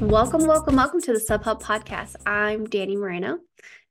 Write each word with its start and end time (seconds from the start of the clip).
Welcome, 0.00 0.46
welcome, 0.46 0.76
welcome 0.76 1.00
to 1.00 1.12
the 1.12 1.18
SubHub 1.18 1.60
podcast. 1.60 2.16
I'm 2.24 2.66
Dani 2.66 2.96
Moreno, 2.96 3.38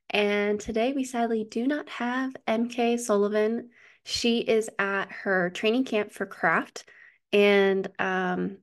and 0.08 0.58
today 0.58 0.92
we 0.92 1.04
sadly 1.04 1.46
do 1.50 1.66
not 1.66 1.88
have 1.88 2.34
MK 2.48 2.98
Sullivan. 2.98 3.70
She 4.04 4.38
is 4.38 4.70
at 4.78 5.12
her 5.12 5.50
training 5.50 5.84
camp 5.84 6.12
for 6.12 6.24
craft, 6.24 6.88
and 7.32 7.86
um, 7.98 8.58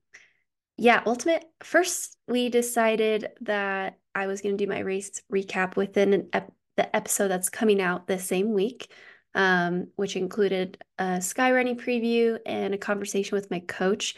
yeah, 0.78 1.04
ultimate. 1.06 1.46
First, 1.62 2.18
we 2.28 2.50
decided 2.50 3.30
that 3.42 4.00
I 4.16 4.28
was 4.28 4.42
going 4.42 4.58
to 4.58 4.66
do 4.66 4.70
my 4.70 4.80
race 4.80 5.22
recap 5.32 5.76
within 5.76 6.30
ep- 6.34 6.54
the 6.76 6.96
episode 6.96 7.28
that's 7.28 7.50
coming 7.50 7.82
out 7.82 8.08
the 8.08 8.20
same 8.20 8.54
week, 8.54 8.92
um, 9.36 9.88
which 9.96 10.16
included 10.16 10.84
a 11.00 11.18
skyrunning 11.18 11.80
preview 11.80 12.38
and 12.46 12.74
a 12.74 12.78
conversation 12.78 13.36
with 13.36 13.52
my 13.52 13.60
coach. 13.60 14.16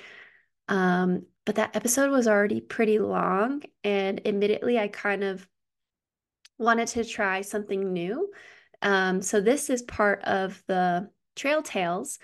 Um, 0.68 1.26
but 1.46 1.56
that 1.56 1.76
episode 1.76 2.12
was 2.12 2.28
already 2.28 2.60
pretty 2.60 3.00
long, 3.00 3.62
and 3.84 4.26
admittedly, 4.26 4.80
I 4.80 4.88
kind 4.88 5.24
of 5.24 5.48
wanted 6.58 6.88
to 6.90 7.04
try 7.06 7.42
something 7.42 7.94
new. 7.94 8.32
Um, 8.82 9.22
so 9.22 9.42
this 9.42 9.70
is 9.70 9.82
part 9.82 10.22
of 10.24 10.64
the 10.68 11.10
Trail 11.36 11.62
Tales 11.62 12.20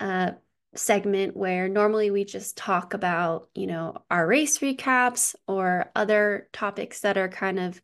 uh, 0.00 0.32
segment 0.74 1.36
where 1.36 1.68
normally 1.68 2.10
we 2.10 2.24
just 2.24 2.56
talk 2.56 2.94
about, 2.94 3.48
you 3.54 3.66
know, 3.66 4.02
our 4.10 4.26
race 4.26 4.58
recaps 4.58 5.34
or 5.46 5.90
other 5.94 6.48
topics 6.52 7.00
that 7.00 7.16
are 7.16 7.28
kind 7.28 7.58
of 7.58 7.80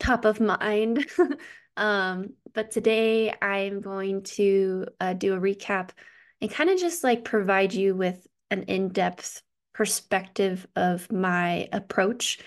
top 0.00 0.24
of 0.24 0.40
mind. 0.40 1.06
um, 1.76 2.34
but 2.54 2.70
today 2.70 3.34
I'm 3.40 3.80
going 3.80 4.22
to 4.22 4.86
uh, 5.00 5.12
do 5.12 5.34
a 5.34 5.40
recap 5.40 5.90
and 6.40 6.50
kind 6.50 6.70
of 6.70 6.78
just 6.78 7.04
like 7.04 7.24
provide 7.24 7.74
you 7.74 7.94
with 7.94 8.26
an 8.50 8.64
in 8.64 8.88
depth 8.88 9.42
perspective 9.72 10.66
of 10.74 11.10
my 11.12 11.68
approach 11.72 12.40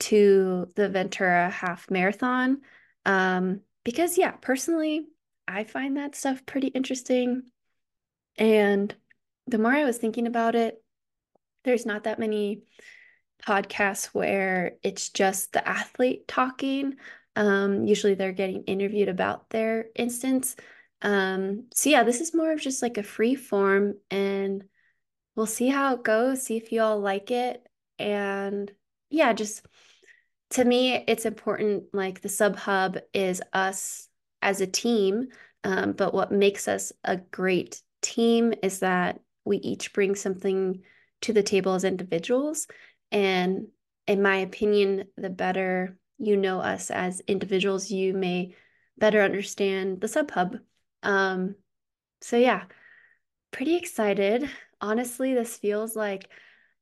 to 0.00 0.68
the 0.76 0.88
Ventura 0.88 1.50
half 1.50 1.90
marathon. 1.90 2.58
Um, 3.04 3.60
because, 3.84 4.18
yeah, 4.18 4.32
personally, 4.32 5.06
I 5.46 5.64
find 5.64 5.96
that 5.96 6.14
stuff 6.14 6.44
pretty 6.44 6.68
interesting. 6.68 7.42
And 8.36 8.94
the 9.46 9.58
more 9.58 9.72
I 9.72 9.84
was 9.84 9.96
thinking 9.96 10.26
about 10.26 10.54
it, 10.54 10.82
there's 11.64 11.86
not 11.86 12.04
that 12.04 12.18
many 12.18 12.62
podcasts 13.42 14.06
where 14.06 14.72
it's 14.82 15.10
just 15.10 15.52
the 15.52 15.66
athlete 15.66 16.28
talking. 16.28 16.96
Um, 17.38 17.86
usually 17.86 18.14
they're 18.14 18.32
getting 18.32 18.64
interviewed 18.64 19.08
about 19.08 19.48
their 19.50 19.86
instance. 19.94 20.56
Um, 21.02 21.68
so 21.72 21.88
yeah, 21.88 22.02
this 22.02 22.20
is 22.20 22.34
more 22.34 22.50
of 22.50 22.60
just 22.60 22.82
like 22.82 22.98
a 22.98 23.04
free 23.04 23.36
form 23.36 23.94
and 24.10 24.64
we'll 25.36 25.46
see 25.46 25.68
how 25.68 25.94
it 25.94 26.02
goes, 26.02 26.42
see 26.42 26.56
if 26.56 26.72
you 26.72 26.82
all 26.82 26.98
like 26.98 27.30
it. 27.30 27.64
And 27.96 28.72
yeah, 29.08 29.32
just 29.34 29.64
to 30.50 30.64
me, 30.64 31.04
it's 31.06 31.26
important. 31.26 31.84
Like 31.92 32.22
the 32.22 32.28
sub 32.28 32.56
hub 32.56 32.98
is 33.14 33.40
us 33.52 34.08
as 34.42 34.60
a 34.60 34.66
team. 34.66 35.28
Um, 35.62 35.92
but 35.92 36.12
what 36.12 36.32
makes 36.32 36.66
us 36.66 36.92
a 37.04 37.18
great 37.18 37.80
team 38.02 38.52
is 38.64 38.80
that 38.80 39.20
we 39.44 39.58
each 39.58 39.92
bring 39.92 40.16
something 40.16 40.82
to 41.20 41.32
the 41.32 41.44
table 41.44 41.74
as 41.74 41.84
individuals. 41.84 42.66
And 43.12 43.68
in 44.08 44.22
my 44.22 44.38
opinion, 44.38 45.04
the 45.16 45.30
better 45.30 45.96
you 46.18 46.36
know 46.36 46.60
us 46.60 46.90
as 46.90 47.20
individuals, 47.26 47.90
you 47.90 48.14
may 48.14 48.54
better 48.96 49.22
understand 49.22 50.00
the 50.00 50.08
sub 50.08 50.30
hub. 50.30 50.56
Um, 51.02 51.54
so 52.20 52.36
yeah, 52.36 52.64
pretty 53.52 53.76
excited 53.76 54.48
honestly, 54.80 55.34
this 55.34 55.56
feels 55.56 55.96
like 55.96 56.28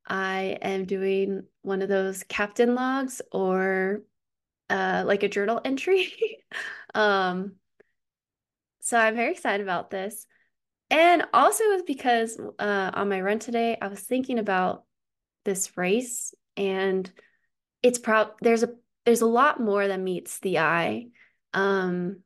I 0.06 0.59
am 0.62 0.84
doing 0.84 1.45
one 1.62 1.83
of 1.83 1.89
those 1.89 2.23
captain 2.25 2.75
logs 2.75 3.22
or 3.33 4.03
uh, 4.71 5.05
like 5.06 5.22
a 5.22 5.28
journal 5.28 5.60
entry. 5.65 6.12
um, 6.94 7.53
so 8.81 8.99
I'm 8.99 9.16
very 9.16 9.33
excited 9.33 9.65
about 9.65 9.91
this. 9.91 10.27
And 10.89 11.25
also 11.34 11.65
is 11.72 11.83
because 11.83 12.39
uh, 12.60 12.91
on 12.94 13.09
my 13.09 13.21
run 13.21 13.41
today, 13.41 13.77
I 13.81 13.89
was 13.89 14.00
thinking 14.00 14.39
about 14.39 14.84
this 15.44 15.77
race 15.77 16.33
and 16.56 17.10
it's 17.83 17.99
prob 17.99 18.33
there's 18.41 18.62
a 18.62 18.75
there's 19.06 19.22
a 19.22 19.27
lot 19.27 19.61
more 19.61 19.87
that 19.87 20.00
meets 20.00 20.41
the 20.41 20.59
eye. 20.59 21.06
Um, 21.55 22.19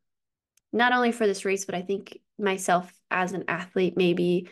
not 0.72 0.92
only 0.92 1.12
for 1.12 1.26
this 1.26 1.44
race, 1.44 1.64
but 1.66 1.74
I 1.74 1.82
think 1.82 2.18
myself 2.38 2.92
as 3.10 3.32
an 3.32 3.44
athlete 3.48 3.96
maybe 3.96 4.48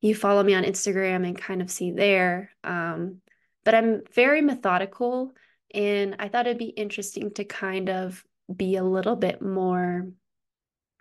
you 0.00 0.14
follow 0.14 0.42
me 0.42 0.54
on 0.54 0.64
Instagram 0.64 1.26
and 1.26 1.38
kind 1.38 1.62
of 1.62 1.70
see 1.70 1.92
there. 1.92 2.50
Um, 2.64 3.20
but 3.64 3.74
I'm 3.74 4.02
very 4.14 4.40
methodical, 4.40 5.32
and 5.74 6.16
I 6.18 6.28
thought 6.28 6.46
it'd 6.46 6.58
be 6.58 6.66
interesting 6.66 7.32
to 7.34 7.44
kind 7.44 7.90
of 7.90 8.24
be 8.54 8.76
a 8.76 8.84
little 8.84 9.16
bit 9.16 9.42
more 9.42 10.08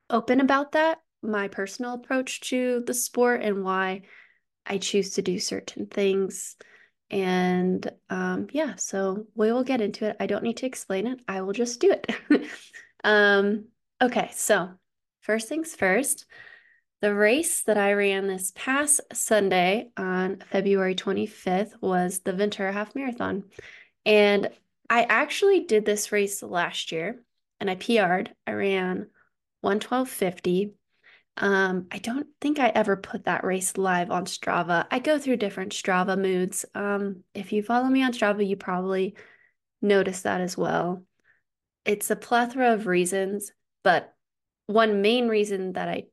open 0.09 0.41
about 0.41 0.73
that, 0.73 0.99
my 1.21 1.47
personal 1.47 1.93
approach 1.93 2.41
to 2.41 2.83
the 2.85 2.93
sport 2.93 3.41
and 3.41 3.63
why 3.63 4.01
I 4.65 4.79
choose 4.79 5.11
to 5.11 5.21
do 5.21 5.39
certain 5.39 5.85
things. 5.87 6.55
And 7.09 7.89
um, 8.09 8.47
yeah, 8.51 8.75
so 8.75 9.25
we 9.35 9.51
will 9.51 9.63
get 9.63 9.81
into 9.81 10.05
it. 10.05 10.17
I 10.19 10.27
don't 10.27 10.43
need 10.43 10.57
to 10.57 10.65
explain 10.65 11.07
it, 11.07 11.19
I 11.27 11.41
will 11.41 11.53
just 11.53 11.79
do 11.79 11.91
it. 11.91 12.11
um, 13.03 13.65
okay, 14.01 14.29
so 14.33 14.69
first 15.21 15.47
things 15.47 15.75
first. 15.75 16.25
The 16.99 17.13
race 17.13 17.61
that 17.63 17.77
I 17.77 17.93
ran 17.93 18.27
this 18.27 18.51
past 18.55 19.01
Sunday 19.13 19.91
on 19.95 20.37
February 20.49 20.95
25th 20.95 21.73
was 21.79 22.21
the 22.21 22.33
Ventura 22.33 22.73
Half 22.73 22.95
Marathon. 22.95 23.43
And 24.03 24.49
I 24.89 25.03
actually 25.03 25.65
did 25.65 25.85
this 25.85 26.11
race 26.11 26.41
last 26.41 26.91
year 26.91 27.21
and 27.59 27.69
I 27.69 27.75
PR'd. 27.75 28.33
I 28.47 28.53
ran 28.53 29.07
112.50. 29.63 30.71
Um, 31.37 31.87
I 31.91 31.99
don't 31.99 32.27
think 32.41 32.57
I 32.57 32.69
ever 32.69 32.97
put 32.97 33.25
that 33.25 33.43
race 33.43 33.77
live 33.77 34.09
on 34.09 34.25
Strava. 34.25 34.87
I 34.89 34.99
go 34.99 35.19
through 35.19 35.37
different 35.37 35.71
Strava 35.71 36.19
moods. 36.19 36.65
Um, 36.73 37.23
if 37.35 37.53
you 37.53 37.61
follow 37.61 37.87
me 37.87 38.03
on 38.03 38.11
Strava, 38.11 38.47
you 38.47 38.57
probably 38.57 39.15
notice 39.81 40.23
that 40.23 40.41
as 40.41 40.57
well. 40.57 41.03
It's 41.85 42.09
a 42.09 42.15
plethora 42.15 42.73
of 42.73 42.87
reasons, 42.87 43.51
but 43.83 44.13
one 44.65 45.01
main 45.01 45.27
reason 45.27 45.73
that 45.73 45.87
I 45.87 46.05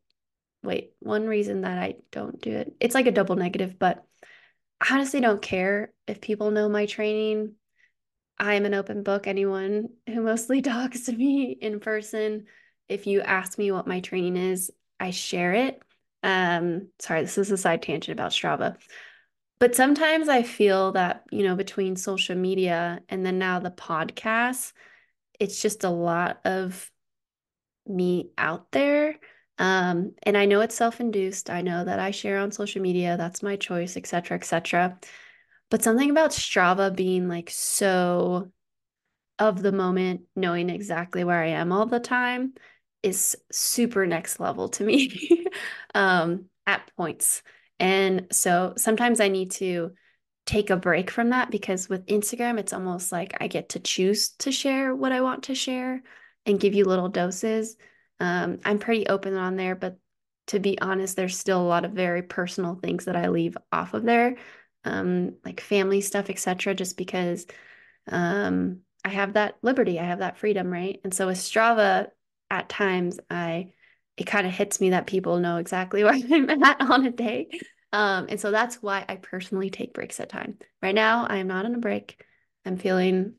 wait, 0.62 0.93
one 1.01 1.27
reason 1.27 1.62
that 1.62 1.79
I 1.79 1.97
don't 2.12 2.41
do 2.41 2.51
it, 2.51 2.75
it's 2.81 2.95
like 2.95 3.06
a 3.06 3.12
double 3.12 3.37
negative, 3.37 3.79
but 3.79 4.05
I 4.81 4.95
honestly 4.95 5.21
don't 5.21 5.43
care 5.43 5.93
if 6.06 6.21
people 6.21 6.51
know 6.51 6.69
my 6.69 6.87
training. 6.87 7.55
I'm 8.39 8.67
an 8.67 8.75
open 8.75 9.03
book. 9.03 9.27
Anyone 9.27 9.89
who 10.06 10.23
mostly 10.23 10.61
talks 10.62 11.03
to 11.05 11.12
me 11.12 11.56
in 11.59 11.81
person, 11.81 12.45
if 12.89 13.06
you 13.06 13.23
ask 13.23 13.59
me 13.59 13.73
what 13.73 13.87
my 13.87 14.01
training 14.01 14.37
is, 14.37 14.71
I 15.00 15.10
share 15.10 15.53
it. 15.53 15.82
Um, 16.22 16.88
sorry, 17.00 17.22
this 17.22 17.38
is 17.38 17.50
a 17.50 17.56
side 17.56 17.82
tangent 17.82 18.19
about 18.19 18.32
Strava. 18.32 18.77
But 19.59 19.75
sometimes 19.75 20.28
I 20.28 20.43
feel 20.43 20.93
that, 20.93 21.25
you 21.31 21.44
know, 21.44 21.56
between 21.56 21.97
social 21.97 22.37
media 22.37 23.00
and 23.09 23.25
then 23.25 23.38
now 23.38 23.60
the 23.60 23.71
podcast, 23.71 24.72
it's 25.38 25.60
just 25.60 25.84
a 25.84 25.91
lot 25.91 26.41
of 26.44 26.91
me 27.87 28.31
out 28.38 28.72
there 28.72 29.19
um, 29.59 30.12
and 30.25 30.37
I 30.37 30.47
know 30.47 30.60
it's 30.60 30.75
self-induced. 30.75 31.49
I 31.49 31.62
know 31.62 31.84
that 31.84 31.99
I 31.99 32.11
share 32.11 32.38
on 32.38 32.50
social 32.50 32.82
media, 32.82 33.16
that's 33.16 33.43
my 33.43 33.56
choice, 33.56 33.97
etc., 33.97 34.37
etc. 34.37 34.99
But 35.71 35.82
something 35.82 36.11
about 36.11 36.31
Strava 36.31 36.94
being 36.94 37.28
like 37.28 37.50
so 37.50 38.50
of 39.38 39.62
the 39.62 39.72
moment, 39.72 40.22
knowing 40.37 40.71
exactly 40.71 41.25
where 41.25 41.43
I 41.43 41.49
am 41.49 41.72
all 41.72 41.87
the 41.87 42.00
time 42.00 42.55
is 43.05 43.37
super 43.53 44.07
next 44.07 44.41
level 44.41 44.69
to 44.71 44.85
me 44.85 45.47
um, 45.95 46.47
at 46.67 46.91
points. 46.97 47.43
And 47.79 48.27
so 48.33 48.75
sometimes 48.77 49.21
I 49.21 49.29
need 49.29 49.51
to 49.53 49.93
take 50.47 50.71
a 50.71 50.77
break 50.77 51.11
from 51.11 51.31
that 51.31 51.51
because 51.51 51.89
with 51.89 52.06
Instagram, 52.06 52.59
it's 52.59 52.73
almost 52.73 53.12
like 53.12 53.37
I 53.41 53.47
get 53.47 53.71
to 53.71 53.81
choose 53.81 54.31
to 54.39 54.53
share 54.53 54.95
what 54.95 55.12
I 55.12 55.21
want 55.21 55.45
to 55.45 55.55
share 55.55 56.03
and 56.47 56.61
give 56.61 56.75
you 56.75 56.85
little 56.85 57.09
doses. 57.09 57.77
Um, 58.21 58.59
I'm 58.65 58.79
pretty 58.79 59.07
open 59.07 59.37
on 59.37 59.57
there, 59.57 59.75
but 59.75 59.99
to 60.49 60.61
be 60.61 60.79
honest, 60.81 61.17
there's 61.17 61.39
still 61.39 61.61
a 61.61 61.65
lot 61.65 61.85
of 61.85 61.93
very 61.93 62.23
personal 62.23 62.75
things 62.75 63.07
that 63.07 63.17
I 63.17 63.29
leave 63.29 63.57
off 63.73 63.95
of 63.95 64.05
there, 64.05 64.37
um, 64.85 65.37
like 65.45 65.61
family 65.61 66.03
stuff, 66.03 66.29
etc. 66.29 66.75
Just 66.75 66.99
because 66.99 67.47
um, 68.07 68.81
I 69.05 69.09
have 69.09 69.35
that 69.35 69.57
liberty, 69.62 69.99
I 69.99 70.05
have 70.05 70.19
that 70.19 70.39
freedom, 70.39 70.71
right? 70.71 71.00
And 71.05 71.15
so 71.15 71.27
with 71.29 71.39
Strava, 71.39 72.09
at 72.50 72.69
times 72.69 73.20
I 73.31 73.73
it 74.17 74.25
kind 74.25 74.46
of 74.46 74.52
hits 74.52 74.81
me 74.81 74.91
that 74.91 75.06
people 75.06 75.41
know 75.41 75.56
exactly 75.56 76.05
where 76.05 76.14
I'm 76.14 76.62
at 76.62 76.81
on 76.81 77.06
a 77.06 77.11
day. 77.11 77.49
Um, 77.93 78.26
and 78.29 78.41
so 78.41 78.50
that's 78.50 78.82
why 78.82 79.05
I 79.08 79.17
personally 79.17 79.70
take 79.70 79.94
breaks 79.94 80.20
at 80.20 80.29
time. 80.29 80.58
Right 80.82 80.94
now, 80.94 81.26
I 81.26 81.37
am 81.37 81.46
not 81.46 81.64
on 81.64 81.75
a 81.75 81.79
break. 81.79 82.25
I'm 82.64 82.76
feeling 82.76 83.35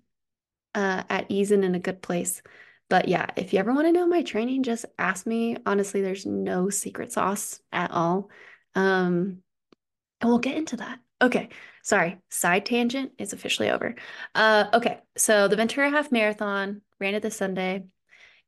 uh, 0.74 1.04
at 1.10 1.26
ease 1.30 1.52
and 1.52 1.66
in 1.66 1.76
a 1.76 1.80
good 1.80 2.02
place. 2.02 2.42
But 2.90 3.08
yeah, 3.08 3.28
if 3.36 3.52
you 3.52 3.60
ever 3.60 3.74
want 3.74 3.88
to 3.88 3.92
know 3.92 4.06
my 4.06 4.22
training, 4.22 4.64
just 4.64 4.86
ask 5.00 5.26
me. 5.26 5.58
Honestly, 5.66 6.02
there's 6.02 6.26
no 6.26 6.70
secret 6.70 7.12
sauce 7.12 7.60
at 7.72 7.92
all. 7.92 8.30
Um, 8.76 9.40
and 10.22 10.30
we'll 10.30 10.40
get 10.40 10.58
into 10.58 10.78
that. 10.78 11.00
Okay, 11.22 11.50
sorry, 11.82 12.20
side 12.30 12.66
tangent 12.66 13.14
is 13.18 13.34
officially 13.34 13.70
over. 13.70 13.96
Uh, 14.36 14.66
okay, 14.74 15.00
so 15.18 15.48
the 15.48 15.56
Ventura 15.56 15.90
Half 15.90 16.12
Marathon 16.12 16.82
ran 17.00 17.16
it 17.16 17.24
this 17.24 17.38
Sunday. 17.38 17.86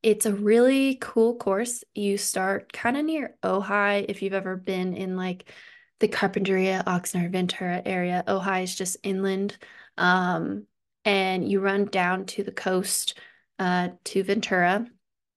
It's 0.04 0.26
a 0.26 0.34
really 0.34 0.96
cool 0.96 1.36
course. 1.36 1.84
You 1.96 2.18
start 2.18 2.72
kind 2.72 2.98
of 2.98 3.06
near 3.06 3.36
Ojai 3.44 4.06
if 4.08 4.22
you've 4.22 4.34
ever 4.34 4.56
been 4.56 4.94
in 4.96 5.16
like 5.16 5.52
the 6.00 6.08
Carpinteria, 6.08 6.84
Oxnard, 6.86 7.32
Ventura 7.32 7.82
area. 7.86 8.24
Ojai 8.28 8.64
is 8.64 8.76
just 8.76 8.98
inland. 9.04 9.58
Um, 9.98 10.66
and 11.04 11.50
you 11.50 11.60
run 11.60 11.86
down 11.86 12.26
to 12.26 12.44
the 12.44 12.52
coast 12.52 13.18
uh, 13.60 13.90
to 14.06 14.24
Ventura. 14.24 14.86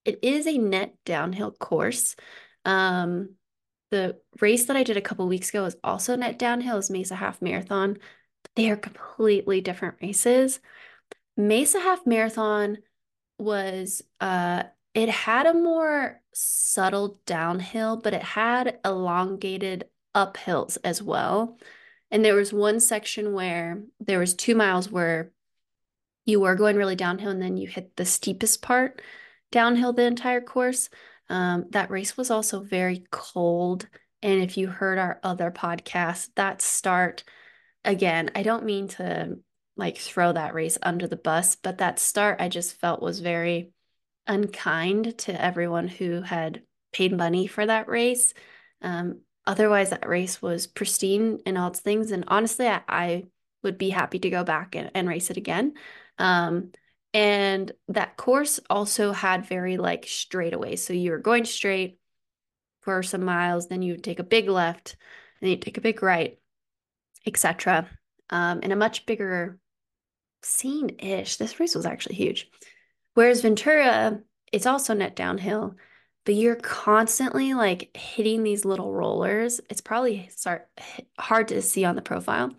It 0.05 0.19
is 0.23 0.47
a 0.47 0.59
net 0.59 0.95
downhill 1.05 1.53
course. 1.53 2.17
Um, 2.65 3.37
the 3.91 4.19
race 4.41 4.67
that 4.67 4.77
I 4.77 4.83
did 4.83 4.97
a 4.97 5.03
couple 5.03 5.27
weeks 5.27 5.49
ago 5.49 5.65
is 5.65 5.77
also 5.83 6.17
net 6.17 6.39
downhill, 6.39 6.77
is 6.77 6.91
Mesa 6.91 7.15
Half 7.15 7.41
Marathon. 7.43 7.99
They 8.57 8.71
are 8.71 8.77
completely 8.77 9.61
different 9.61 9.97
races. 10.03 10.61
Mesa 11.37 11.81
Half 11.81 12.07
Marathon 12.07 12.79
was 13.41 14.03
uh 14.21 14.65
it 14.95 15.09
had 15.09 15.47
a 15.47 15.55
more 15.55 16.21
subtle 16.33 17.21
downhill, 17.27 17.97
but 17.97 18.15
it 18.15 18.23
had 18.23 18.79
elongated 18.85 19.85
uphills 20.15 20.79
as 20.83 21.03
well. 21.03 21.59
And 22.11 22.25
there 22.25 22.35
was 22.35 22.53
one 22.53 22.81
section 22.81 23.33
where 23.33 23.83
there 24.01 24.19
was 24.19 24.35
two 24.35 24.55
miles 24.55 24.91
where 24.91 25.31
you 26.25 26.41
were 26.41 26.57
going 26.57 26.77
really 26.77 26.97
downhill 26.97 27.31
and 27.31 27.43
then 27.43 27.57
you 27.57 27.69
hit 27.69 27.97
the 27.97 28.05
steepest 28.05 28.63
part 28.63 29.01
downhill 29.53 29.93
the 29.93 30.05
entire 30.05 30.41
course. 30.41 30.91
Um, 31.29 31.67
that 31.71 31.91
race 31.91 32.17
was 32.17 32.31
also 32.31 32.61
very 32.61 33.05
cold. 33.11 33.89
And 34.23 34.43
if 34.43 34.57
you 34.57 34.69
heard 34.69 34.99
our 34.99 35.21
other 35.23 35.51
podcast, 35.51 36.31
that 36.35 36.61
start, 36.61 37.25
again, 37.85 38.31
I 38.35 38.43
don't 38.43 38.65
mean 38.65 38.89
to 38.89 39.39
like 39.81 39.99
throw 39.99 40.33
that 40.33 40.55
race 40.55 40.79
under 40.83 41.09
the 41.09 41.17
bus, 41.17 41.57
but 41.57 41.79
that 41.79 41.99
start 41.99 42.41
I 42.41 42.49
just 42.49 42.75
felt 42.79 43.03
was 43.03 43.21
very 43.21 43.73
unkind 44.27 45.19
to 45.19 45.45
everyone 45.45 45.89
who 45.89 46.23
had 46.23 46.63
paid 46.93 47.17
money 47.17 47.47
for 47.49 47.67
that 47.67 47.89
race. 47.89 48.33
Um, 48.83 49.23
otherwise, 49.47 49.91
that 49.91 50.09
race 50.09 50.41
was 50.41 50.67
pristine 50.69 51.41
in 51.45 51.57
all 51.57 51.69
its 51.69 51.81
things. 51.81 52.13
And 52.13 52.25
honestly, 52.29 52.69
I, 52.69 52.83
I 52.89 53.25
would 53.63 53.79
be 53.79 53.91
happy 53.91 54.19
to 54.21 54.31
go 54.31 54.45
back 54.45 54.75
and, 54.77 54.91
and 54.95 55.09
race 55.09 55.31
it 55.31 55.37
again. 55.37 55.75
Um, 56.19 56.71
and 57.13 57.73
that 57.89 58.17
course 58.17 58.61
also 58.71 59.13
had 59.13 59.47
very 59.47 59.77
like 59.77 60.07
straightaways. 60.07 60.79
So 60.79 60.93
you 60.93 61.11
were 61.11 61.19
going 61.19 61.45
straight 61.45 61.99
for 62.83 63.03
some 63.03 63.25
miles, 63.25 63.69
then 63.69 63.83
you 63.83 63.95
would 63.95 64.05
take 64.05 64.21
a 64.21 64.25
big 64.25 64.49
left, 64.49 64.97
then 65.41 65.51
you 65.51 65.57
take 65.57 65.77
a 65.77 65.83
big 65.83 66.03
right, 66.03 66.39
etc. 67.27 67.89
Um, 68.31 68.61
in 68.61 68.73
a 68.73 68.77
much 68.77 69.07
bigger 69.07 69.59
scene 70.43 70.97
ish. 70.99 71.37
This 71.37 71.61
race 71.61 71.75
was 71.75 71.87
actually 71.87 72.17
huge. 72.17 72.51
Whereas 73.15 73.43
Ventura, 73.43 74.21
it's 74.53 74.67
also 74.67 74.95
net 74.95 75.17
downhill, 75.17 75.75
but 76.25 76.35
you're 76.35 76.57
constantly 76.57 77.55
like 77.55 77.97
hitting 77.97 78.43
these 78.43 78.65
little 78.65 78.93
rollers. 78.93 79.61
It's 79.71 79.81
probably 79.81 80.29
start 80.31 80.69
hard 81.19 81.49
to 81.49 81.63
see 81.63 81.85
on 81.85 81.97
the 81.97 82.03
profile, 82.03 82.53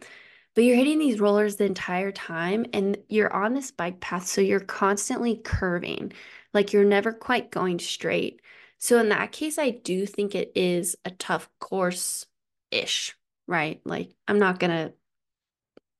but 0.55 0.63
you're 0.63 0.75
hitting 0.75 0.99
these 0.99 1.19
rollers 1.19 1.55
the 1.55 1.65
entire 1.65 2.11
time 2.11 2.65
and 2.73 2.97
you're 3.07 3.33
on 3.33 3.53
this 3.53 3.71
bike 3.71 3.99
path. 3.99 4.27
So 4.27 4.41
you're 4.41 4.59
constantly 4.59 5.35
curving, 5.43 6.13
like 6.53 6.73
you're 6.73 6.83
never 6.83 7.13
quite 7.13 7.51
going 7.51 7.79
straight. 7.79 8.41
So 8.77 8.99
in 8.99 9.09
that 9.09 9.31
case, 9.31 9.57
I 9.57 9.69
do 9.69 10.05
think 10.05 10.35
it 10.35 10.51
is 10.55 10.95
a 11.05 11.11
tough 11.11 11.49
course 11.59 12.25
ish, 12.71 13.15
right? 13.47 13.79
Like 13.85 14.11
I'm 14.27 14.39
not 14.39 14.59
going 14.59 14.71
to 14.71 14.93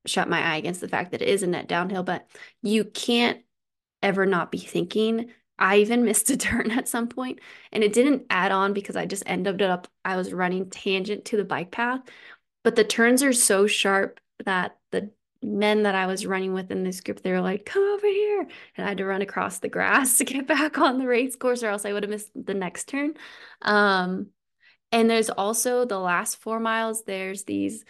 shut 0.06 0.30
my 0.30 0.42
eye 0.42 0.58
against 0.58 0.82
the 0.82 0.88
fact 0.88 1.12
that 1.12 1.22
it 1.22 1.28
is 1.28 1.44
a 1.44 1.48
net 1.48 1.68
downhill, 1.68 2.04
but 2.04 2.28
you 2.62 2.84
can't 2.84 3.42
ever 4.02 4.26
not 4.26 4.52
be 4.52 4.58
thinking. 4.58 5.32
I 5.60 5.78
even 5.78 6.06
missed 6.06 6.30
a 6.30 6.38
turn 6.38 6.72
at 6.72 6.88
some 6.88 7.08
point 7.08 7.40
and 7.72 7.84
it 7.84 7.94
didn't 7.94 8.26
add 8.30 8.52
on 8.52 8.74
because 8.74 8.96
I 8.96 9.06
just 9.06 9.24
ended 9.26 9.62
up, 9.62 9.88
I 10.04 10.18
was 10.18 10.34
running 10.34 10.70
tangent 10.70 11.26
to 11.26 11.38
the 11.38 11.46
bike 11.46 11.72
path. 11.72 12.02
But 12.64 12.76
the 12.76 12.84
turns 12.84 13.24
are 13.24 13.34
so 13.34 13.66
sharp 13.68 14.20
that 14.46 14.78
the 14.92 15.12
men 15.44 15.84
that 15.84 15.96
I 15.96 16.06
was 16.06 16.26
running 16.26 16.54
with 16.54 16.70
in 16.70 16.84
this 16.84 17.02
group, 17.02 17.22
they 17.22 17.32
were 17.32 17.42
like, 17.42 17.66
come 17.66 17.84
over 17.84 18.08
here. 18.08 18.48
And 18.78 18.86
I 18.86 18.90
had 18.90 19.00
to 19.00 19.06
run 19.06 19.22
across 19.22 19.60
the 19.60 19.70
grass 19.70 20.18
to 20.20 20.26
get 20.26 20.48
back 20.48 20.78
on 20.78 21.00
the 21.00 21.08
race 21.08 21.36
course, 21.36 21.64
or 21.64 21.70
else 21.70 21.86
I 21.86 21.94
would 21.94 22.04
have 22.04 22.10
missed 22.10 22.32
the 22.36 22.54
next 22.54 22.88
turn. 22.88 23.14
Um, 23.62 24.28
and 24.92 25.10
there's 25.10 25.30
also 25.30 25.86
the 25.86 26.00
last 26.00 26.38
four 26.38 26.60
miles, 26.60 27.04
there's 27.04 27.44
these 27.44 27.86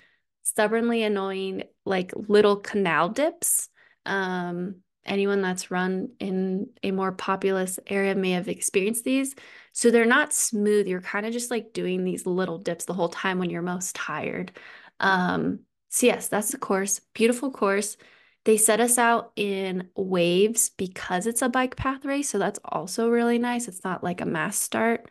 stubbornly 0.52 1.04
annoying, 1.04 1.64
like 1.86 2.12
little 2.16 2.58
canal 2.58 3.08
dips. 3.08 3.70
Um, 4.06 4.82
anyone 5.06 5.42
that's 5.42 5.72
run 5.72 6.10
in 6.20 6.68
a 6.84 6.92
more 6.92 7.14
populous 7.14 7.80
area 7.88 8.16
may 8.16 8.32
have 8.32 8.50
experienced 8.50 9.06
these. 9.06 9.34
So 9.72 9.90
they're 9.90 10.06
not 10.06 10.34
smooth. 10.34 10.88
You're 10.88 11.00
kind 11.02 11.26
of 11.26 11.32
just 11.32 11.52
like 11.52 11.72
doing 11.72 12.04
these 12.04 12.26
little 12.26 12.58
dips 12.58 12.84
the 12.84 12.94
whole 12.94 13.08
time 13.08 13.40
when 13.40 13.50
you're 13.50 13.62
most 13.62 13.96
tired. 13.96 14.52
Um, 15.00 15.62
so, 15.90 16.08
yes, 16.08 16.28
that's 16.28 16.52
the 16.52 16.58
course. 16.58 17.00
Beautiful 17.14 17.50
course. 17.50 17.96
They 18.44 18.58
set 18.58 18.82
us 18.82 18.98
out 18.98 19.32
in 19.38 19.88
waves 19.96 20.70
because 20.70 21.28
it's 21.28 21.42
a 21.42 21.50
bike 21.50 21.78
path 21.78 22.04
race. 22.04 22.30
So, 22.30 22.38
that's 22.40 22.60
also 22.66 23.10
really 23.10 23.40
nice. 23.40 23.70
It's 23.70 23.84
not 23.86 24.04
like 24.04 24.20
a 24.20 24.26
mass 24.26 24.58
start. 24.58 25.10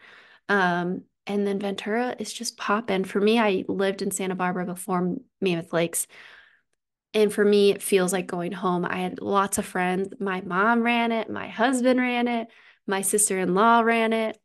Um, 0.50 1.04
and 1.26 1.46
then 1.46 1.58
Ventura 1.58 2.16
is 2.18 2.32
just 2.32 2.56
pop 2.56 2.90
in. 2.90 3.04
For 3.04 3.20
me, 3.20 3.38
I 3.38 3.64
lived 3.68 4.02
in 4.02 4.10
Santa 4.10 4.34
Barbara 4.34 4.66
before 4.66 5.16
Mammoth 5.40 5.72
Lakes. 5.72 6.06
And 7.12 7.32
for 7.32 7.44
me, 7.44 7.70
it 7.70 7.82
feels 7.82 8.12
like 8.12 8.26
going 8.26 8.52
home. 8.52 8.84
I 8.84 8.98
had 8.98 9.20
lots 9.20 9.58
of 9.58 9.66
friends. 9.66 10.14
My 10.20 10.40
mom 10.42 10.82
ran 10.82 11.12
it, 11.12 11.28
my 11.28 11.48
husband 11.48 12.00
ran 12.00 12.28
it, 12.28 12.48
my 12.86 13.02
sister 13.02 13.38
in 13.38 13.54
law 13.54 13.80
ran 13.80 14.12
it, 14.12 14.38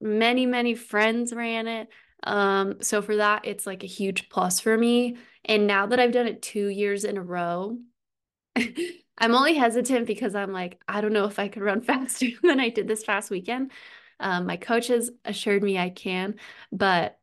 many, 0.00 0.46
many 0.46 0.74
friends 0.74 1.32
ran 1.32 1.66
it. 1.66 1.88
Um, 2.24 2.82
so 2.82 3.02
for 3.02 3.16
that, 3.16 3.46
it's 3.46 3.66
like 3.66 3.82
a 3.82 3.88
huge 3.88 4.28
plus 4.28 4.60
for 4.60 4.76
me. 4.76 5.16
And 5.44 5.66
now 5.66 5.86
that 5.86 5.98
I've 5.98 6.12
done 6.12 6.26
it 6.26 6.42
two 6.42 6.68
years 6.68 7.04
in 7.04 7.16
a 7.16 7.22
row, 7.22 7.78
I'm 8.56 9.34
only 9.34 9.54
hesitant 9.54 10.06
because 10.06 10.34
I'm 10.34 10.52
like, 10.52 10.80
I 10.86 11.00
don't 11.00 11.12
know 11.12 11.24
if 11.26 11.38
I 11.38 11.48
could 11.48 11.62
run 11.62 11.80
faster 11.82 12.26
than 12.42 12.60
I 12.60 12.68
did 12.68 12.88
this 12.88 13.04
past 13.04 13.30
weekend. 13.30 13.72
Um, 14.22 14.46
my 14.46 14.56
coaches 14.56 15.10
assured 15.24 15.62
me 15.62 15.78
I 15.78 15.90
can, 15.90 16.36
but 16.72 17.18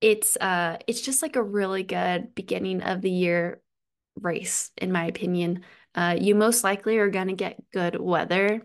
it's 0.00 0.36
uh 0.36 0.78
it's 0.86 1.00
just 1.00 1.22
like 1.22 1.36
a 1.36 1.42
really 1.42 1.82
good 1.82 2.34
beginning 2.34 2.82
of 2.82 3.00
the 3.02 3.10
year 3.10 3.62
race, 4.20 4.70
in 4.78 4.92
my 4.92 5.06
opinion. 5.06 5.64
Uh, 5.94 6.16
you 6.20 6.34
most 6.34 6.64
likely 6.64 6.98
are 6.98 7.10
going 7.10 7.28
to 7.28 7.34
get 7.34 7.70
good 7.72 8.00
weather. 8.00 8.62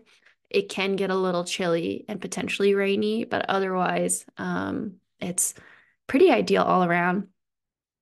It 0.50 0.68
can 0.68 0.96
get 0.96 1.10
a 1.10 1.16
little 1.16 1.44
chilly 1.44 2.04
and 2.08 2.20
potentially 2.20 2.74
rainy, 2.74 3.24
but 3.24 3.46
otherwise, 3.48 4.26
um, 4.36 4.96
it's 5.20 5.54
pretty 6.08 6.30
ideal 6.30 6.62
all 6.64 6.84
around. 6.84 7.28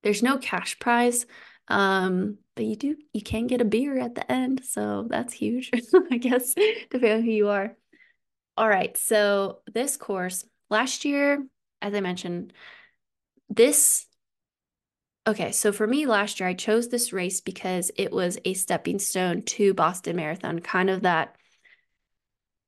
There's 0.02 0.23
no 0.23 0.38
cash 0.38 0.79
prize, 0.79 1.26
um, 1.69 2.38
but 2.55 2.64
you 2.64 2.76
do 2.76 2.97
you 3.12 3.23
can 3.23 3.47
get 3.47 3.61
a 3.61 3.64
beer 3.64 3.99
at 3.99 4.14
the 4.14 4.31
end, 4.31 4.64
so 4.64 5.07
that's 5.09 5.33
huge, 5.35 5.71
I 6.11 6.17
guess, 6.19 6.55
depending 6.55 7.12
on 7.12 7.23
who 7.23 7.31
you 7.31 7.49
are. 7.49 7.76
All 8.59 8.69
right, 8.69 8.97
so 8.97 9.61
this 9.73 9.97
course 9.97 10.45
last 10.69 11.05
year, 11.05 11.47
as 11.81 11.95
I 11.95 12.00
mentioned, 12.00 12.53
this 13.49 14.05
okay, 15.29 15.53
so 15.53 15.71
for 15.71 15.87
me 15.87 16.07
last 16.07 16.41
year, 16.41 16.49
I 16.49 16.55
chose 16.55 16.88
this 16.88 17.12
race 17.12 17.41
because 17.41 17.93
it 17.97 18.11
was 18.11 18.37
a 18.45 18.55
stepping 18.55 18.99
stone 18.99 19.43
to 19.43 19.75
Boston 19.75 20.17
Marathon, 20.17 20.59
kind 20.59 20.91
of 20.91 21.03
that 21.03 21.37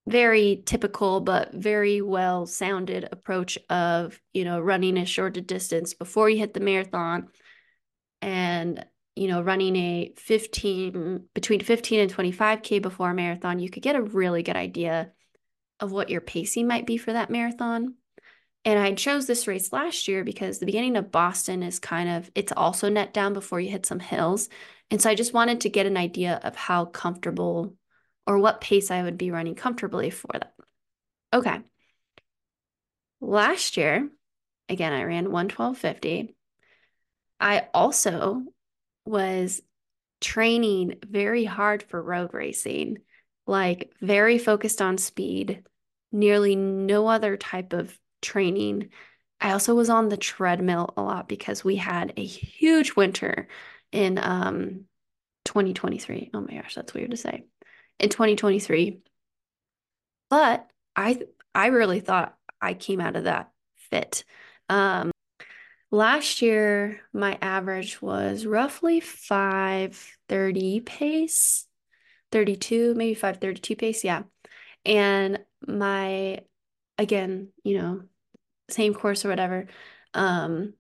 very 0.07 0.63
typical 0.65 1.21
but 1.21 1.53
very 1.55 2.01
well 2.01 2.47
sounded 2.47 3.09
approach 3.11 3.59
of 3.69 4.21
you 4.33 4.45
know 4.45 4.61
running 4.61 4.97
a 4.97 5.05
shorter 5.05 5.41
distance 5.41 5.93
before 5.93 6.31
you 6.31 6.39
hit 6.39 6.55
the 6.55 6.61
marathon 6.61 7.29
and 8.23 8.87
you 9.17 9.27
know 9.27 9.43
running 9.43 9.75
a 9.75 10.13
15 10.17 11.25
between 11.35 11.61
15 11.61 12.01
and 12.01 12.15
25k 12.15 12.81
before 12.81 13.11
a 13.11 13.15
marathon 13.15 13.59
you 13.59 13.69
could 13.69 13.83
get 13.83 13.95
a 13.95 14.03
really 14.03 14.43
good 14.43 14.57
idea 14.57 15.13
of 15.81 15.93
what 15.93 16.11
your 16.11 16.21
pacing 16.21 16.67
might 16.67 16.87
be 16.87 16.97
for 16.97 17.13
that 17.13 17.31
marathon 17.31 17.95
and 18.65 18.79
i 18.79 18.93
chose 18.93 19.27
this 19.27 19.47
race 19.47 19.73
last 19.73 20.09
year 20.09 20.25
because 20.25 20.59
the 20.59 20.67
beginning 20.67 20.97
of 20.97 21.11
boston 21.11 21.63
is 21.63 21.79
kind 21.79 22.09
of 22.09 22.31
it's 22.35 22.53
also 22.57 22.89
net 22.89 23.13
down 23.15 23.33
before 23.33 23.61
you 23.61 23.71
hit 23.71 23.87
some 23.87 24.01
hills 24.01 24.49
and 24.91 25.01
so 25.01 25.11
i 25.11 25.15
just 25.15 25.33
wanted 25.35 25.61
to 25.61 25.69
get 25.69 25.87
an 25.87 25.97
idea 25.97 26.41
of 26.43 26.55
how 26.57 26.85
comfortable 26.85 27.75
or 28.27 28.39
what 28.39 28.61
pace 28.61 28.93
I 28.93 29.03
would 29.03 29.19
be 29.19 29.33
running 29.33 29.57
comfortably 29.57 30.11
for 30.11 30.29
that. 30.33 30.55
Okay. 31.33 31.61
Last 33.21 33.77
year, 33.77 34.09
again, 34.69 34.93
I 34.93 35.03
ran 35.03 35.27
112.50. 35.27 36.35
I 37.41 37.67
also 37.75 38.45
was 39.05 39.61
training 40.21 41.01
very 41.05 41.45
hard 41.45 41.83
for 41.83 42.01
road 42.01 42.33
racing. 42.33 42.99
like 43.47 43.93
very 44.01 44.39
focused 44.39 44.81
on 44.81 44.97
speed, 44.97 45.65
nearly 46.13 46.57
no 46.57 47.07
other 47.07 47.37
type 47.37 47.73
of 47.73 47.97
training. 48.23 48.91
I 49.41 49.53
also 49.53 49.75
was 49.75 49.91
on 49.91 50.09
the 50.09 50.17
treadmill 50.17 50.93
a 50.97 51.03
lot 51.03 51.29
because 51.29 51.65
we 51.65 51.77
had 51.77 52.13
a 52.17 52.25
huge 52.25 52.95
winter 52.95 53.49
in 53.93 54.19
um 54.19 54.85
2023. 55.45 56.31
Oh 56.35 56.41
my 56.41 56.55
gosh, 56.55 56.75
that's 56.75 56.95
weird 56.95 57.11
to 57.13 57.17
say. 57.17 57.45
In 57.99 58.09
2023. 58.11 59.01
But 60.29 60.69
I 60.97 61.21
I 61.55 61.67
really 61.69 62.01
thought 62.01 62.37
I 62.61 62.75
came 62.75 63.01
out 63.01 63.17
of 63.17 63.25
that 63.25 63.51
fit. 63.91 64.25
Um 64.69 65.11
last 65.91 66.43
year 66.43 67.01
my 67.13 67.39
average 67.43 68.01
was 68.01 68.47
roughly 68.47 69.01
530 69.01 70.81
pace. 70.81 71.67
32, 72.33 72.95
maybe 72.95 73.15
532 73.15 73.77
pace, 73.77 74.05
yeah. 74.05 74.23
And 74.85 75.41
my 75.67 76.41
again, 76.99 77.49
you 77.65 77.79
know, 77.79 78.03
same 78.69 78.95
course 78.95 79.25
or 79.25 79.29
whatever. 79.29 79.67
Um 80.15 80.75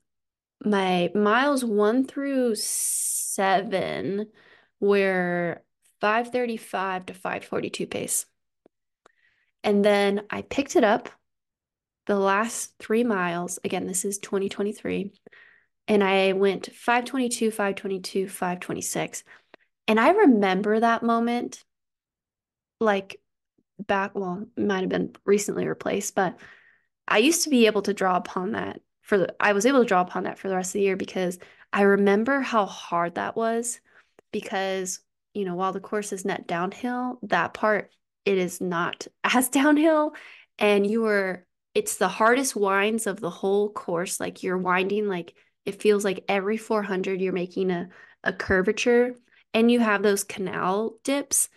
my 0.64 1.10
miles 1.14 1.64
1 1.64 2.06
through 2.06 2.54
7 2.54 4.26
were 4.78 5.62
535 6.00 7.06
to 7.06 7.14
542 7.14 7.86
pace. 7.86 8.26
And 9.62 9.84
then 9.84 10.22
I 10.30 10.42
picked 10.42 10.76
it 10.76 10.84
up 10.84 11.10
the 12.06 12.16
last 12.16 12.74
three 12.78 13.04
miles. 13.04 13.58
Again, 13.64 13.86
this 13.86 14.04
is 14.04 14.18
2023. 14.18 15.12
And 15.88 16.04
I 16.04 16.32
went 16.32 16.66
522, 16.74 17.50
522, 17.50 18.28
526. 18.28 19.24
And 19.88 20.00
I 20.00 20.10
remember 20.10 20.80
that 20.80 21.02
moment 21.02 21.64
like 22.80 23.20
back, 23.86 24.14
well, 24.14 24.46
might 24.56 24.80
have 24.80 24.88
been 24.88 25.14
recently 25.24 25.66
replaced, 25.66 26.14
but 26.14 26.36
I 27.08 27.18
used 27.18 27.44
to 27.44 27.50
be 27.50 27.66
able 27.66 27.82
to 27.82 27.94
draw 27.94 28.16
upon 28.16 28.52
that 28.52 28.80
for 29.02 29.18
the, 29.18 29.34
I 29.40 29.52
was 29.52 29.66
able 29.66 29.80
to 29.80 29.88
draw 29.88 30.00
upon 30.00 30.24
that 30.24 30.38
for 30.38 30.48
the 30.48 30.54
rest 30.54 30.70
of 30.70 30.74
the 30.74 30.82
year 30.82 30.96
because 30.96 31.38
I 31.72 31.82
remember 31.82 32.40
how 32.40 32.66
hard 32.66 33.16
that 33.16 33.36
was 33.36 33.80
because, 34.32 35.00
you 35.34 35.44
know, 35.44 35.54
while 35.56 35.72
the 35.72 35.80
course 35.80 36.12
is 36.12 36.24
net 36.24 36.46
downhill, 36.46 37.18
that 37.22 37.54
part 37.54 37.90
it 38.24 38.38
is 38.38 38.60
not 38.60 39.06
as 39.24 39.48
downhill 39.48 40.14
and 40.58 40.86
you 40.86 41.02
were 41.02 41.44
it's 41.74 41.96
the 41.96 42.08
hardest 42.08 42.56
winds 42.56 43.06
of 43.06 43.20
the 43.20 43.30
whole 43.30 43.70
course. 43.70 44.18
Like 44.20 44.42
you're 44.42 44.58
winding 44.58 45.08
like 45.08 45.34
it 45.64 45.80
feels 45.80 46.04
like 46.04 46.24
every 46.28 46.56
400 46.56 47.20
you're 47.20 47.32
making 47.32 47.70
a 47.70 47.88
a 48.22 48.32
curvature 48.32 49.14
and 49.54 49.70
you 49.70 49.80
have 49.80 50.02
those 50.02 50.24
canal 50.24 50.96
dips 51.04 51.48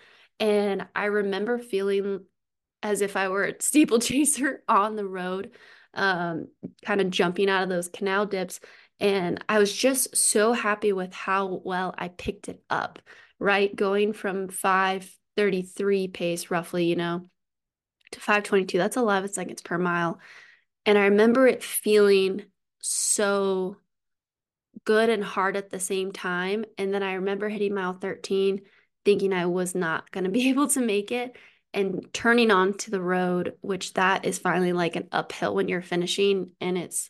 and 0.44 0.86
I 0.94 1.06
remember 1.06 1.58
feeling 1.58 2.26
as 2.84 3.00
if 3.00 3.16
I 3.16 3.30
were 3.30 3.46
a 3.46 3.62
steeplechaser 3.62 4.62
on 4.68 4.96
the 4.98 5.06
road 5.06 5.52
um, 5.94 6.48
kind 6.84 7.00
of 7.00 7.10
jumping 7.10 7.50
out 7.50 7.64
of 7.64 7.70
those 7.70 7.88
canal 7.88 8.26
dips 8.26 8.60
and 9.00 9.44
I 9.50 9.60
was 9.60 9.74
just 9.74 10.16
so 10.16 10.54
happy 10.54 10.94
with 10.94 11.14
how 11.14 11.62
well 11.64 11.94
I 11.98 12.10
picked 12.10 12.50
it 12.50 12.62
up 12.70 13.00
right 13.40 13.76
going 13.76 14.14
from 14.14 14.50
533 14.50 16.08
pace 16.10 16.52
roughly, 16.52 16.86
you 16.86 16.96
know, 16.96 17.28
to 18.12 18.20
522. 18.20 18.78
That's 18.78 18.98
11 18.98 19.34
seconds 19.34 19.62
per 19.62 19.78
mile. 19.78 20.20
And 20.86 20.98
I 20.98 21.06
remember 21.06 21.48
it 21.48 21.64
feeling 21.64 22.44
so 22.80 23.78
good 24.86 25.10
and 25.10 25.24
hard 25.24 25.56
at 25.56 25.70
the 25.70 25.80
same 25.80 26.12
time. 26.12 26.66
And 26.78 26.94
then 26.94 27.04
I 27.04 27.14
remember 27.14 27.50
hitting 27.50 27.74
mile 27.74 27.94
13, 27.94 28.62
thinking 29.06 29.34
I 29.34 29.46
was 29.46 29.76
not 29.76 30.12
going 30.12 30.24
to 30.26 30.30
be 30.30 30.50
able 30.50 30.68
to 30.70 30.82
make 30.82 31.12
it 31.12 31.36
and 31.74 32.08
turning 32.14 32.52
onto 32.52 32.92
the 32.92 33.02
road, 33.02 33.56
which 33.62 33.94
that 33.94 34.26
is 34.26 34.38
finally 34.38 34.74
like 34.74 34.96
an 34.96 35.08
uphill 35.12 35.56
when 35.56 35.68
you're 35.68 35.82
finishing. 35.82 36.52
And 36.62 36.78
it's 36.78 37.10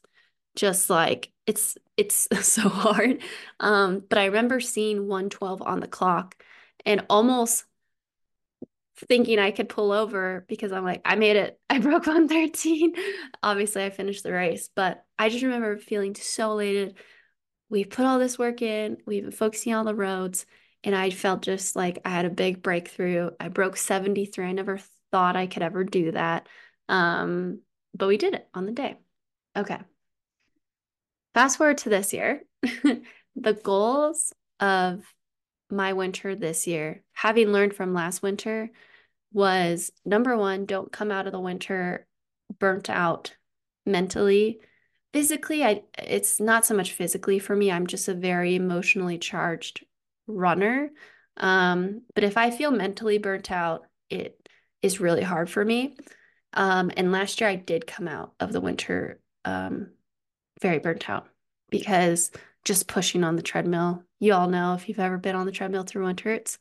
just 0.56 0.90
like, 0.90 1.32
it's, 1.46 1.78
it's 1.98 2.28
so 2.42 2.70
hard. 2.70 3.22
Um, 3.60 4.04
but 4.08 4.18
I 4.18 4.26
remember 4.26 4.60
seeing 4.60 5.08
112 5.08 5.62
on 5.62 5.80
the 5.80 5.88
clock 5.88 6.42
and 6.86 7.06
almost 7.10 7.66
thinking 9.08 9.40
I 9.40 9.52
could 9.52 9.70
pull 9.70 9.92
over 9.92 10.46
because 10.48 10.72
I'm 10.72 10.84
like, 10.84 11.02
I 11.06 11.16
made 11.16 11.36
it. 11.36 11.60
I 11.70 11.80
broke 11.80 12.06
113. 12.08 12.96
Obviously, 13.42 13.84
I 13.84 13.90
finished 13.90 14.24
the 14.24 14.32
race, 14.32 14.70
but 14.74 15.04
I 15.18 15.30
just 15.30 15.44
remember 15.44 15.78
feeling 15.78 16.16
so 16.16 16.52
elated. 16.52 16.96
We've 17.70 17.90
put 17.90 18.06
all 18.06 18.20
this 18.20 18.38
work 18.38 18.62
in, 18.62 18.98
we've 19.08 19.24
been 19.24 19.32
focusing 19.32 19.74
on 19.74 19.86
the 19.86 19.96
roads, 19.96 20.46
and 20.84 20.96
I 20.96 21.10
felt 21.10 21.42
just 21.42 21.75
like 21.75 22.00
I 22.04 22.10
had 22.10 22.25
a 22.25 22.30
big 22.30 22.62
breakthrough. 22.62 23.32
I 23.40 23.48
broke 23.48 23.78
73. 23.78 24.46
I 24.46 24.52
never 24.52 24.80
thought 25.12 25.36
I 25.36 25.48
could 25.48 25.63
ever 25.63 25.84
do 25.84 26.12
that. 26.12 26.48
Um, 26.90 27.60
but 27.94 28.08
we 28.08 28.18
did 28.18 28.34
it 28.34 28.48
on 28.54 28.66
the 28.66 28.72
day. 28.72 28.98
Okay. 29.56 29.80
Fast 31.34 31.58
forward 31.58 31.78
to 31.80 31.90
this 31.90 32.13
year. 32.13 32.44
the 33.36 33.54
goals 33.54 34.34
of 34.60 35.04
my 35.70 35.94
winter 35.94 36.36
this 36.36 36.68
year, 36.68 37.02
having 37.13 37.52
learned 37.52 37.74
from 37.74 37.94
last 37.94 38.22
winter, 38.22 38.70
was 39.32 39.92
number 40.06 40.38
one, 40.38 40.66
don't 40.66 40.92
come 40.92 41.12
out 41.12 41.25
of 41.25 41.32
the 41.32 41.40
winter 41.40 42.06
burnt 42.60 42.90
out 42.90 43.36
mentally. 43.86 44.60
Physically, 45.12 45.63
I 45.63 45.84
it's 45.98 46.40
not 46.40 46.66
so 46.66 46.75
much 46.75 46.92
physically 46.92 47.40
for 47.40 47.56
me. 47.56 47.72
I'm 47.72 47.88
just 47.88 48.08
a 48.08 48.13
very 48.13 48.56
emotionally 48.56 49.18
charged 49.18 49.86
runner. 50.27 50.89
Um, 51.38 52.01
but 52.15 52.24
if 52.24 52.38
I 52.38 52.51
feel 52.51 52.72
mentally 52.72 53.18
burnt 53.18 53.51
out, 53.51 53.86
it 54.10 54.38
is 54.82 55.00
really 55.00 55.24
hard 55.24 55.50
for 55.50 55.63
me. 55.63 55.98
Um, 56.53 56.92
and 56.96 57.12
last 57.12 57.42
year 57.42 57.50
I 57.50 57.56
did 57.56 57.88
come 57.88 58.08
out 58.08 58.34
of 58.39 58.51
the 58.51 58.62
winter 58.62 59.20
um, 59.46 59.92
very 60.62 60.80
burnt 60.80 61.10
out 61.10 61.27
because 61.70 62.32
just 62.63 62.88
pushing 62.88 63.24
on 63.24 63.36
the 63.36 63.42
treadmill. 63.42 64.03
You 64.20 64.34
all 64.34 64.48
know 64.48 64.74
if 64.75 64.88
you've 64.88 65.00
ever 65.00 65.18
been 65.18 65.36
on 65.36 65.46
the 65.46 65.51
treadmill 65.51 65.84
through 65.84 66.06
winter, 66.06 66.30
it's 66.30 66.58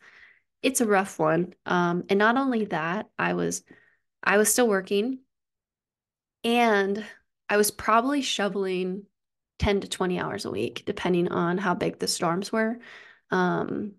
it's 0.62 0.80
a 0.80 0.86
rough 0.86 1.18
one. 1.18 1.54
Um, 1.66 2.04
and 2.08 2.18
not 2.18 2.36
only 2.36 2.64
that, 2.66 3.08
I 3.18 3.34
was 3.34 3.62
I 4.22 4.36
was 4.38 4.50
still 4.50 4.68
working 4.68 5.18
and 6.44 7.04
I 7.48 7.56
was 7.56 7.70
probably 7.70 8.22
shoveling 8.22 9.04
10 9.58 9.82
to 9.82 9.88
20 9.88 10.18
hours 10.18 10.44
a 10.44 10.50
week, 10.50 10.82
depending 10.86 11.28
on 11.28 11.58
how 11.58 11.74
big 11.74 11.98
the 11.98 12.08
storms 12.08 12.50
were. 12.50 12.78
Um, 13.32 13.94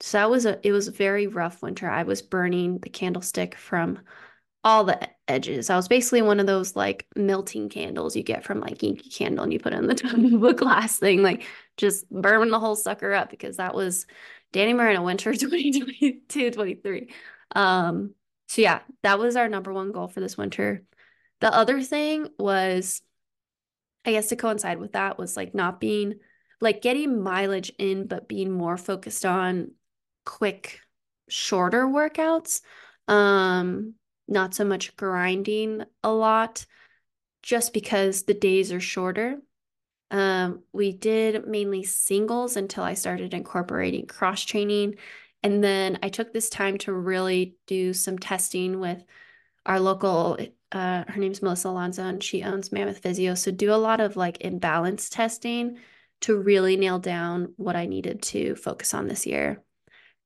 so 0.00 0.18
that 0.18 0.30
was 0.30 0.44
a 0.46 0.60
it 0.66 0.72
was 0.72 0.88
a 0.88 0.92
very 0.92 1.26
rough 1.26 1.62
winter. 1.62 1.88
I 1.88 2.02
was 2.02 2.22
burning 2.22 2.78
the 2.78 2.90
candlestick 2.90 3.56
from 3.56 4.00
all 4.64 4.84
the 4.84 5.08
edges. 5.28 5.70
I 5.70 5.76
was 5.76 5.88
basically 5.88 6.22
one 6.22 6.40
of 6.40 6.46
those 6.46 6.74
like 6.74 7.06
melting 7.16 7.68
candles 7.68 8.16
you 8.16 8.22
get 8.22 8.44
from 8.44 8.60
like 8.60 8.82
Yankee 8.82 9.10
Candle 9.10 9.44
and 9.44 9.52
you 9.52 9.58
put 9.58 9.72
in 9.74 9.86
the 9.86 9.94
top 9.96 10.14
of 10.14 10.42
a 10.44 10.54
glass 10.54 10.98
thing, 10.98 11.22
like 11.22 11.44
just 11.76 12.08
burning 12.10 12.50
the 12.50 12.60
whole 12.60 12.76
sucker 12.76 13.12
up 13.12 13.30
because 13.30 13.58
that 13.58 13.74
was 13.74 14.06
Dani 14.52 14.74
Moreno 14.76 15.02
winter 15.02 15.34
2022 15.36 16.50
23. 16.50 17.10
Um, 17.54 18.14
so 18.48 18.62
yeah, 18.62 18.80
that 19.02 19.18
was 19.18 19.36
our 19.36 19.48
number 19.48 19.72
one 19.72 19.92
goal 19.92 20.08
for 20.08 20.20
this 20.20 20.36
winter. 20.36 20.84
The 21.40 21.54
other 21.54 21.82
thing 21.82 22.28
was, 22.38 23.02
I 24.04 24.12
guess 24.12 24.28
to 24.28 24.36
coincide 24.36 24.78
with 24.78 24.92
that 24.92 25.18
was 25.18 25.36
like 25.36 25.54
not 25.54 25.80
being 25.80 26.14
like 26.60 26.82
getting 26.82 27.22
mileage 27.22 27.72
in, 27.78 28.06
but 28.06 28.28
being 28.28 28.50
more 28.50 28.76
focused 28.76 29.26
on 29.26 29.72
quick, 30.24 30.80
shorter 31.28 31.86
workouts. 31.86 32.60
Um, 33.08 33.94
not 34.26 34.54
so 34.54 34.64
much 34.64 34.96
grinding 34.96 35.82
a 36.02 36.10
lot 36.10 36.64
just 37.42 37.74
because 37.74 38.22
the 38.22 38.34
days 38.34 38.72
are 38.72 38.80
shorter. 38.80 39.38
Um, 40.10 40.62
we 40.72 40.92
did 40.92 41.46
mainly 41.46 41.82
singles 41.82 42.56
until 42.56 42.84
I 42.84 42.94
started 42.94 43.34
incorporating 43.34 44.06
cross 44.06 44.42
training. 44.44 44.96
And 45.42 45.62
then 45.62 45.98
I 46.02 46.08
took 46.08 46.32
this 46.32 46.48
time 46.48 46.78
to 46.78 46.92
really 46.92 47.56
do 47.66 47.92
some 47.92 48.18
testing 48.18 48.80
with 48.80 49.04
our 49.66 49.78
local, 49.78 50.38
uh, 50.72 51.04
her 51.06 51.20
name's 51.20 51.42
Melissa 51.42 51.68
Alonso, 51.68 52.04
and 52.04 52.22
she 52.22 52.42
owns 52.42 52.72
Mammoth 52.72 52.98
Physio. 52.98 53.34
So 53.34 53.50
do 53.50 53.72
a 53.72 53.76
lot 53.76 54.00
of 54.00 54.16
like 54.16 54.40
imbalance 54.40 55.10
testing 55.10 55.78
to 56.24 56.36
really 56.36 56.76
nail 56.76 56.98
down 56.98 57.52
what 57.56 57.76
I 57.76 57.86
needed 57.86 58.22
to 58.22 58.54
focus 58.56 58.94
on 58.94 59.06
this 59.06 59.26
year. 59.26 59.62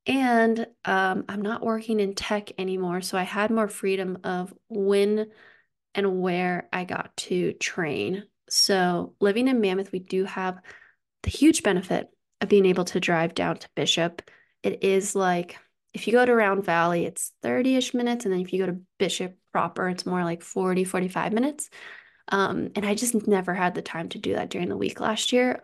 And 0.07 0.67
um, 0.85 1.25
I'm 1.29 1.43
not 1.43 1.65
working 1.65 1.99
in 2.01 2.15
tech 2.15 2.53
anymore. 2.57 3.01
So 3.01 3.19
I 3.19 3.25
had 3.25 3.51
more 3.51 3.69
freedom 3.69 4.19
of 4.23 4.55
when 4.69 5.27
and 5.95 6.21
where 6.21 6.69
I 6.73 6.85
got 6.85 7.17
to 7.17 7.53
train. 7.55 8.25
So, 8.49 9.15
living 9.21 9.49
in 9.49 9.61
Mammoth, 9.61 9.93
we 9.93 9.99
do 9.99 10.25
have 10.25 10.61
the 11.25 11.31
huge 11.31 11.63
benefit 11.63 12.09
of 12.41 12.49
being 12.49 12.65
able 12.65 12.85
to 12.87 13.01
drive 13.01 13.35
down 13.35 13.57
to 13.59 13.69
Bishop. 13.75 14.23
It 14.63 14.85
is 14.85 15.15
like 15.15 15.59
if 15.93 16.07
you 16.07 16.13
go 16.13 16.25
to 16.25 16.35
Round 16.35 16.65
Valley, 16.65 17.05
it's 17.07 17.33
30 17.43 17.77
ish 17.77 17.93
minutes. 17.93 18.25
And 18.25 18.33
then 18.33 18.41
if 18.41 18.53
you 18.53 18.61
go 18.65 18.71
to 18.71 18.81
Bishop 18.99 19.37
proper, 19.53 19.89
it's 19.89 20.07
more 20.07 20.23
like 20.23 20.43
40, 20.43 20.85
45 20.85 21.33
minutes. 21.33 21.71
Um, 22.31 22.69
and 22.77 22.87
I 22.87 22.95
just 22.95 23.27
never 23.27 23.55
had 23.55 23.75
the 23.75 23.83
time 23.83 24.09
to 24.11 24.19
do 24.19 24.35
that 24.35 24.51
during 24.51 24.69
the 24.69 24.77
week 24.77 25.01
last 25.01 25.33
year. 25.33 25.63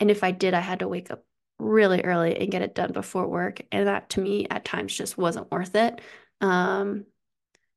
And 0.00 0.10
if 0.10 0.24
I 0.24 0.30
did, 0.30 0.54
I 0.54 0.60
had 0.60 0.80
to 0.80 0.88
wake 0.88 1.10
up 1.10 1.24
really 1.58 2.02
early 2.02 2.36
and 2.36 2.50
get 2.50 2.62
it 2.62 2.74
done 2.74 2.92
before 2.92 3.28
work. 3.28 3.62
And 3.70 3.86
that 3.86 4.10
to 4.10 4.20
me 4.20 4.46
at 4.50 4.64
times 4.64 4.96
just 4.96 5.16
wasn't 5.16 5.50
worth 5.50 5.74
it. 5.74 6.00
Um, 6.40 7.06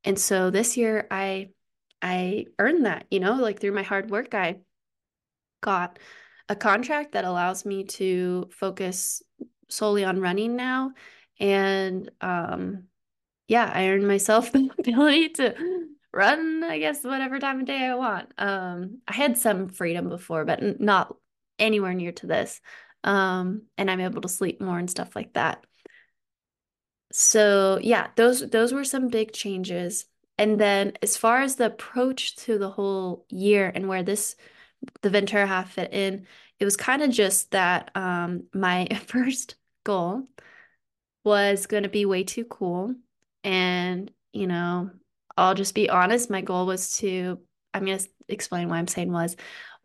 and 0.04 0.20
so 0.20 0.50
this 0.50 0.78
year 0.78 1.08
I 1.12 1.50
I 2.02 2.46
earned 2.60 2.86
that, 2.86 3.06
you 3.10 3.20
know, 3.20 3.36
like 3.36 3.60
through 3.60 3.72
my 3.74 3.84
hard 3.84 4.12
work, 4.12 4.34
I 4.36 4.60
got 5.62 6.00
a 6.50 6.56
contract 6.56 7.14
that 7.14 7.26
allows 7.26 7.66
me 7.66 7.86
to 7.86 8.50
focus 8.52 9.24
solely 9.70 10.04
on 10.04 10.20
running 10.22 10.56
now. 10.56 10.92
And 11.40 12.10
um 12.22 12.84
yeah, 13.48 13.72
I 13.74 13.90
earned 13.90 14.08
myself 14.08 14.52
the 14.54 14.72
ability 14.80 15.30
to 15.30 15.56
run, 16.14 16.64
I 16.64 16.80
guess, 16.80 17.04
whatever 17.04 17.40
time 17.40 17.60
of 17.62 17.66
day 17.66 17.86
I 17.86 17.96
want. 17.96 18.32
Um, 18.38 19.00
I 19.08 19.14
had 19.14 19.38
some 19.38 19.70
freedom 19.70 20.10
before, 20.10 20.46
but 20.46 20.80
not 20.80 21.16
anywhere 21.60 21.94
near 21.94 22.12
to 22.14 22.28
this. 22.28 22.62
Um, 23.04 23.64
and 23.78 23.90
I'm 23.90 24.00
able 24.00 24.22
to 24.22 24.30
sleep 24.30 24.62
more 24.62 24.80
and 24.80 24.90
stuff 24.90 25.16
like 25.16 25.34
that. 25.34 25.66
So 27.12 27.80
yeah, 27.82 28.08
those 28.16 28.50
those 28.50 28.74
were 28.74 28.84
some 28.84 29.08
big 29.10 29.32
changes. 29.32 30.06
And 30.38 30.60
then 30.60 30.94
as 31.02 31.16
far 31.16 31.42
as 31.42 31.56
the 31.56 31.68
approach 31.68 32.36
to 32.38 32.58
the 32.58 32.70
whole 32.70 33.26
year 33.30 33.72
and 33.74 33.88
where 33.88 34.04
this 34.04 34.36
the 35.02 35.10
Ventura 35.10 35.48
half 35.48 35.74
fit 35.74 35.94
in, 35.94 36.28
it 36.60 36.66
was 36.66 36.78
kind 36.78 37.02
of 37.02 37.12
just 37.12 37.52
that 37.52 37.92
um 37.96 38.46
my 38.54 38.88
first 39.08 39.56
goal 39.84 40.28
was 41.24 41.66
going 41.68 41.84
to 41.84 41.90
be 41.90 42.06
way 42.06 42.24
too 42.24 42.46
cool. 42.46 42.96
And, 43.44 44.12
you 44.34 44.48
know, 44.48 44.92
I'll 45.38 45.56
just 45.56 45.76
be 45.76 45.90
honest, 45.90 46.30
my 46.30 46.42
goal 46.42 46.66
was 46.66 46.98
to 47.00 47.40
I'm 47.74 47.86
going 47.86 48.00
to 48.00 48.08
explain 48.30 48.70
why 48.70 48.78
I'm 48.78 48.88
saying 48.88 49.12
was 49.12 49.36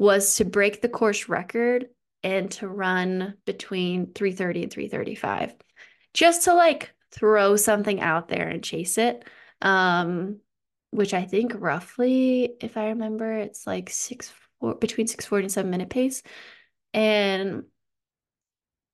was 0.00 0.37
to 0.37 0.47
break 0.47 0.80
the 0.80 0.88
course 0.88 1.28
record 1.28 1.88
and 2.23 2.50
to 2.50 2.66
run 2.66 3.35
between 3.45 4.14
330 4.14 4.62
and 4.62 4.73
335 4.73 5.54
just 6.14 6.45
to 6.45 6.54
like 6.54 6.90
throw 7.12 7.54
something 7.54 8.00
out 8.00 8.26
there 8.28 8.49
and 8.49 8.64
chase 8.64 8.97
it. 8.97 9.25
Um, 9.61 10.38
which 10.90 11.12
I 11.12 11.25
think 11.25 11.52
roughly, 11.54 12.54
if 12.62 12.78
I 12.78 12.88
remember, 12.88 13.30
it's 13.30 13.66
like 13.66 13.90
six 13.90 14.33
four, 14.59 14.75
between 14.75 15.07
640 15.07 15.45
and 15.45 15.52
seven 15.52 15.71
minute 15.71 15.90
pace. 15.90 16.23
And 16.95 17.64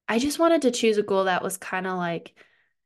I 0.08 0.18
just 0.18 0.40
wanted 0.40 0.62
to 0.62 0.72
choose 0.72 0.98
a 0.98 1.04
goal 1.04 1.25
that 1.25 1.42
was 1.42 1.56
kind 1.56 1.86
of 1.86 1.96
like 1.96 2.34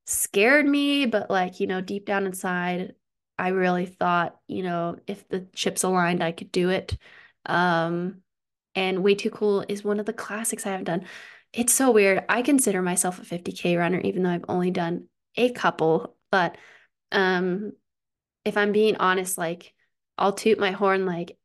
scared 0.04 0.66
me, 0.66 1.06
but 1.06 1.30
like, 1.30 1.58
you 1.58 1.66
know, 1.66 1.80
deep 1.80 2.04
down 2.04 2.26
inside, 2.26 2.94
I 3.38 3.48
really 3.48 3.86
thought, 3.86 4.36
you 4.46 4.62
know, 4.62 4.98
if 5.06 5.26
the 5.30 5.48
chips 5.54 5.84
aligned, 5.84 6.22
I 6.22 6.32
could 6.32 6.52
do 6.52 6.68
it. 6.68 6.98
Um, 7.46 8.22
and 8.74 9.02
Way 9.02 9.14
Too 9.14 9.30
Cool 9.30 9.64
is 9.68 9.84
one 9.84 10.00
of 10.00 10.06
the 10.06 10.12
classics 10.12 10.66
I 10.66 10.70
have 10.70 10.84
done. 10.84 11.06
It's 11.52 11.72
so 11.72 11.90
weird. 11.90 12.24
I 12.28 12.42
consider 12.42 12.80
myself 12.82 13.18
a 13.18 13.22
50K 13.22 13.76
runner, 13.76 14.00
even 14.00 14.22
though 14.22 14.30
I've 14.30 14.44
only 14.48 14.70
done 14.70 15.08
a 15.36 15.50
couple. 15.50 16.16
But 16.30 16.56
um, 17.10 17.72
if 18.44 18.56
I'm 18.56 18.72
being 18.72 18.96
honest, 18.96 19.36
like 19.36 19.74
I'll 20.16 20.32
toot 20.32 20.58
my 20.58 20.70
horn, 20.70 21.06
like 21.06 21.36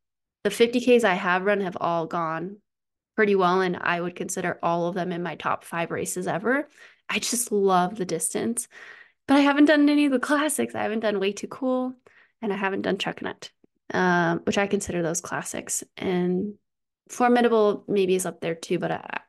the 0.44 0.52
50Ks 0.52 1.04
I 1.04 1.16
have 1.16 1.44
run 1.44 1.62
have 1.62 1.78
all 1.80 2.06
gone 2.06 2.58
pretty 3.16 3.36
well. 3.36 3.62
And 3.62 3.78
I 3.78 4.00
would 4.00 4.16
consider 4.16 4.60
all 4.62 4.88
of 4.88 4.96
them 4.96 5.12
in 5.12 5.24
my 5.24 5.36
top 5.36 5.64
five 5.64 5.90
races 5.90 6.28
ever. 6.28 6.70
I 7.10 7.20
just 7.20 7.52
love 7.52 7.96
the 7.96 8.06
distance. 8.06 8.68
But 9.28 9.38
I 9.38 9.42
haven't 9.42 9.66
done 9.66 9.90
any 9.90 10.06
of 10.06 10.12
the 10.12 10.20
classics. 10.20 10.76
I 10.76 10.84
haven't 10.84 11.00
done 11.00 11.20
Way 11.20 11.32
Too 11.32 11.48
Cool 11.48 11.96
and 12.42 12.54
I 12.54 12.58
haven't 12.58 12.84
done 12.84 12.98
Chuckanut, 12.98 13.50
um, 13.94 14.42
which 14.46 14.58
I 14.58 14.68
consider 14.68 15.02
those 15.02 15.22
classics. 15.22 15.84
And 15.98 16.56
Formidable 17.10 17.84
maybe 17.88 18.16
is 18.16 18.26
up 18.26 18.42
there 18.42 18.56
too, 18.56 18.80
but 18.80 18.92
I, 18.92 19.20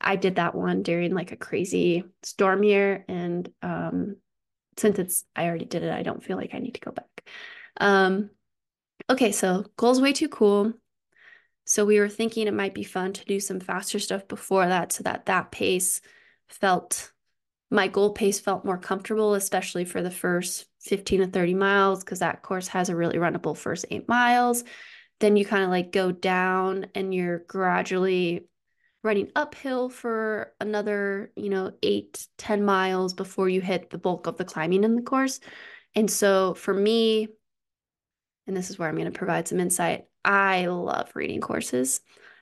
I 0.00 0.16
did 0.16 0.36
that 0.36 0.54
one 0.54 0.82
during 0.82 1.14
like 1.14 1.32
a 1.32 1.36
crazy 1.36 2.04
storm 2.22 2.62
year. 2.62 3.04
And 3.08 3.50
um, 3.60 4.16
since 4.76 4.98
it's, 4.98 5.24
I 5.34 5.46
already 5.46 5.64
did 5.64 5.82
it, 5.82 5.92
I 5.92 6.02
don't 6.02 6.22
feel 6.22 6.36
like 6.36 6.54
I 6.54 6.58
need 6.58 6.74
to 6.74 6.80
go 6.80 6.92
back. 6.92 7.28
Um, 7.80 8.30
okay, 9.10 9.32
so 9.32 9.64
goals 9.76 10.00
way 10.00 10.12
too 10.12 10.28
cool. 10.28 10.72
So 11.64 11.84
we 11.84 11.98
were 11.98 12.08
thinking 12.08 12.46
it 12.46 12.54
might 12.54 12.74
be 12.74 12.84
fun 12.84 13.12
to 13.14 13.24
do 13.24 13.40
some 13.40 13.60
faster 13.60 13.98
stuff 13.98 14.28
before 14.28 14.66
that 14.66 14.92
so 14.92 15.02
that 15.04 15.26
that 15.26 15.50
pace 15.50 16.00
felt, 16.48 17.12
my 17.70 17.88
goal 17.88 18.12
pace 18.12 18.40
felt 18.40 18.64
more 18.64 18.78
comfortable, 18.78 19.34
especially 19.34 19.84
for 19.84 20.02
the 20.02 20.10
first 20.10 20.66
15 20.82 21.20
to 21.20 21.26
30 21.26 21.54
miles, 21.54 22.04
because 22.04 22.18
that 22.20 22.42
course 22.42 22.68
has 22.68 22.88
a 22.88 22.96
really 22.96 23.18
runnable 23.18 23.56
first 23.56 23.86
eight 23.90 24.08
miles. 24.08 24.64
Then 25.20 25.36
you 25.36 25.44
kind 25.44 25.64
of 25.64 25.70
like 25.70 25.92
go 25.92 26.10
down 26.12 26.86
and 26.94 27.14
you're 27.14 27.40
gradually 27.40 28.48
running 29.04 29.30
uphill 29.34 29.88
for 29.88 30.52
another, 30.60 31.32
you 31.36 31.48
know, 31.48 31.72
eight, 31.82 32.26
10 32.38 32.64
miles 32.64 33.14
before 33.14 33.48
you 33.48 33.60
hit 33.60 33.90
the 33.90 33.98
bulk 33.98 34.26
of 34.26 34.36
the 34.36 34.44
climbing 34.44 34.84
in 34.84 34.96
the 34.96 35.02
course. 35.02 35.40
And 35.94 36.10
so 36.10 36.54
for 36.54 36.72
me, 36.72 37.28
and 38.46 38.56
this 38.56 38.70
is 38.70 38.78
where 38.78 38.88
I'm 38.88 38.96
going 38.96 39.10
to 39.10 39.18
provide 39.18 39.48
some 39.48 39.60
insight, 39.60 40.06
I 40.24 40.66
love 40.66 41.10
reading 41.14 41.40
courses. 41.40 42.00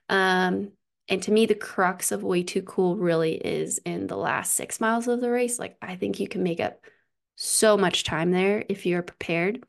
Um, 0.09 0.73
and 1.09 1.23
to 1.25 1.33
me, 1.33 1.47
the 1.47 1.55
crux 1.55 2.13
of 2.13 2.23
Way 2.23 2.43
Too 2.43 2.63
Cool 2.63 2.97
really 2.97 3.35
is 3.35 3.79
in 3.79 4.07
the 4.07 4.17
last 4.17 4.53
six 4.53 4.81
miles 4.81 5.09
of 5.09 5.21
the 5.21 5.31
race. 5.31 5.59
Like, 5.59 5.77
I 5.83 5.97
think 5.97 6.21
you 6.21 6.29
can 6.29 6.43
make 6.43 6.61
up 6.61 6.85
so 7.43 7.79
much 7.79 8.05
time 8.05 8.33
there 8.33 8.63
if 8.69 8.85
you're 8.85 9.03
prepared. 9.03 9.65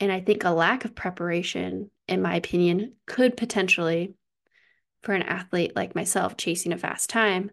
And 0.00 0.10
I 0.10 0.20
think 0.20 0.44
a 0.44 0.50
lack 0.50 0.86
of 0.86 0.94
preparation, 0.94 1.90
in 2.06 2.22
my 2.22 2.36
opinion, 2.36 2.94
could 3.06 3.36
potentially 3.36 4.14
for 5.02 5.12
an 5.12 5.22
athlete 5.22 5.76
like 5.76 5.94
myself 5.94 6.38
chasing 6.38 6.72
a 6.72 6.78
fast 6.78 7.10
time 7.10 7.50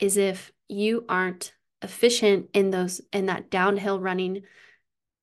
is 0.00 0.16
if 0.16 0.50
you 0.68 1.04
aren't 1.08 1.54
efficient 1.82 2.50
in 2.52 2.70
those 2.70 3.00
in 3.12 3.26
that 3.26 3.48
downhill 3.48 4.00
running 4.00 4.42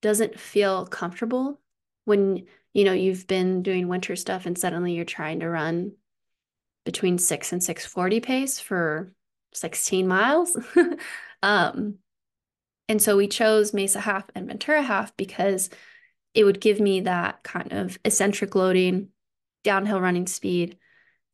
doesn't 0.00 0.40
feel 0.40 0.86
comfortable 0.86 1.60
when 2.04 2.46
you 2.72 2.84
know 2.84 2.92
you've 2.92 3.26
been 3.26 3.62
doing 3.62 3.86
winter 3.86 4.16
stuff 4.16 4.46
and 4.46 4.56
suddenly 4.56 4.94
you're 4.94 5.04
trying 5.04 5.40
to 5.40 5.48
run 5.48 5.92
between 6.84 7.18
6 7.18 7.52
and 7.52 7.62
640 7.62 8.20
pace 8.20 8.58
for 8.58 9.12
16 9.52 10.08
miles 10.08 10.56
um 11.42 11.98
and 12.88 13.00
so 13.00 13.16
we 13.16 13.28
chose 13.28 13.72
mesa 13.74 14.00
half 14.00 14.24
and 14.34 14.46
ventura 14.46 14.82
half 14.82 15.16
because 15.16 15.70
it 16.34 16.44
would 16.44 16.60
give 16.60 16.80
me 16.80 17.00
that 17.00 17.42
kind 17.42 17.72
of 17.72 17.98
eccentric 18.04 18.54
loading 18.54 19.08
downhill 19.64 20.00
running 20.00 20.26
speed 20.26 20.78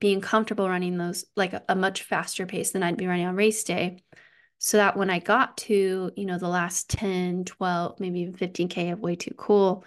being 0.00 0.20
comfortable 0.20 0.68
running 0.68 0.96
those 0.96 1.24
like 1.36 1.52
a, 1.52 1.62
a 1.68 1.74
much 1.74 2.02
faster 2.02 2.46
pace 2.46 2.70
than 2.70 2.82
I'd 2.82 2.96
be 2.96 3.06
running 3.06 3.26
on 3.26 3.36
race 3.36 3.64
day. 3.64 3.98
So 4.58 4.76
that 4.78 4.96
when 4.96 5.10
I 5.10 5.20
got 5.20 5.56
to, 5.58 6.10
you 6.16 6.26
know, 6.26 6.38
the 6.38 6.48
last 6.48 6.90
10, 6.90 7.44
12, 7.44 8.00
maybe 8.00 8.20
even 8.20 8.34
15K 8.34 8.92
of 8.92 9.00
way 9.00 9.14
too 9.14 9.34
cool, 9.36 9.84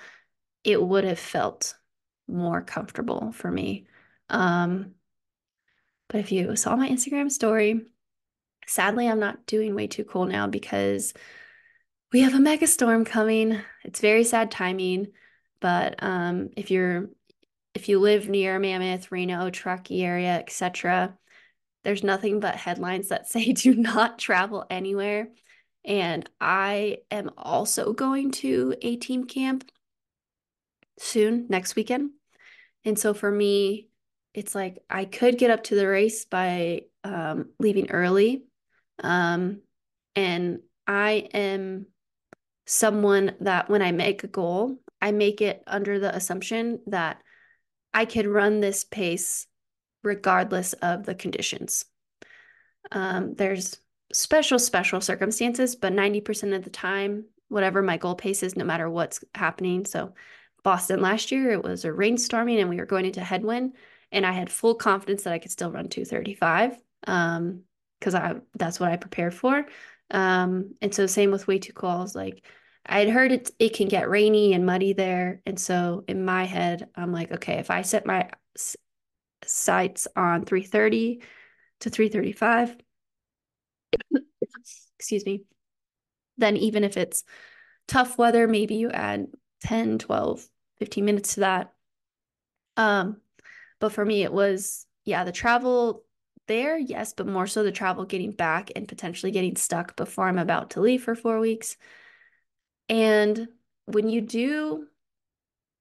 it 0.63 0.81
would 0.81 1.03
have 1.03 1.19
felt 1.19 1.75
more 2.27 2.61
comfortable 2.61 3.33
for 3.33 3.51
me. 3.51 3.85
Um, 4.29 4.91
but 6.07 6.21
if 6.21 6.31
you 6.31 6.55
saw 6.55 6.75
my 6.77 6.87
Instagram 6.87 7.29
story, 7.29 7.81
sadly, 8.65 9.09
I'm 9.09 9.19
not 9.19 9.45
doing 9.45 9.75
way 9.75 9.87
too 9.87 10.05
cool 10.05 10.25
now 10.25 10.47
because 10.47 11.13
we 12.11 12.21
have 12.21 12.33
a 12.33 12.39
mega 12.39 12.67
storm 12.67 13.05
coming. 13.05 13.61
It's 13.83 14.01
very 14.01 14.23
sad 14.23 14.51
timing. 14.51 15.07
But 15.61 15.95
um, 16.03 16.49
if 16.57 16.71
you're 16.71 17.09
if 17.73 17.87
you 17.87 17.99
live 17.99 18.27
near 18.27 18.59
Mammoth, 18.59 19.11
Reno, 19.11 19.49
Truckee 19.49 20.03
area, 20.03 20.37
etc., 20.37 21.17
there's 21.83 22.03
nothing 22.03 22.39
but 22.39 22.55
headlines 22.55 23.09
that 23.09 23.27
say 23.29 23.53
do 23.53 23.73
not 23.75 24.19
travel 24.19 24.65
anywhere. 24.69 25.29
And 25.83 26.29
I 26.39 26.99
am 27.09 27.31
also 27.37 27.93
going 27.93 28.31
to 28.31 28.75
a 28.81 28.97
team 28.97 29.25
camp 29.25 29.69
soon, 30.99 31.47
next 31.49 31.75
weekend. 31.75 32.11
And 32.83 32.99
so 32.99 33.13
for 33.13 33.31
me, 33.31 33.87
it's 34.33 34.53
like 34.53 34.79
I 34.89 35.05
could 35.05 35.37
get 35.37 35.49
up 35.49 35.63
to 35.65 35.75
the 35.75 35.87
race 35.87 36.25
by 36.25 36.83
um, 37.03 37.49
leaving 37.59 37.89
early. 37.89 38.43
Um, 39.03 39.61
and 40.15 40.59
I 40.85 41.29
am 41.33 41.87
someone 42.71 43.35
that 43.41 43.69
when 43.69 43.81
I 43.81 43.91
make 43.91 44.23
a 44.23 44.27
goal, 44.27 44.77
I 45.01 45.11
make 45.11 45.41
it 45.41 45.61
under 45.67 45.99
the 45.99 46.15
assumption 46.15 46.79
that 46.87 47.21
I 47.93 48.05
could 48.05 48.25
run 48.25 48.61
this 48.61 48.85
pace 48.85 49.45
regardless 50.03 50.71
of 50.73 51.05
the 51.05 51.13
conditions. 51.13 51.83
Um, 52.93 53.35
there's 53.35 53.77
special, 54.13 54.57
special 54.57 55.01
circumstances, 55.01 55.75
but 55.75 55.91
90% 55.91 56.55
of 56.55 56.63
the 56.63 56.69
time, 56.69 57.25
whatever 57.49 57.81
my 57.81 57.97
goal 57.97 58.15
pace 58.15 58.41
is, 58.41 58.55
no 58.55 58.63
matter 58.63 58.89
what's 58.89 59.21
happening. 59.35 59.85
So, 59.85 60.13
Boston 60.63 61.01
last 61.01 61.29
year, 61.29 61.51
it 61.51 61.63
was 61.63 61.83
a 61.83 61.89
rainstorming 61.89 62.61
and 62.61 62.69
we 62.69 62.77
were 62.77 62.85
going 62.85 63.05
into 63.05 63.21
headwind, 63.21 63.75
and 64.13 64.25
I 64.25 64.31
had 64.31 64.49
full 64.49 64.75
confidence 64.75 65.23
that 65.23 65.33
I 65.33 65.39
could 65.39 65.51
still 65.51 65.71
run 65.71 65.89
235 65.89 66.77
um, 67.07 67.63
because 67.99 68.15
I 68.15 68.35
that's 68.55 68.79
what 68.79 68.91
I 68.91 68.95
prepared 68.95 69.33
for. 69.33 69.65
Um, 70.09 70.75
and 70.81 70.95
so, 70.95 71.05
same 71.05 71.31
with 71.31 71.47
way 71.47 71.59
too 71.59 71.73
was 71.81 72.15
like, 72.15 72.45
I'd 72.85 73.09
heard 73.09 73.31
it 73.31 73.51
it 73.59 73.73
can 73.75 73.87
get 73.87 74.09
rainy 74.09 74.53
and 74.53 74.65
muddy 74.65 74.93
there, 74.93 75.41
and 75.45 75.59
so 75.59 76.03
in 76.07 76.25
my 76.25 76.45
head, 76.45 76.89
I'm 76.95 77.11
like, 77.11 77.31
okay, 77.31 77.59
if 77.59 77.69
I 77.71 77.83
set 77.83 78.05
my 78.05 78.29
sights 79.45 80.07
on 80.15 80.45
330 80.45 81.21
to 81.81 81.89
335, 81.89 82.75
excuse 84.99 85.25
me, 85.25 85.43
then 86.37 86.57
even 86.57 86.83
if 86.83 86.97
it's 86.97 87.23
tough 87.87 88.17
weather, 88.17 88.47
maybe 88.47 88.75
you 88.75 88.91
add 88.91 89.27
10, 89.61 89.99
12, 89.99 90.47
15 90.79 91.05
minutes 91.05 91.35
to 91.35 91.41
that. 91.41 91.73
Um, 92.77 93.17
but 93.79 93.91
for 93.93 94.05
me, 94.05 94.23
it 94.23 94.33
was, 94.33 94.85
yeah, 95.05 95.23
the 95.23 95.31
travel 95.31 96.03
there, 96.47 96.77
yes, 96.77 97.13
but 97.13 97.27
more 97.27 97.47
so 97.47 97.63
the 97.63 97.71
travel 97.71 98.05
getting 98.05 98.31
back 98.31 98.71
and 98.75 98.87
potentially 98.87 99.31
getting 99.31 99.55
stuck 99.55 99.95
before 99.95 100.27
I'm 100.27 100.39
about 100.39 100.71
to 100.71 100.81
leave 100.81 101.03
for 101.03 101.15
four 101.15 101.39
weeks. 101.39 101.77
And 102.91 103.47
when 103.85 104.09
you 104.09 104.19
do 104.19 104.87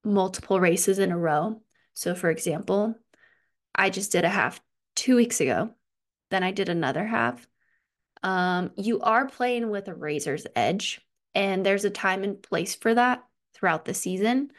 multiple 0.04 0.60
races 0.60 1.00
in 1.00 1.10
a 1.10 1.18
row, 1.18 1.60
so 1.92 2.14
for 2.14 2.30
example, 2.30 2.94
I 3.74 3.90
just 3.90 4.12
did 4.12 4.24
a 4.24 4.28
half 4.28 4.60
two 4.94 5.16
weeks 5.16 5.40
ago, 5.40 5.74
then 6.30 6.44
I 6.44 6.52
did 6.52 6.68
another 6.68 7.04
half. 7.04 7.48
Um, 8.22 8.70
you 8.76 9.00
are 9.00 9.26
playing 9.26 9.70
with 9.70 9.88
a 9.88 9.94
razor's 9.94 10.46
edge, 10.54 11.00
and 11.34 11.66
there's 11.66 11.84
a 11.84 11.90
time 11.90 12.22
and 12.22 12.40
place 12.40 12.76
for 12.76 12.94
that 12.94 13.24
throughout 13.54 13.84
the 13.84 13.94
season. 13.94 14.52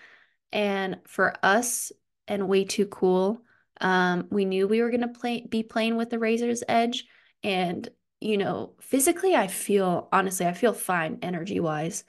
And 0.52 0.98
for 1.08 1.34
us, 1.44 1.94
and 2.28 2.50
way 2.50 2.66
too 2.66 2.86
cool, 2.86 3.42
um, 3.80 4.28
we 4.30 4.44
knew 4.44 4.68
we 4.68 4.82
were 4.82 4.92
gonna 4.92 5.08
play 5.08 5.46
be 5.50 5.64
playing 5.64 5.96
with 5.96 6.10
the 6.10 6.20
razor's 6.20 6.64
edge, 6.68 7.06
and 7.44 7.88
you 8.20 8.38
know, 8.38 8.74
physically, 8.82 9.36
I 9.36 9.48
feel 9.48 10.10
honestly, 10.12 10.46
I 10.46 10.54
feel 10.54 10.74
fine 10.74 11.20
energy 11.22 11.62
wise, 11.62 12.04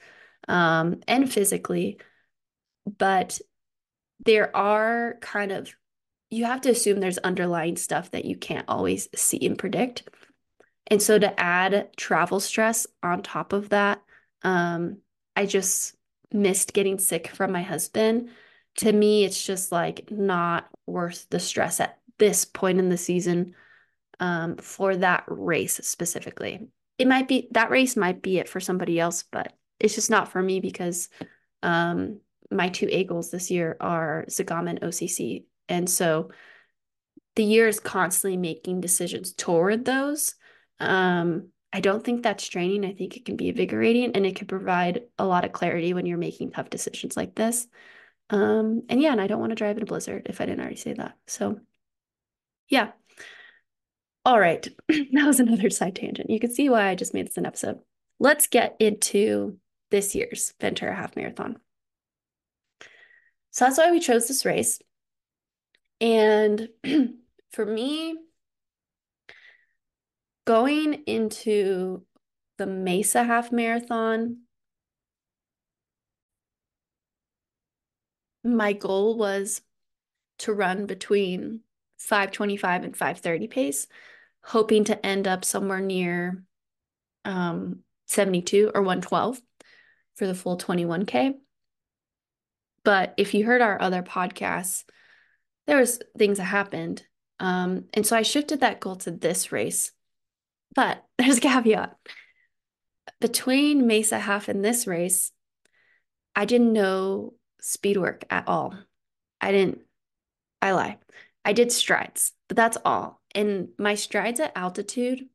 um, 0.49 1.01
and 1.07 1.33
physically, 1.33 1.99
but 2.99 3.41
there 4.25 4.55
are 4.57 5.17
kind 5.21 5.53
of 5.53 5.75
you 6.31 6.47
have 6.47 6.63
to 6.63 6.71
assume 6.71 6.99
there's 6.99 7.19
underlying 7.19 7.77
stuff 7.77 8.11
that 8.13 8.25
you 8.25 8.37
can't 8.37 8.65
always 8.67 9.07
see 9.15 9.45
and 9.45 9.59
predict. 9.59 10.09
And 10.87 11.01
so 11.03 11.19
to 11.19 11.39
add 11.39 11.91
travel 11.97 12.41
stress 12.41 12.87
on 13.03 13.23
top 13.23 13.53
of 13.53 13.69
that, 13.69 14.03
um, 14.43 14.99
I 15.37 15.45
just 15.45 15.95
missed 16.33 16.73
getting 16.73 16.99
sick 16.99 17.29
from 17.29 17.53
my 17.53 17.61
husband. 17.61 18.31
To 18.79 18.91
me, 18.91 19.25
it's 19.25 19.45
just 19.45 19.73
like 19.73 20.11
not 20.11 20.71
worth 20.87 21.27
the 21.29 21.39
stress 21.39 21.81
at 21.81 21.99
this 22.19 22.47
point 22.47 22.79
in 22.79 22.89
the 22.89 22.97
season 22.97 23.55
um, 24.19 24.57
for 24.57 24.97
that 24.97 25.25
race 25.27 25.81
specifically. 25.83 26.67
It 26.97 27.09
might 27.09 27.29
be 27.29 27.49
that 27.51 27.71
race 27.71 27.95
might 27.95 28.23
be 28.23 28.39
it 28.39 28.49
for 28.49 28.61
somebody 28.61 28.99
else, 28.99 29.23
but 29.31 29.53
it's 29.83 29.95
just 29.95 30.11
not 30.11 30.31
for 30.31 30.43
me 30.43 30.61
because 30.61 31.09
um, 31.63 32.21
my 32.51 32.69
two 32.69 32.89
A 32.91 33.05
goals 33.05 33.31
this 33.31 33.51
year 33.51 33.77
are 33.81 34.25
Zegama 34.29 34.71
and 34.71 34.81
OCC. 34.81 35.45
And 35.69 35.89
so 35.89 36.31
the 37.37 37.45
year 37.45 37.69
is 37.69 37.81
constantly 37.81 38.37
making 38.37 38.81
decisions 38.81 39.33
toward 39.33 39.85
those. 39.85 40.35
Um, 40.79 41.49
I 41.73 41.81
don't 41.81 42.05
think 42.05 42.23
that's 42.23 42.49
draining. 42.49 42.85
I 42.85 42.93
think 42.93 43.17
it 43.17 43.25
can 43.25 43.37
be 43.37 43.49
invigorating 43.49 44.13
and 44.15 44.27
it 44.27 44.37
can 44.37 44.47
provide 44.47 45.03
a 45.19 45.25
lot 45.25 45.45
of 45.45 45.53
clarity 45.53 45.95
when 45.95 46.05
you're 46.05 46.19
making 46.19 46.51
tough 46.51 46.69
decisions 46.69 47.17
like 47.17 47.35
this. 47.35 47.67
Um, 48.29 48.83
and 48.89 49.01
yeah, 49.01 49.13
and 49.13 49.21
I 49.21 49.27
don't 49.27 49.41
want 49.41 49.51
to 49.51 49.57
drive 49.57 49.77
in 49.77 49.83
a 49.83 49.87
blizzard 49.87 50.27
if 50.27 50.41
I 50.41 50.47
didn't 50.47 50.61
already 50.61 50.77
say 50.77 50.93
that. 50.95 51.17
So 51.27 51.61
yeah. 52.69 52.93
All 54.25 54.39
right. 54.39 54.67
that 54.89 55.27
was 55.27 55.41
another 55.41 55.71
side 55.71 55.97
tangent. 55.97 56.31
You 56.31 56.39
can 56.39 56.53
see 56.53 56.69
why 56.69 56.89
I 56.89 56.95
just 56.95 57.15
made 57.15 57.27
this 57.27 57.37
an 57.39 57.47
episode. 57.47 57.81
Let's 58.19 58.47
get 58.47 58.77
into 58.79 59.59
this 59.93 60.17
year's 60.17 60.53
Ventura 60.61 60.97
Half 60.97 61.15
Marathon. 61.15 61.59
So 63.53 63.67
that's 63.67 63.79
why 63.79 63.93
we 63.93 64.01
chose 64.01 64.27
this 64.27 64.45
race. 64.45 64.81
And 66.01 66.69
for 67.53 67.65
me, 67.65 68.17
going 70.47 70.95
into 71.07 72.03
the 72.59 72.67
Mesa 72.67 73.23
Half 73.23 73.53
Marathon, 73.53 74.39
my 78.43 78.73
goal 78.73 79.17
was 79.17 79.61
to 80.39 80.53
run 80.53 80.87
between 80.87 81.61
525 81.99 82.85
and 82.85 82.97
530 82.97 83.47
pace, 83.47 83.87
hoping 84.43 84.85
to 84.85 85.07
end 85.07 85.29
up 85.29 85.45
somewhere 85.45 85.81
near 85.81 86.43
um, 87.25 87.81
72 88.09 88.73
or 88.75 88.81
112 88.81 89.41
for 90.15 90.27
the 90.27 90.35
full 90.35 90.59
21K. 90.59 91.35
But 92.85 93.15
if 93.17 93.35
you 93.35 93.45
heard 93.45 93.61
our 93.61 93.81
other 93.81 94.03
podcasts, 94.03 94.85
there 95.67 95.79
was 95.79 96.01
things 96.19 96.39
that 96.39 96.45
happened. 96.45 97.05
Um, 97.39 97.85
and 97.93 98.07
so 98.07 98.17
I 98.17 98.23
shifted 98.23 98.61
that 98.61 98.81
goal 98.81 98.97
to 98.97 99.11
this 99.11 99.53
race. 99.53 99.93
But 100.75 101.05
there's 101.19 101.39
a 101.39 101.41
caveat. 101.41 101.97
Between 103.21 103.87
Mesa 103.87 104.19
Half 104.19 104.49
and 104.49 104.65
this 104.65 104.87
race, 104.87 105.33
I 106.35 106.45
didn't 106.45 106.73
know 106.73 107.35
speed 107.61 107.97
work 107.97 108.25
at 108.31 108.49
all. 108.49 108.75
I 109.41 109.53
didn't, 109.53 109.81
I 110.61 110.73
lie. 110.73 110.99
I 111.45 111.53
did 111.53 111.73
strides, 111.73 112.33
but 112.49 112.57
that's 112.57 112.79
all. 112.85 113.21
And 113.35 113.69
my 113.79 113.95
strides 113.95 114.41
at 114.41 114.53
altitude, 114.57 115.27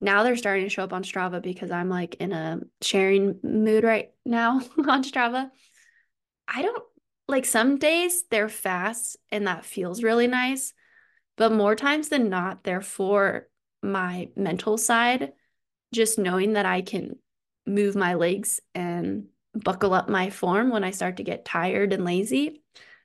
now 0.00 0.22
they're 0.22 0.36
starting 0.36 0.64
to 0.64 0.70
show 0.70 0.84
up 0.84 0.92
on 0.92 1.02
Strava 1.02 1.42
because 1.42 1.70
I'm 1.70 1.88
like 1.88 2.16
in 2.16 2.32
a 2.32 2.60
sharing 2.82 3.38
mood 3.42 3.84
right 3.84 4.10
now 4.24 4.60
on 4.88 5.02
Strava. 5.02 5.50
I 6.48 6.62
don't 6.62 6.82
like 7.28 7.44
some 7.44 7.78
days 7.78 8.24
they're 8.30 8.48
fast 8.48 9.16
and 9.32 9.46
that 9.46 9.64
feels 9.64 10.02
really 10.02 10.26
nice, 10.26 10.72
but 11.36 11.52
more 11.52 11.74
times 11.74 12.08
than 12.08 12.28
not, 12.28 12.62
they're 12.62 12.80
for 12.80 13.48
my 13.82 14.28
mental 14.36 14.78
side, 14.78 15.32
just 15.92 16.18
knowing 16.18 16.54
that 16.54 16.66
I 16.66 16.82
can 16.82 17.16
move 17.66 17.96
my 17.96 18.14
legs 18.14 18.60
and 18.74 19.26
buckle 19.54 19.94
up 19.94 20.08
my 20.08 20.30
form 20.30 20.70
when 20.70 20.84
I 20.84 20.90
start 20.90 21.16
to 21.16 21.24
get 21.24 21.44
tired 21.44 21.92
and 21.92 22.04
lazy. 22.04 22.62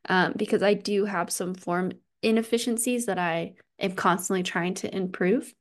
Um, 0.10 0.34
because 0.36 0.63
I 0.63 0.73
do 0.73 1.06
have 1.06 1.30
some 1.30 1.54
form 1.54 1.91
inefficiencies 2.23 3.06
that 3.06 3.19
I 3.19 3.54
am 3.80 3.93
constantly 3.93 4.43
trying 4.43 4.73
to 4.75 4.95
improve. 4.95 5.54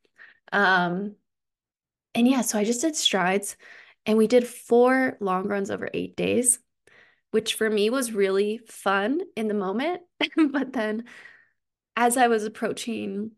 Um, 0.52 1.16
and 2.14 2.26
yeah, 2.26 2.40
so 2.40 2.58
I 2.58 2.64
just 2.64 2.80
did 2.80 2.96
strides 2.96 3.56
and 4.06 4.18
we 4.18 4.26
did 4.26 4.46
four 4.46 5.16
long 5.20 5.46
runs 5.46 5.70
over 5.70 5.88
eight 5.92 6.16
days 6.16 6.58
which 7.30 7.54
for 7.54 7.68
me 7.68 7.90
was 7.90 8.12
really 8.12 8.60
fun 8.66 9.20
in 9.36 9.48
the 9.48 9.54
moment. 9.54 10.02
but 10.50 10.72
then 10.72 11.04
as 11.96 12.16
I 12.16 12.28
was 12.28 12.44
approaching 12.44 13.32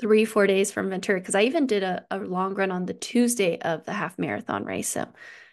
three, 0.00 0.24
four 0.24 0.46
days 0.46 0.70
from 0.70 0.90
Ventura, 0.90 1.20
because 1.20 1.34
I 1.34 1.42
even 1.42 1.66
did 1.66 1.82
a, 1.82 2.04
a 2.10 2.18
long 2.18 2.54
run 2.54 2.70
on 2.70 2.86
the 2.86 2.94
Tuesday 2.94 3.58
of 3.58 3.84
the 3.84 3.92
half 3.92 4.18
marathon 4.18 4.64
race. 4.64 4.88
So 4.88 5.08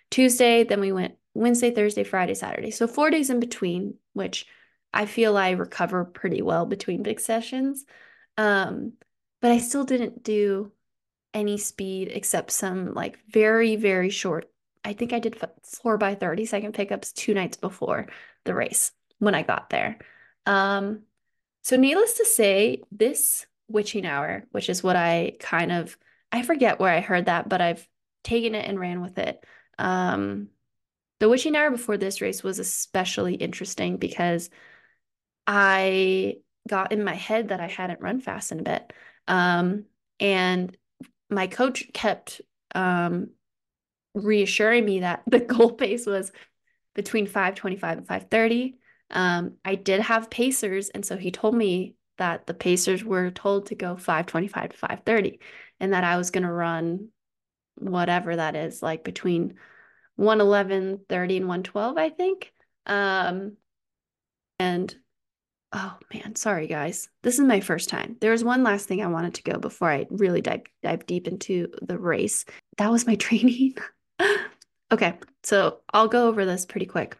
Tuesday, 0.09 0.63
then 0.63 0.79
we 0.79 0.91
went 0.91 1.15
Wednesday, 1.33 1.71
Thursday, 1.71 2.03
Friday, 2.03 2.33
Saturday. 2.33 2.71
So 2.71 2.87
four 2.87 3.09
days 3.09 3.29
in 3.29 3.39
between, 3.39 3.95
which 4.13 4.45
I 4.93 5.05
feel 5.05 5.37
I 5.37 5.51
recover 5.51 6.05
pretty 6.05 6.41
well 6.41 6.65
between 6.65 7.03
big 7.03 7.19
sessions. 7.19 7.85
Um, 8.37 8.93
but 9.41 9.51
I 9.51 9.59
still 9.59 9.83
didn't 9.83 10.23
do 10.23 10.71
any 11.37 11.57
speed 11.57 12.09
except 12.11 12.51
some 12.51 12.93
like 12.93 13.19
very, 13.29 13.75
very 13.75 14.09
short 14.09 14.49
I 14.87 14.93
think 14.93 15.11
I 15.11 15.19
did 15.19 15.37
four 15.63 15.97
by 15.97 16.15
30 16.15 16.45
second 16.45 16.73
pickups 16.73 17.11
two 17.11 17.33
nights 17.33 17.57
before 17.57 18.07
the 18.45 18.55
race 18.55 18.93
when 19.19 19.35
I 19.35 19.41
got 19.41 19.69
there. 19.69 19.97
Um, 20.45 21.01
so 21.61 21.75
needless 21.75 22.13
to 22.13 22.25
say, 22.25 22.83
this 22.89 23.45
witching 23.67 24.05
hour, 24.05 24.45
which 24.51 24.69
is 24.69 24.81
what 24.81 24.95
I 24.95 25.33
kind 25.41 25.73
of, 25.73 25.97
I 26.31 26.41
forget 26.41 26.79
where 26.79 26.93
I 26.93 27.01
heard 27.01 27.25
that, 27.25 27.49
but 27.49 27.59
I've 27.59 27.85
taken 28.23 28.55
it 28.55 28.65
and 28.65 28.79
ran 28.79 29.01
with 29.01 29.17
it. 29.17 29.43
Um, 29.77 30.47
the 31.19 31.27
witching 31.27 31.57
hour 31.57 31.69
before 31.69 31.97
this 31.97 32.21
race 32.21 32.41
was 32.41 32.57
especially 32.57 33.35
interesting 33.35 33.97
because 33.97 34.49
I 35.45 36.35
got 36.65 36.93
in 36.93 37.03
my 37.03 37.15
head 37.15 37.49
that 37.49 37.59
I 37.59 37.67
hadn't 37.67 37.99
run 37.99 38.21
fast 38.21 38.53
in 38.53 38.59
a 38.59 38.63
bit. 38.63 38.93
Um, 39.27 39.83
and 40.21 40.77
my 41.29 41.47
coach 41.47 41.91
kept 41.93 42.41
um, 42.73 43.29
reassuring 44.13 44.85
me 44.85 45.01
that 45.01 45.23
the 45.27 45.39
goal 45.55 45.71
pace 45.71 46.05
was 46.05 46.31
between 46.95 47.27
525 47.27 47.97
and 47.99 48.07
530. 48.07 48.75
Um, 49.11 49.53
I 49.63 49.75
did 49.75 50.01
have 50.01 50.29
pacers, 50.29 50.89
and 50.89 51.05
so 51.05 51.17
he 51.17 51.31
told 51.31 51.55
me 51.55 51.95
that 52.17 52.47
the 52.47 52.53
pacers 52.53 53.03
were 53.03 53.29
told 53.31 53.67
to 53.67 53.75
go 53.75 53.95
525 53.95 54.71
to 54.71 54.77
530 54.77 55.39
and 55.79 55.93
that 55.93 56.03
I 56.03 56.17
was 56.17 56.31
going 56.31 56.43
to 56.43 56.51
run 56.51 57.09
whatever 57.75 58.35
that 58.35 58.55
is, 58.55 58.81
like 58.81 59.03
between 59.03 59.55
111, 60.15 61.01
30, 61.07 61.37
and 61.37 61.47
112, 61.47 61.97
I 61.97 62.09
think. 62.09 62.51
Um, 62.87 63.57
and 64.57 64.95
oh 65.73 65.97
man, 66.13 66.35
sorry 66.35 66.67
guys. 66.67 67.09
This 67.23 67.39
is 67.39 67.45
my 67.45 67.59
first 67.59 67.89
time. 67.89 68.17
There 68.21 68.31
was 68.31 68.43
one 68.43 68.63
last 68.63 68.87
thing 68.87 69.01
I 69.01 69.07
wanted 69.07 69.35
to 69.35 69.43
go 69.43 69.59
before 69.59 69.91
I 69.91 70.07
really 70.09 70.41
dive, 70.41 70.63
dive 70.83 71.05
deep 71.05 71.27
into 71.27 71.69
the 71.81 71.97
race. 71.97 72.45
That 72.77 72.91
was 72.91 73.07
my 73.07 73.15
training. 73.17 73.75
okay, 74.91 75.19
so 75.43 75.79
I'll 75.93 76.07
go 76.07 76.27
over 76.27 76.45
this 76.45 76.65
pretty 76.65 76.85
quick. 76.85 77.17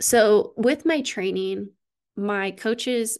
So, 0.00 0.54
with 0.56 0.86
my 0.86 1.02
training, 1.02 1.70
my 2.16 2.52
coaches, 2.52 3.18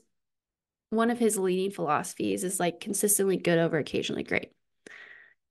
one 0.89 1.11
of 1.11 1.19
his 1.19 1.39
leading 1.39 1.71
philosophies 1.71 2.43
is 2.43 2.59
like 2.59 2.81
consistently 2.81 3.37
good 3.37 3.59
over 3.59 3.79
occasionally 3.79 4.23
great. 4.23 4.53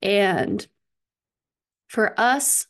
And 0.02 0.66
for 1.88 2.18
us, 2.18 2.66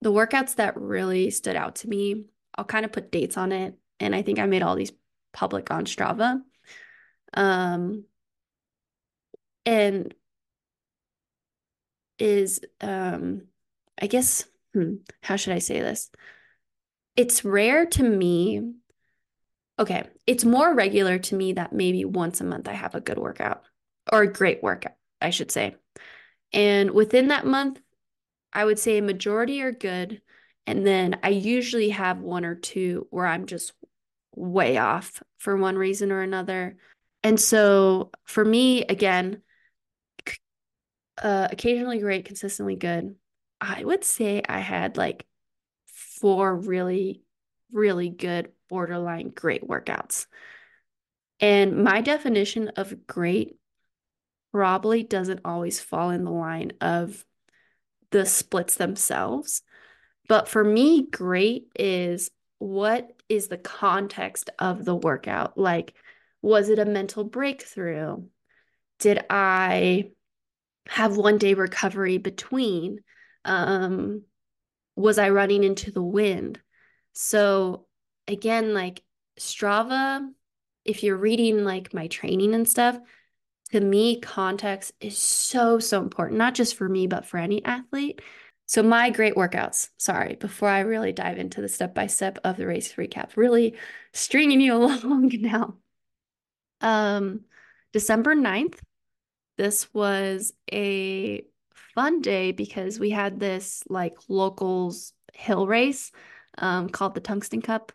the 0.00 0.12
workouts 0.12 0.56
that 0.56 0.80
really 0.80 1.30
stood 1.30 1.56
out 1.56 1.76
to 1.76 1.88
me, 1.88 2.24
I'll 2.54 2.64
kind 2.64 2.84
of 2.84 2.92
put 2.92 3.12
dates 3.12 3.36
on 3.36 3.52
it. 3.52 3.74
And 4.00 4.14
I 4.14 4.22
think 4.22 4.38
I 4.38 4.46
made 4.46 4.62
all 4.62 4.74
these 4.74 4.92
public 5.32 5.70
on 5.70 5.84
Strava. 5.84 6.40
Um, 7.34 8.04
and 9.64 10.14
is, 12.18 12.60
um, 12.80 13.42
I 14.00 14.06
guess, 14.06 14.44
hmm, 14.74 14.94
how 15.22 15.36
should 15.36 15.52
I 15.52 15.58
say 15.58 15.80
this? 15.80 16.10
It's 17.16 17.44
rare 17.44 17.86
to 17.86 18.02
me. 18.02 18.72
Okay, 19.78 20.04
it's 20.26 20.44
more 20.44 20.74
regular 20.74 21.18
to 21.18 21.34
me 21.34 21.54
that 21.54 21.72
maybe 21.72 22.04
once 22.04 22.40
a 22.40 22.44
month 22.44 22.68
I 22.68 22.72
have 22.72 22.94
a 22.94 23.00
good 23.00 23.18
workout 23.18 23.62
or 24.12 24.22
a 24.22 24.32
great 24.32 24.62
workout, 24.62 24.96
I 25.20 25.30
should 25.30 25.50
say. 25.50 25.76
And 26.52 26.90
within 26.90 27.28
that 27.28 27.46
month, 27.46 27.80
I 28.52 28.64
would 28.64 28.78
say 28.78 28.98
a 28.98 29.02
majority 29.02 29.62
are 29.62 29.72
good. 29.72 30.20
And 30.66 30.86
then 30.86 31.18
I 31.22 31.30
usually 31.30 31.90
have 31.90 32.20
one 32.20 32.44
or 32.44 32.54
two 32.54 33.06
where 33.10 33.26
I'm 33.26 33.46
just 33.46 33.72
way 34.34 34.78
off 34.78 35.22
for 35.38 35.56
one 35.56 35.76
reason 35.76 36.12
or 36.12 36.22
another. 36.22 36.76
And 37.22 37.38
so 37.38 38.10
for 38.24 38.44
me, 38.44 38.84
again, 38.84 39.42
uh, 41.22 41.48
occasionally 41.50 41.98
great, 41.98 42.24
consistently 42.24 42.76
good. 42.76 43.14
I 43.60 43.84
would 43.84 44.04
say 44.04 44.42
I 44.48 44.60
had 44.60 44.96
like 44.96 45.26
four 45.86 46.54
really, 46.54 47.22
really 47.72 48.08
good, 48.08 48.52
borderline 48.68 49.30
great 49.30 49.66
workouts. 49.66 50.26
And 51.40 51.84
my 51.84 52.00
definition 52.00 52.68
of 52.76 53.06
great 53.06 53.56
probably 54.52 55.02
doesn't 55.02 55.40
always 55.44 55.80
fall 55.80 56.10
in 56.10 56.24
the 56.24 56.30
line 56.30 56.72
of 56.80 57.24
the 58.10 58.26
splits 58.26 58.74
themselves. 58.74 59.62
But 60.28 60.48
for 60.48 60.62
me, 60.62 61.06
great 61.06 61.68
is 61.74 62.30
what 62.60 63.10
is 63.28 63.48
the 63.48 63.58
context 63.58 64.50
of 64.58 64.84
the 64.84 64.94
workout? 64.94 65.56
Like, 65.56 65.94
was 66.42 66.68
it 66.68 66.78
a 66.78 66.84
mental 66.84 67.24
breakthrough? 67.24 68.22
Did 68.98 69.24
I 69.30 70.10
have 70.86 71.16
one 71.16 71.38
day 71.38 71.54
recovery 71.54 72.18
between? 72.18 73.00
Um, 73.46 74.24
was 74.94 75.18
I 75.18 75.30
running 75.30 75.64
into 75.64 75.90
the 75.90 76.02
wind? 76.02 76.60
So, 77.14 77.86
again, 78.28 78.74
like 78.74 79.02
Strava, 79.38 80.28
if 80.84 81.02
you're 81.02 81.16
reading 81.16 81.64
like 81.64 81.94
my 81.94 82.08
training 82.08 82.54
and 82.54 82.68
stuff, 82.68 82.98
to 83.72 83.80
me, 83.80 84.20
context 84.20 84.92
is 85.00 85.16
so, 85.16 85.78
so 85.78 86.02
important, 86.02 86.36
not 86.36 86.54
just 86.54 86.74
for 86.74 86.88
me, 86.88 87.06
but 87.06 87.24
for 87.24 87.38
any 87.38 87.64
athlete. 87.64 88.20
So, 88.70 88.84
my 88.84 89.10
great 89.10 89.34
workouts, 89.34 89.88
sorry, 89.96 90.36
before 90.36 90.68
I 90.68 90.80
really 90.80 91.10
dive 91.10 91.38
into 91.38 91.60
the 91.60 91.68
step 91.68 91.92
by 91.92 92.06
step 92.06 92.38
of 92.44 92.56
the 92.56 92.68
race 92.68 92.92
recap, 92.94 93.36
really 93.36 93.74
stringing 94.12 94.60
you 94.60 94.76
along 94.84 95.32
now. 95.40 95.74
Um, 96.80 97.40
December 97.92 98.36
9th, 98.36 98.78
this 99.58 99.92
was 99.92 100.52
a 100.72 101.42
fun 101.96 102.20
day 102.20 102.52
because 102.52 103.00
we 103.00 103.10
had 103.10 103.40
this 103.40 103.82
like 103.88 104.16
locals 104.28 105.14
hill 105.34 105.66
race 105.66 106.12
um, 106.56 106.88
called 106.90 107.14
the 107.14 107.20
Tungsten 107.20 107.62
Cup. 107.62 107.90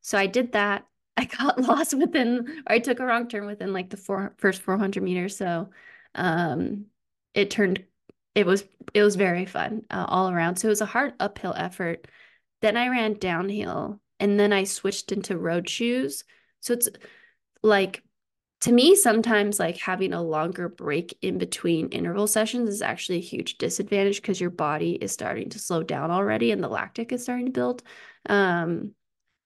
So 0.00 0.18
I 0.18 0.26
did 0.26 0.50
that. 0.50 0.84
I 1.16 1.26
got 1.26 1.60
lost 1.60 1.94
within, 1.96 2.40
or 2.68 2.72
I 2.72 2.80
took 2.80 2.98
a 2.98 3.06
wrong 3.06 3.28
turn 3.28 3.46
within 3.46 3.72
like 3.72 3.90
the 3.90 3.96
four, 3.96 4.34
first 4.38 4.62
400 4.62 5.00
meters. 5.00 5.36
So 5.36 5.70
um, 6.16 6.86
it 7.34 7.52
turned, 7.52 7.84
it 8.38 8.46
was, 8.46 8.64
it 8.94 9.02
was 9.02 9.16
very 9.16 9.46
fun 9.46 9.82
uh, 9.90 10.04
all 10.06 10.30
around. 10.30 10.56
So 10.56 10.68
it 10.68 10.70
was 10.70 10.80
a 10.80 10.86
hard 10.86 11.12
uphill 11.18 11.54
effort. 11.56 12.06
Then 12.62 12.76
I 12.76 12.86
ran 12.86 13.14
downhill 13.14 14.00
and 14.20 14.38
then 14.38 14.52
I 14.52 14.62
switched 14.62 15.10
into 15.10 15.36
road 15.36 15.68
shoes. 15.68 16.22
So 16.60 16.72
it's 16.72 16.88
like 17.64 18.04
to 18.60 18.72
me, 18.72 18.94
sometimes 18.94 19.58
like 19.58 19.76
having 19.78 20.12
a 20.12 20.22
longer 20.22 20.68
break 20.68 21.18
in 21.20 21.38
between 21.38 21.88
interval 21.88 22.28
sessions 22.28 22.68
is 22.68 22.80
actually 22.80 23.18
a 23.18 23.22
huge 23.22 23.58
disadvantage 23.58 24.22
because 24.22 24.40
your 24.40 24.50
body 24.50 24.92
is 24.92 25.10
starting 25.10 25.48
to 25.50 25.58
slow 25.58 25.82
down 25.82 26.12
already 26.12 26.52
and 26.52 26.62
the 26.62 26.68
lactic 26.68 27.10
is 27.10 27.24
starting 27.24 27.46
to 27.46 27.52
build. 27.52 27.82
Um, 28.28 28.92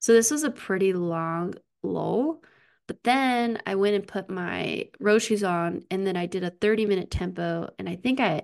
so 0.01 0.13
this 0.13 0.31
was 0.31 0.45
a 0.45 0.51
pretty 0.51 0.93
long 0.93 1.55
lull. 1.83 2.43
But 2.87 3.05
then 3.05 3.59
I 3.67 3.77
went 3.77 3.95
and 3.95 4.07
put 4.07 4.29
my 4.29 4.91
road 5.01 5.21
shoes 5.21 5.45
on 5.45 5.83
and 5.91 6.07
then 6.07 6.17
I 6.19 6.27
did 6.27 6.45
a 6.45 6.51
30 6.51 6.85
minute 6.85 7.11
tempo. 7.11 7.71
And 7.79 7.89
I 7.89 7.97
think 7.97 8.21
I 8.21 8.43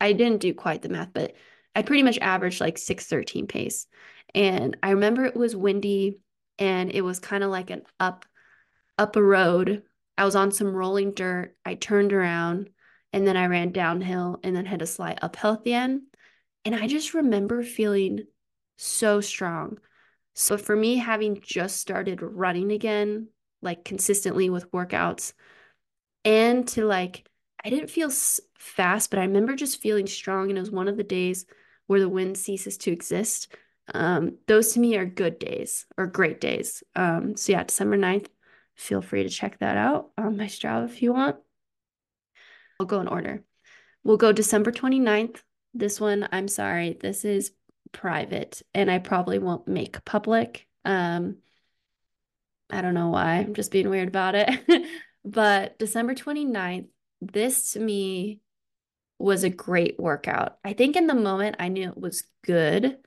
I 0.00 0.12
didn't 0.12 0.40
do 0.40 0.54
quite 0.54 0.82
the 0.82 0.88
math, 0.88 1.12
but 1.12 1.34
I 1.74 1.82
pretty 1.82 2.02
much 2.02 2.18
averaged 2.18 2.60
like 2.60 2.78
613 2.78 3.46
pace. 3.46 3.86
And 4.34 4.76
I 4.82 4.90
remember 4.90 5.24
it 5.24 5.36
was 5.36 5.54
windy 5.54 6.20
and 6.58 6.90
it 6.90 7.02
was 7.02 7.18
kind 7.18 7.44
of 7.44 7.50
like 7.50 7.70
an 7.70 7.82
up 8.00 8.24
up 8.98 9.16
a 9.16 9.22
road. 9.22 9.82
I 10.16 10.24
was 10.24 10.36
on 10.36 10.52
some 10.52 10.74
rolling 10.74 11.12
dirt. 11.12 11.54
I 11.64 11.74
turned 11.74 12.12
around 12.12 12.70
and 13.12 13.26
then 13.26 13.36
I 13.36 13.46
ran 13.46 13.72
downhill 13.72 14.40
and 14.42 14.56
then 14.56 14.66
had 14.66 14.82
a 14.82 14.86
slight 14.86 15.18
uphill 15.22 15.54
at 15.54 15.64
the 15.64 15.74
end. 15.74 16.02
And 16.64 16.74
I 16.74 16.86
just 16.86 17.14
remember 17.14 17.62
feeling 17.62 18.24
so 18.76 19.20
strong. 19.20 19.78
So 20.34 20.58
for 20.58 20.74
me, 20.74 20.96
having 20.96 21.40
just 21.40 21.78
started 21.78 22.20
running 22.22 22.72
again, 22.72 23.28
like 23.62 23.84
consistently 23.84 24.50
with 24.50 24.70
workouts, 24.70 25.32
and 26.24 26.66
to 26.68 26.84
like, 26.84 27.28
I 27.66 27.70
didn't 27.70 27.90
feel 27.90 28.10
fast, 28.56 29.10
but 29.10 29.18
I 29.18 29.22
remember 29.22 29.56
just 29.56 29.80
feeling 29.80 30.06
strong. 30.06 30.50
And 30.50 30.56
it 30.56 30.60
was 30.60 30.70
one 30.70 30.86
of 30.86 30.96
the 30.96 31.02
days 31.02 31.46
where 31.88 31.98
the 31.98 32.08
wind 32.08 32.38
ceases 32.38 32.76
to 32.78 32.92
exist. 32.92 33.52
Um, 33.92 34.38
those 34.46 34.72
to 34.74 34.80
me 34.80 34.96
are 34.96 35.04
good 35.04 35.40
days 35.40 35.84
or 35.98 36.06
great 36.06 36.40
days. 36.40 36.84
Um, 36.94 37.36
so 37.36 37.50
yeah, 37.50 37.64
December 37.64 37.98
9th, 37.98 38.28
feel 38.76 39.02
free 39.02 39.24
to 39.24 39.28
check 39.28 39.58
that 39.58 39.76
out 39.76 40.10
on 40.16 40.36
my 40.36 40.46
Strava 40.46 40.84
if 40.84 41.02
you 41.02 41.12
want. 41.12 41.38
I'll 42.78 42.86
go 42.86 43.00
in 43.00 43.08
order. 43.08 43.42
We'll 44.04 44.16
go 44.16 44.30
December 44.30 44.70
29th. 44.70 45.42
This 45.74 46.00
one, 46.00 46.28
I'm 46.30 46.46
sorry, 46.46 46.96
this 47.00 47.24
is 47.24 47.50
private 47.90 48.62
and 48.74 48.88
I 48.92 48.98
probably 49.00 49.40
won't 49.40 49.66
make 49.66 50.04
public. 50.04 50.68
Um, 50.84 51.38
I 52.70 52.80
don't 52.80 52.94
know 52.94 53.08
why. 53.08 53.38
I'm 53.38 53.54
just 53.54 53.72
being 53.72 53.90
weird 53.90 54.06
about 54.06 54.36
it. 54.36 54.86
but 55.24 55.80
December 55.80 56.14
29th, 56.14 56.86
this 57.20 57.72
to 57.72 57.80
me 57.80 58.40
was 59.18 59.44
a 59.44 59.50
great 59.50 59.98
workout. 59.98 60.58
I 60.64 60.72
think 60.72 60.96
in 60.96 61.06
the 61.06 61.14
moment 61.14 61.56
I 61.58 61.68
knew 61.68 61.88
it 61.88 61.98
was 61.98 62.24
good, 62.44 62.98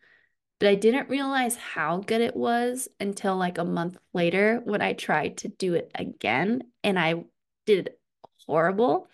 but 0.59 0.69
I 0.69 0.75
didn't 0.75 1.09
realize 1.09 1.55
how 1.55 1.97
good 1.97 2.21
it 2.21 2.35
was 2.35 2.87
until 2.99 3.37
like 3.37 3.57
a 3.57 3.65
month 3.65 3.97
later 4.13 4.61
when 4.63 4.81
I 4.81 4.93
tried 4.93 5.37
to 5.37 5.47
do 5.47 5.75
it 5.75 5.91
again 5.95 6.63
and 6.83 6.99
I 6.99 7.23
did 7.65 7.91
horrible. 8.47 9.07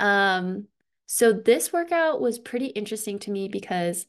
Um, 0.00 0.66
so 1.06 1.32
this 1.32 1.72
workout 1.72 2.20
was 2.20 2.38
pretty 2.38 2.66
interesting 2.66 3.18
to 3.20 3.30
me 3.30 3.48
because 3.48 4.06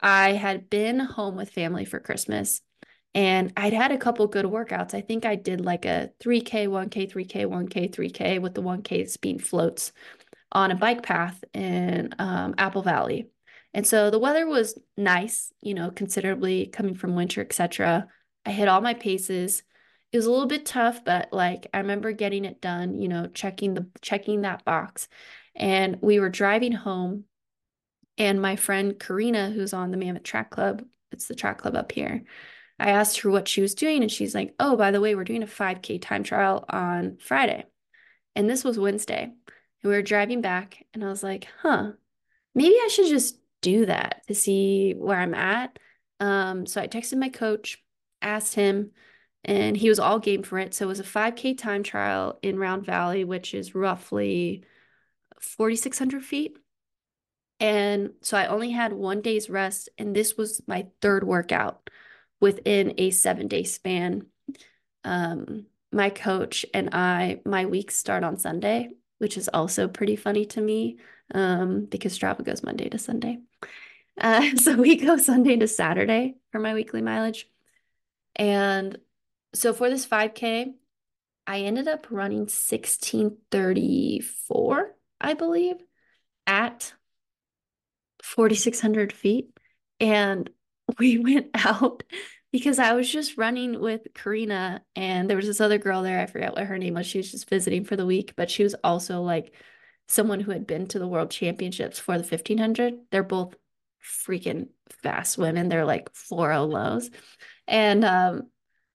I 0.00 0.32
had 0.32 0.68
been 0.68 1.00
home 1.00 1.36
with 1.36 1.50
family 1.50 1.84
for 1.84 1.98
Christmas 1.98 2.60
and 3.14 3.52
I'd 3.56 3.72
had 3.72 3.92
a 3.92 3.98
couple 3.98 4.26
good 4.26 4.46
workouts. 4.46 4.94
I 4.94 5.02
think 5.02 5.24
I 5.24 5.36
did 5.36 5.60
like 5.60 5.84
a 5.84 6.10
3K, 6.22 6.66
1K, 6.68 7.10
3K, 7.12 7.46
1K, 7.46 7.94
3K 7.94 8.40
with 8.40 8.54
the 8.54 8.62
1K 8.62 9.08
speed 9.08 9.44
floats 9.44 9.92
on 10.50 10.70
a 10.70 10.76
bike 10.76 11.02
path 11.02 11.42
in 11.52 12.10
um, 12.18 12.54
Apple 12.58 12.82
Valley. 12.82 13.28
And 13.74 13.86
so 13.86 14.10
the 14.10 14.18
weather 14.18 14.46
was 14.46 14.78
nice, 14.96 15.52
you 15.62 15.74
know, 15.74 15.90
considerably 15.90 16.66
coming 16.66 16.94
from 16.94 17.14
winter, 17.14 17.40
etc. 17.40 18.06
I 18.44 18.50
hit 18.50 18.68
all 18.68 18.80
my 18.80 18.94
paces. 18.94 19.62
It 20.10 20.16
was 20.18 20.26
a 20.26 20.30
little 20.30 20.46
bit 20.46 20.66
tough, 20.66 21.04
but 21.04 21.32
like 21.32 21.66
I 21.72 21.78
remember 21.78 22.12
getting 22.12 22.44
it 22.44 22.60
done, 22.60 22.98
you 22.98 23.08
know, 23.08 23.28
checking 23.28 23.74
the 23.74 23.86
checking 24.02 24.42
that 24.42 24.64
box. 24.64 25.08
And 25.54 25.98
we 26.02 26.18
were 26.18 26.28
driving 26.28 26.72
home 26.72 27.24
and 28.18 28.40
my 28.40 28.56
friend 28.56 28.98
Karina, 28.98 29.50
who's 29.50 29.72
on 29.72 29.90
the 29.90 29.96
Mammoth 29.96 30.22
Track 30.22 30.50
Club, 30.50 30.84
it's 31.12 31.26
the 31.26 31.34
track 31.34 31.58
club 31.58 31.74
up 31.74 31.92
here. 31.92 32.22
I 32.82 32.90
asked 32.90 33.20
her 33.20 33.30
what 33.30 33.46
she 33.46 33.60
was 33.60 33.76
doing, 33.76 34.02
and 34.02 34.10
she's 34.10 34.34
like, 34.34 34.54
Oh, 34.58 34.76
by 34.76 34.90
the 34.90 35.00
way, 35.00 35.14
we're 35.14 35.22
doing 35.22 35.44
a 35.44 35.46
5K 35.46 36.02
time 36.02 36.24
trial 36.24 36.64
on 36.68 37.16
Friday. 37.20 37.64
And 38.34 38.50
this 38.50 38.64
was 38.64 38.78
Wednesday. 38.78 39.22
And 39.22 39.34
we 39.84 39.90
were 39.90 40.02
driving 40.02 40.40
back, 40.40 40.84
and 40.92 41.04
I 41.04 41.08
was 41.08 41.22
like, 41.22 41.46
Huh, 41.60 41.92
maybe 42.56 42.74
I 42.74 42.88
should 42.88 43.06
just 43.06 43.38
do 43.60 43.86
that 43.86 44.22
to 44.26 44.34
see 44.34 44.94
where 44.94 45.20
I'm 45.20 45.34
at. 45.34 45.78
Um, 46.18 46.66
so 46.66 46.80
I 46.80 46.88
texted 46.88 47.18
my 47.18 47.28
coach, 47.28 47.80
asked 48.20 48.56
him, 48.56 48.90
and 49.44 49.76
he 49.76 49.88
was 49.88 50.00
all 50.00 50.18
game 50.18 50.42
for 50.42 50.58
it. 50.58 50.74
So 50.74 50.86
it 50.86 50.88
was 50.88 51.00
a 51.00 51.04
5K 51.04 51.56
time 51.56 51.84
trial 51.84 52.40
in 52.42 52.58
Round 52.58 52.84
Valley, 52.84 53.22
which 53.22 53.54
is 53.54 53.76
roughly 53.76 54.64
4,600 55.40 56.24
feet. 56.24 56.58
And 57.60 58.10
so 58.22 58.36
I 58.36 58.46
only 58.46 58.70
had 58.70 58.92
one 58.92 59.20
day's 59.20 59.48
rest, 59.48 59.88
and 59.96 60.16
this 60.16 60.36
was 60.36 60.60
my 60.66 60.88
third 61.00 61.22
workout 61.22 61.88
within 62.42 62.92
a 62.98 63.10
seven 63.10 63.48
day 63.48 63.62
span. 63.62 64.26
Um, 65.04 65.64
my 65.92 66.10
coach 66.10 66.66
and 66.74 66.90
I, 66.92 67.40
my 67.46 67.64
weeks 67.66 67.96
start 67.96 68.24
on 68.24 68.36
Sunday, 68.36 68.90
which 69.18 69.38
is 69.38 69.48
also 69.48 69.88
pretty 69.88 70.16
funny 70.16 70.44
to 70.46 70.60
me 70.60 70.98
um, 71.32 71.84
because 71.86 72.18
Strava 72.18 72.44
goes 72.44 72.64
Monday 72.64 72.88
to 72.88 72.98
Sunday. 72.98 73.38
Uh, 74.20 74.56
so 74.60 74.74
we 74.74 74.96
go 74.96 75.16
Sunday 75.16 75.54
to 75.56 75.68
Saturday 75.68 76.34
for 76.50 76.58
my 76.58 76.74
weekly 76.74 77.00
mileage. 77.00 77.48
And 78.34 78.98
so 79.54 79.72
for 79.72 79.88
this 79.88 80.04
5K, 80.04 80.72
I 81.46 81.60
ended 81.60 81.86
up 81.86 82.08
running 82.10 82.40
1634, 82.40 84.96
I 85.20 85.34
believe, 85.34 85.76
at 86.46 86.92
4,600 88.22 89.12
feet. 89.12 89.50
And 90.00 90.50
we 90.98 91.18
went 91.18 91.50
out 91.54 92.02
because 92.52 92.78
I 92.78 92.92
was 92.92 93.10
just 93.10 93.38
running 93.38 93.80
with 93.80 94.08
Karina 94.14 94.82
and 94.94 95.28
there 95.28 95.36
was 95.36 95.46
this 95.46 95.60
other 95.60 95.78
girl 95.78 96.02
there. 96.02 96.20
I 96.20 96.26
forget 96.26 96.52
what 96.52 96.66
her 96.66 96.78
name 96.78 96.94
was. 96.94 97.06
She 97.06 97.18
was 97.18 97.30
just 97.30 97.48
visiting 97.48 97.84
for 97.84 97.96
the 97.96 98.06
week, 98.06 98.34
but 98.36 98.50
she 98.50 98.62
was 98.62 98.74
also 98.84 99.22
like 99.22 99.54
someone 100.08 100.40
who 100.40 100.50
had 100.52 100.66
been 100.66 100.86
to 100.88 100.98
the 100.98 101.08
world 101.08 101.30
championships 101.30 101.98
for 101.98 102.18
the 102.18 102.24
1500. 102.24 102.94
They're 103.10 103.22
both 103.22 103.56
freaking 104.02 104.68
fast 105.02 105.38
women. 105.38 105.68
They're 105.68 105.84
like 105.84 106.12
4.0 106.12 106.68
lows. 106.70 107.10
And 107.66 108.04
um, 108.04 108.50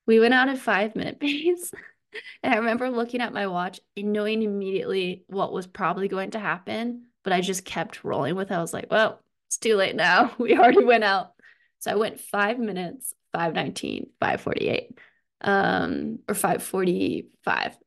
we 0.06 0.20
went 0.20 0.34
out 0.34 0.50
at 0.50 0.60
five 0.60 0.96
minute 0.96 1.20
pace. 1.20 1.72
and 2.44 2.54
I 2.54 2.58
remember 2.58 2.90
looking 2.90 3.22
at 3.22 3.34
my 3.34 3.48
watch 3.48 3.80
and 3.96 4.14
knowing 4.14 4.44
immediately 4.44 5.24
what 5.28 5.54
was 5.54 5.66
probably 5.68 6.08
going 6.08 6.32
to 6.32 6.40
happen, 6.40 7.06
but 7.24 7.34
I 7.34 7.42
just 7.42 7.66
kept 7.66 8.04
rolling 8.04 8.36
with 8.36 8.52
it. 8.52 8.56
I 8.56 8.62
was 8.62 8.74
like, 8.74 8.88
well, 8.92 9.20
it's 9.48 9.58
too 9.58 9.76
late 9.76 9.96
now. 9.96 10.34
We 10.40 10.58
already 10.58 10.84
went 10.84 11.04
out. 11.04 11.34
So 11.88 11.94
I 11.94 11.96
went 11.96 12.20
five 12.20 12.60
minutes, 12.60 13.14
519, 13.32 14.10
548, 14.20 15.00
um, 15.40 16.20
or 16.28 16.36
545. 16.36 17.78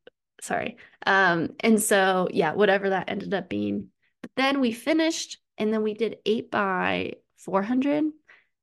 Sorry. 0.40 0.78
Um, 1.06 1.50
and 1.60 1.82
so 1.82 2.26
yeah, 2.32 2.52
whatever 2.52 2.90
that 2.90 3.10
ended 3.10 3.34
up 3.34 3.50
being. 3.50 3.88
But 4.22 4.30
then 4.36 4.60
we 4.60 4.72
finished 4.72 5.36
and 5.58 5.70
then 5.70 5.82
we 5.82 5.92
did 5.92 6.16
eight 6.24 6.50
by 6.50 7.14
400. 7.36 8.04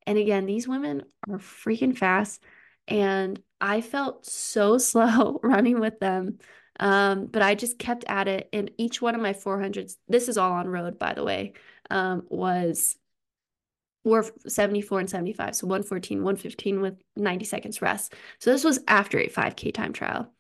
And 0.07 0.17
again, 0.17 0.47
these 0.47 0.67
women 0.67 1.03
are 1.29 1.37
freaking 1.37 1.95
fast. 1.95 2.41
And 2.87 3.39
I 3.61 3.81
felt 3.81 4.25
so 4.25 4.77
slow 4.79 5.39
running 5.43 5.79
with 5.79 5.99
them. 5.99 6.39
Um, 6.79 7.27
but 7.27 7.43
I 7.43 7.53
just 7.53 7.77
kept 7.77 8.05
at 8.07 8.27
it. 8.27 8.49
And 8.53 8.71
each 8.79 9.03
one 9.03 9.13
of 9.13 9.21
my 9.21 9.33
400s, 9.33 9.97
this 10.07 10.29
is 10.29 10.39
all 10.39 10.53
on 10.53 10.67
road, 10.67 10.97
by 10.97 11.13
the 11.13 11.23
way, 11.23 11.53
um, 11.91 12.23
was 12.27 12.95
were 14.07 14.25
74 14.47 14.99
and 15.01 15.09
75. 15.09 15.55
So 15.55 15.67
114, 15.67 16.19
115 16.23 16.81
with 16.81 16.95
90 17.15 17.45
seconds 17.45 17.81
rest. 17.81 18.13
So 18.39 18.51
this 18.51 18.63
was 18.63 18.79
after 18.87 19.19
a 19.19 19.29
5K 19.29 19.73
time 19.73 19.93
trial. 19.93 20.31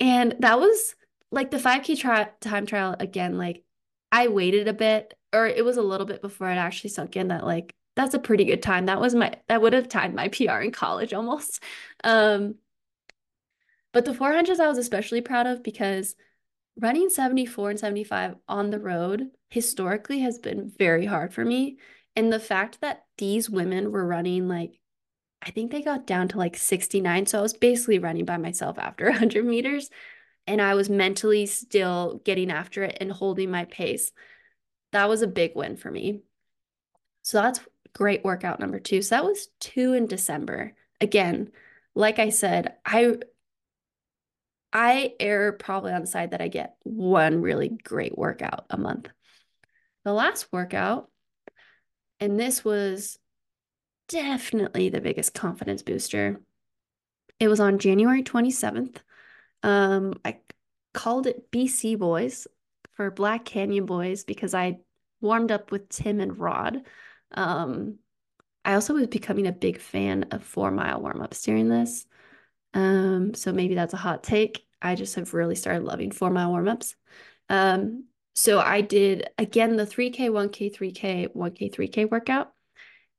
And 0.00 0.36
that 0.40 0.58
was 0.58 0.94
like 1.30 1.50
the 1.50 1.58
5K 1.58 1.98
tri- 1.98 2.30
time 2.40 2.66
trial 2.66 2.96
again, 2.98 3.38
like 3.38 3.62
I 4.10 4.28
waited 4.28 4.68
a 4.68 4.72
bit, 4.72 5.14
or 5.32 5.46
it 5.46 5.64
was 5.64 5.76
a 5.76 5.82
little 5.82 6.06
bit 6.06 6.20
before 6.22 6.50
it 6.50 6.56
actually 6.56 6.90
sunk 6.90 7.16
in 7.16 7.28
that 7.28 7.44
like 7.44 7.74
that's 7.94 8.14
a 8.14 8.18
pretty 8.18 8.44
good 8.44 8.62
time. 8.62 8.86
That 8.86 9.00
was 9.00 9.14
my 9.14 9.34
that 9.48 9.62
would 9.62 9.72
have 9.72 9.88
timed 9.88 10.14
my 10.14 10.28
PR 10.28 10.60
in 10.60 10.70
college 10.72 11.12
almost. 11.12 11.62
Um 12.04 12.56
but 13.92 14.04
the 14.04 14.12
400s 14.12 14.60
I 14.60 14.68
was 14.68 14.78
especially 14.78 15.20
proud 15.20 15.46
of 15.46 15.62
because 15.62 16.14
running 16.80 17.10
74 17.10 17.70
and 17.70 17.78
75 17.78 18.36
on 18.48 18.70
the 18.70 18.78
road 18.78 19.30
historically 19.50 20.20
has 20.20 20.38
been 20.38 20.72
very 20.78 21.04
hard 21.04 21.34
for 21.34 21.44
me. 21.44 21.76
And 22.16 22.32
the 22.32 22.40
fact 22.40 22.80
that 22.80 23.04
these 23.18 23.48
women 23.48 23.90
were 23.90 24.06
running 24.06 24.48
like, 24.48 24.78
I 25.40 25.50
think 25.50 25.70
they 25.70 25.82
got 25.82 26.06
down 26.06 26.28
to 26.28 26.38
like 26.38 26.56
69. 26.56 27.26
So 27.26 27.38
I 27.38 27.42
was 27.42 27.54
basically 27.54 27.98
running 27.98 28.24
by 28.24 28.36
myself 28.36 28.78
after 28.78 29.06
100 29.10 29.44
meters. 29.44 29.90
And 30.46 30.60
I 30.60 30.74
was 30.74 30.90
mentally 30.90 31.46
still 31.46 32.20
getting 32.24 32.50
after 32.50 32.82
it 32.82 32.98
and 33.00 33.12
holding 33.12 33.50
my 33.50 33.64
pace. 33.64 34.12
That 34.92 35.08
was 35.08 35.22
a 35.22 35.26
big 35.26 35.52
win 35.54 35.76
for 35.76 35.90
me. 35.90 36.22
So 37.22 37.40
that's 37.40 37.60
great 37.94 38.24
workout 38.24 38.60
number 38.60 38.80
two. 38.80 39.02
So 39.02 39.14
that 39.14 39.24
was 39.24 39.48
two 39.60 39.92
in 39.92 40.06
December. 40.06 40.74
Again, 41.00 41.52
like 41.94 42.18
I 42.18 42.30
said, 42.30 42.74
I 42.84 43.16
I 44.72 45.14
err 45.20 45.52
probably 45.52 45.92
on 45.92 46.00
the 46.00 46.06
side 46.06 46.30
that 46.30 46.40
I 46.40 46.48
get 46.48 46.76
one 46.82 47.42
really 47.42 47.68
great 47.68 48.16
workout 48.16 48.64
a 48.70 48.78
month. 48.78 49.08
The 50.04 50.12
last 50.12 50.48
workout, 50.50 51.10
and 52.22 52.38
this 52.38 52.64
was 52.64 53.18
definitely 54.08 54.88
the 54.88 55.00
biggest 55.00 55.34
confidence 55.34 55.82
booster. 55.82 56.40
It 57.40 57.48
was 57.48 57.58
on 57.58 57.80
January 57.80 58.22
27th. 58.22 58.98
Um, 59.64 60.14
I 60.24 60.38
called 60.94 61.26
it 61.26 61.50
BC 61.50 61.98
Boys 61.98 62.46
for 62.92 63.10
Black 63.10 63.44
Canyon 63.44 63.86
Boys 63.86 64.22
because 64.22 64.54
I 64.54 64.78
warmed 65.20 65.50
up 65.50 65.72
with 65.72 65.88
Tim 65.88 66.20
and 66.20 66.38
Rod. 66.38 66.82
Um, 67.32 67.98
I 68.64 68.74
also 68.74 68.94
was 68.94 69.08
becoming 69.08 69.48
a 69.48 69.52
big 69.52 69.80
fan 69.80 70.26
of 70.30 70.44
four 70.44 70.70
mile 70.70 71.00
warm 71.00 71.22
ups 71.22 71.42
during 71.42 71.68
this. 71.68 72.06
Um, 72.72 73.34
so 73.34 73.52
maybe 73.52 73.74
that's 73.74 73.94
a 73.94 73.98
hot 73.98 74.22
take. 74.22 74.64
I 74.80 74.94
just 74.94 75.16
have 75.16 75.34
really 75.34 75.56
started 75.56 75.82
loving 75.82 76.12
four 76.12 76.30
mile 76.30 76.50
warm 76.50 76.68
ups. 76.68 76.94
Um, 77.48 78.04
so 78.34 78.58
I 78.60 78.80
did 78.80 79.28
again 79.38 79.76
the 79.76 79.86
3K, 79.86 80.30
1K, 80.30 80.74
3K, 80.74 81.34
1K, 81.34 81.74
3K 81.74 82.10
workout. 82.10 82.52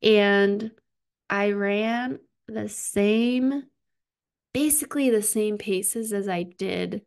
And 0.01 0.71
I 1.29 1.51
ran 1.51 2.19
the 2.47 2.67
same, 2.67 3.63
basically 4.53 5.09
the 5.09 5.21
same 5.21 5.57
paces 5.57 6.13
as 6.13 6.27
I 6.27 6.43
did 6.43 7.03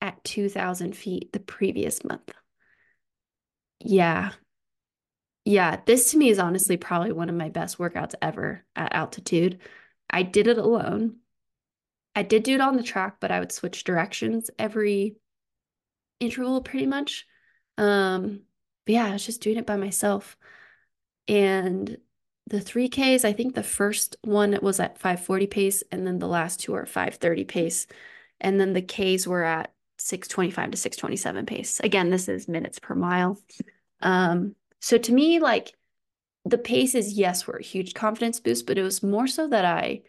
at 0.00 0.22
2,000 0.24 0.96
feet 0.96 1.32
the 1.32 1.40
previous 1.40 2.04
month. 2.04 2.32
Yeah. 3.78 4.32
Yeah. 5.44 5.80
This 5.86 6.10
to 6.10 6.18
me 6.18 6.30
is 6.30 6.38
honestly 6.38 6.76
probably 6.76 7.12
one 7.12 7.28
of 7.28 7.34
my 7.34 7.48
best 7.48 7.78
workouts 7.78 8.14
ever 8.20 8.64
at 8.74 8.92
altitude. 8.94 9.60
I 10.10 10.22
did 10.22 10.46
it 10.46 10.58
alone. 10.58 11.16
I 12.14 12.22
did 12.22 12.42
do 12.42 12.54
it 12.54 12.60
on 12.60 12.76
the 12.76 12.82
track, 12.82 13.16
but 13.20 13.30
I 13.30 13.40
would 13.40 13.52
switch 13.52 13.84
directions 13.84 14.50
every 14.58 15.16
interval 16.20 16.60
pretty 16.60 16.86
much. 16.86 17.26
Um, 17.78 18.42
but 18.84 18.92
yeah, 18.94 19.06
I 19.06 19.12
was 19.12 19.24
just 19.24 19.40
doing 19.40 19.56
it 19.56 19.66
by 19.66 19.76
myself. 19.76 20.36
And 21.28 21.98
the 22.46 22.60
3Ks, 22.60 23.24
I 23.24 23.32
think 23.32 23.54
the 23.54 23.62
first 23.62 24.16
one 24.22 24.58
was 24.62 24.80
at 24.80 24.98
540 24.98 25.46
pace, 25.46 25.82
and 25.92 26.06
then 26.06 26.18
the 26.18 26.28
last 26.28 26.60
two 26.60 26.74
are 26.74 26.86
530 26.86 27.44
pace. 27.44 27.86
And 28.40 28.60
then 28.60 28.72
the 28.72 28.82
Ks 28.82 29.26
were 29.26 29.44
at 29.44 29.72
625 29.98 30.72
to 30.72 30.76
627 30.76 31.46
pace. 31.46 31.80
Again, 31.80 32.10
this 32.10 32.28
is 32.28 32.48
minutes 32.48 32.78
per 32.78 32.94
mile. 32.94 33.38
Um, 34.00 34.56
so 34.80 34.98
to 34.98 35.12
me, 35.12 35.38
like 35.38 35.74
the 36.44 36.58
paces, 36.58 37.12
yes, 37.12 37.46
were 37.46 37.56
a 37.56 37.62
huge 37.62 37.94
confidence 37.94 38.40
boost, 38.40 38.66
but 38.66 38.78
it 38.78 38.82
was 38.82 39.02
more 39.02 39.28
so 39.28 39.46
that 39.48 39.64
I 39.64 40.02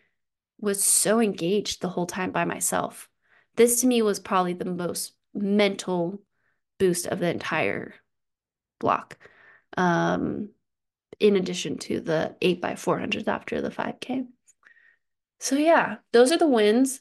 was 0.60 0.84
so 0.84 1.20
engaged 1.20 1.82
the 1.82 1.90
whole 1.90 2.08
time 2.08 2.32
by 2.32 2.46
myself. 2.46 3.10
This 3.56 3.82
to 3.82 3.88
me 3.88 4.02
was 4.02 4.20
probably 4.20 4.54
the 4.54 4.66
most 4.66 5.14
mental 5.34 6.20
boost 6.84 7.08
of 7.08 7.20
the 7.20 7.30
entire 7.30 7.94
block. 8.82 9.18
Um, 9.78 10.50
in 11.18 11.38
addition 11.38 11.78
to 11.78 12.02
the 12.02 12.36
8 12.42 12.62
by 12.62 12.74
400s 12.74 13.28
after 13.30 13.62
the 13.62 13.70
5K. 13.70 14.26
So, 15.40 15.56
yeah, 15.56 15.98
those 16.12 16.34
are 16.34 16.38
the 16.38 16.48
wins. 16.48 17.00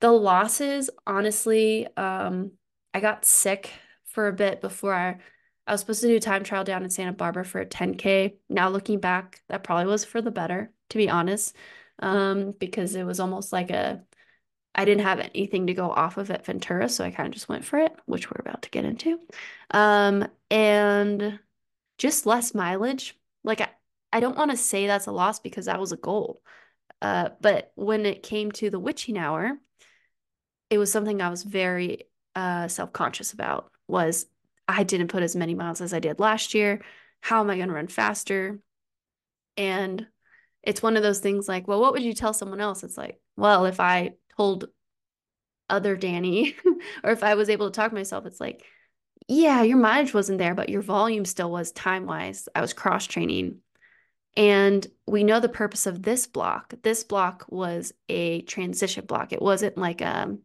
The 0.00 0.10
losses, 0.10 0.88
honestly, 1.06 1.86
um, 1.98 2.52
I 2.94 3.00
got 3.00 3.26
sick 3.26 3.70
for 4.06 4.28
a 4.28 4.32
bit 4.32 4.62
before 4.62 4.94
I, 4.94 5.18
I 5.66 5.72
was 5.72 5.80
supposed 5.80 6.00
to 6.00 6.08
do 6.08 6.18
time 6.18 6.42
trial 6.42 6.64
down 6.64 6.82
in 6.82 6.88
Santa 6.88 7.12
Barbara 7.12 7.44
for 7.44 7.60
a 7.60 7.66
10K. 7.66 8.36
Now, 8.48 8.70
looking 8.70 9.00
back, 9.00 9.42
that 9.50 9.64
probably 9.64 9.86
was 9.86 10.06
for 10.06 10.22
the 10.22 10.30
better, 10.30 10.72
to 10.88 10.96
be 10.96 11.10
honest 11.10 11.54
um, 12.00 12.52
because 12.58 12.94
it 12.94 13.04
was 13.04 13.20
almost 13.20 13.52
like 13.52 13.70
a 13.70 14.02
I 14.74 14.84
didn't 14.84 15.04
have 15.04 15.20
anything 15.20 15.66
to 15.66 15.74
go 15.74 15.90
off 15.90 16.16
of 16.16 16.30
at 16.30 16.46
Ventura, 16.46 16.88
so 16.88 17.04
I 17.04 17.10
kind 17.10 17.26
of 17.26 17.34
just 17.34 17.48
went 17.48 17.64
for 17.64 17.78
it, 17.78 17.92
which 18.06 18.30
we're 18.30 18.40
about 18.40 18.62
to 18.62 18.70
get 18.70 18.84
into. 18.84 19.18
Um, 19.70 20.28
and 20.50 21.38
just 21.98 22.26
less 22.26 22.54
mileage. 22.54 23.18
Like 23.44 23.60
I, 23.60 23.68
I 24.12 24.20
don't 24.20 24.36
want 24.36 24.50
to 24.52 24.56
say 24.56 24.86
that's 24.86 25.06
a 25.06 25.12
loss 25.12 25.40
because 25.40 25.66
that 25.66 25.80
was 25.80 25.92
a 25.92 25.96
goal. 25.96 26.42
Uh, 27.02 27.30
but 27.40 27.72
when 27.74 28.06
it 28.06 28.22
came 28.22 28.52
to 28.52 28.70
the 28.70 28.78
witching 28.78 29.18
hour, 29.18 29.58
it 30.68 30.78
was 30.78 30.92
something 30.92 31.20
I 31.20 31.30
was 31.30 31.42
very 31.42 32.04
uh, 32.36 32.68
self-conscious 32.68 33.32
about 33.32 33.70
was 33.88 34.26
I 34.68 34.84
didn't 34.84 35.08
put 35.08 35.22
as 35.22 35.34
many 35.34 35.54
miles 35.54 35.80
as 35.80 35.92
I 35.92 35.98
did 35.98 36.20
last 36.20 36.54
year. 36.54 36.80
How 37.20 37.40
am 37.40 37.50
I 37.50 37.56
going 37.56 37.68
to 37.68 37.74
run 37.74 37.88
faster? 37.88 38.60
And 39.56 40.06
it's 40.62 40.82
one 40.82 40.96
of 40.96 41.02
those 41.02 41.18
things 41.18 41.48
like, 41.48 41.66
well, 41.66 41.80
what 41.80 41.92
would 41.92 42.02
you 42.02 42.14
tell 42.14 42.32
someone 42.32 42.60
else? 42.60 42.84
It's 42.84 42.96
like, 42.96 43.18
well, 43.36 43.66
if 43.66 43.80
I 43.80 44.12
told 44.40 44.68
other 45.68 45.98
Dani 45.98 46.54
or 47.04 47.10
if 47.10 47.22
I 47.22 47.34
was 47.34 47.50
able 47.50 47.70
to 47.70 47.76
talk 47.76 47.90
to 47.90 47.94
myself, 47.94 48.24
it's 48.24 48.40
like, 48.40 48.64
yeah, 49.28 49.62
your 49.62 49.76
mileage 49.76 50.14
wasn't 50.14 50.38
there, 50.38 50.54
but 50.54 50.70
your 50.70 50.80
volume 50.80 51.26
still 51.26 51.50
was 51.50 51.72
time 51.72 52.06
wise. 52.06 52.48
I 52.54 52.62
was 52.62 52.72
cross 52.72 53.06
training. 53.06 53.58
And 54.36 54.86
we 55.06 55.24
know 55.24 55.40
the 55.40 55.48
purpose 55.50 55.86
of 55.86 56.02
this 56.02 56.26
block. 56.26 56.72
This 56.82 57.04
block 57.04 57.44
was 57.50 57.92
a 58.08 58.40
transition 58.42 59.04
block. 59.04 59.34
It 59.34 59.42
wasn't 59.42 59.76
like 59.76 60.00
a, 60.00 60.22
um, 60.22 60.38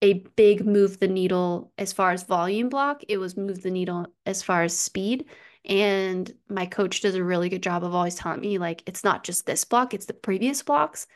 a 0.00 0.24
big 0.36 0.64
move 0.64 1.00
the 1.00 1.08
needle 1.08 1.72
as 1.76 1.92
far 1.92 2.12
as 2.12 2.22
volume 2.22 2.68
block. 2.68 3.02
It 3.08 3.18
was 3.18 3.36
move 3.36 3.62
the 3.62 3.70
needle 3.72 4.06
as 4.26 4.44
far 4.44 4.62
as 4.62 4.78
speed. 4.78 5.24
And 5.64 6.32
my 6.48 6.66
coach 6.66 7.00
does 7.00 7.16
a 7.16 7.24
really 7.24 7.48
good 7.48 7.64
job 7.64 7.82
of 7.82 7.96
always 7.96 8.14
telling 8.14 8.40
me, 8.40 8.58
like, 8.58 8.84
it's 8.86 9.02
not 9.02 9.24
just 9.24 9.44
this 9.44 9.64
block, 9.64 9.92
it's 9.92 10.06
the 10.06 10.14
previous 10.14 10.62
blocks, 10.62 11.08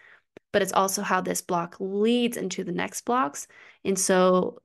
but 0.52 0.62
it's 0.62 0.72
also 0.72 1.02
how 1.02 1.20
this 1.20 1.42
block 1.42 1.76
leads 1.80 2.36
into 2.36 2.64
the 2.64 2.72
next 2.72 3.04
blocks. 3.04 3.46
And 3.84 3.98
so, 3.98 4.60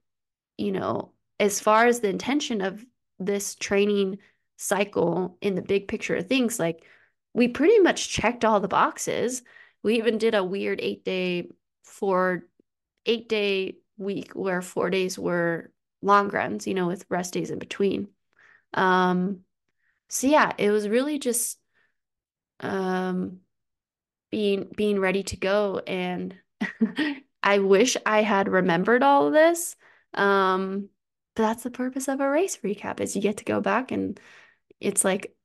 you 0.57 0.71
know, 0.71 1.13
as 1.39 1.59
far 1.59 1.85
as 1.85 1.99
the 1.99 2.09
intention 2.09 2.61
of 2.61 2.85
this 3.19 3.55
training 3.55 4.19
cycle 4.57 5.37
in 5.41 5.55
the 5.55 5.61
big 5.61 5.87
picture 5.87 6.15
of 6.15 6.27
things, 6.27 6.59
like, 6.59 6.83
we 7.33 7.47
pretty 7.47 7.79
much 7.79 8.09
checked 8.09 8.43
all 8.43 8.59
the 8.59 8.67
boxes. 8.67 9.43
We 9.83 9.97
even 9.97 10.17
did 10.17 10.33
a 10.35 10.43
weird 10.43 10.79
eight 10.81 11.05
day, 11.05 11.49
four, 11.83 12.47
eight 13.05 13.29
day 13.29 13.77
week 13.97 14.33
where 14.33 14.61
four 14.61 14.89
days 14.89 15.17
were 15.19 15.71
long 16.01 16.29
runs, 16.29 16.67
you 16.67 16.73
know, 16.73 16.87
with 16.87 17.05
rest 17.09 17.33
days 17.33 17.51
in 17.51 17.59
between. 17.59 18.07
Um, 18.73 19.41
so 20.09 20.27
yeah, 20.27 20.51
it 20.57 20.71
was 20.71 20.87
really 20.87 21.19
just 21.19 21.59
um 22.59 23.39
being 24.37 24.67
being 24.75 24.99
ready 24.99 25.23
to 25.23 25.35
go 25.35 25.81
and 25.87 26.35
I 27.41 27.57
wish 27.57 27.97
I 28.05 28.21
had 28.21 28.47
remembered 28.47 29.01
all 29.01 29.25
of 29.25 29.33
this. 29.33 29.75
Um, 30.13 30.89
but 31.35 31.41
that's 31.41 31.63
the 31.63 31.71
purpose 31.71 32.07
of 32.07 32.19
a 32.19 32.29
race 32.29 32.59
recap 32.63 32.99
is 32.99 33.15
you 33.15 33.21
get 33.23 33.37
to 33.37 33.45
go 33.45 33.61
back 33.61 33.91
and 33.91 34.19
it's 34.79 35.03
like 35.03 35.35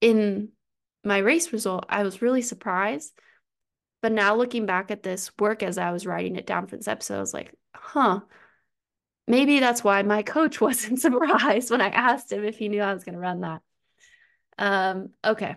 in 0.00 0.50
my 1.02 1.18
race 1.18 1.52
result, 1.52 1.84
I 1.88 2.04
was 2.04 2.22
really 2.22 2.42
surprised. 2.42 3.12
But 4.02 4.12
now 4.12 4.36
looking 4.36 4.66
back 4.66 4.92
at 4.92 5.02
this 5.02 5.32
work 5.40 5.64
as 5.64 5.76
I 5.76 5.90
was 5.90 6.06
writing 6.06 6.36
it 6.36 6.46
down 6.46 6.68
for 6.68 6.76
this 6.76 6.86
episode, 6.86 7.16
I 7.16 7.20
was 7.20 7.34
like, 7.34 7.52
huh, 7.74 8.20
maybe 9.26 9.58
that's 9.58 9.82
why 9.82 10.02
my 10.02 10.22
coach 10.22 10.60
wasn't 10.60 11.00
surprised 11.00 11.72
when 11.72 11.80
I 11.80 11.88
asked 11.88 12.30
him 12.30 12.44
if 12.44 12.56
he 12.56 12.68
knew 12.68 12.82
I 12.82 12.94
was 12.94 13.02
going 13.02 13.14
to 13.14 13.20
run 13.20 13.40
that. 13.40 13.62
Um, 14.58 15.08
okay. 15.24 15.56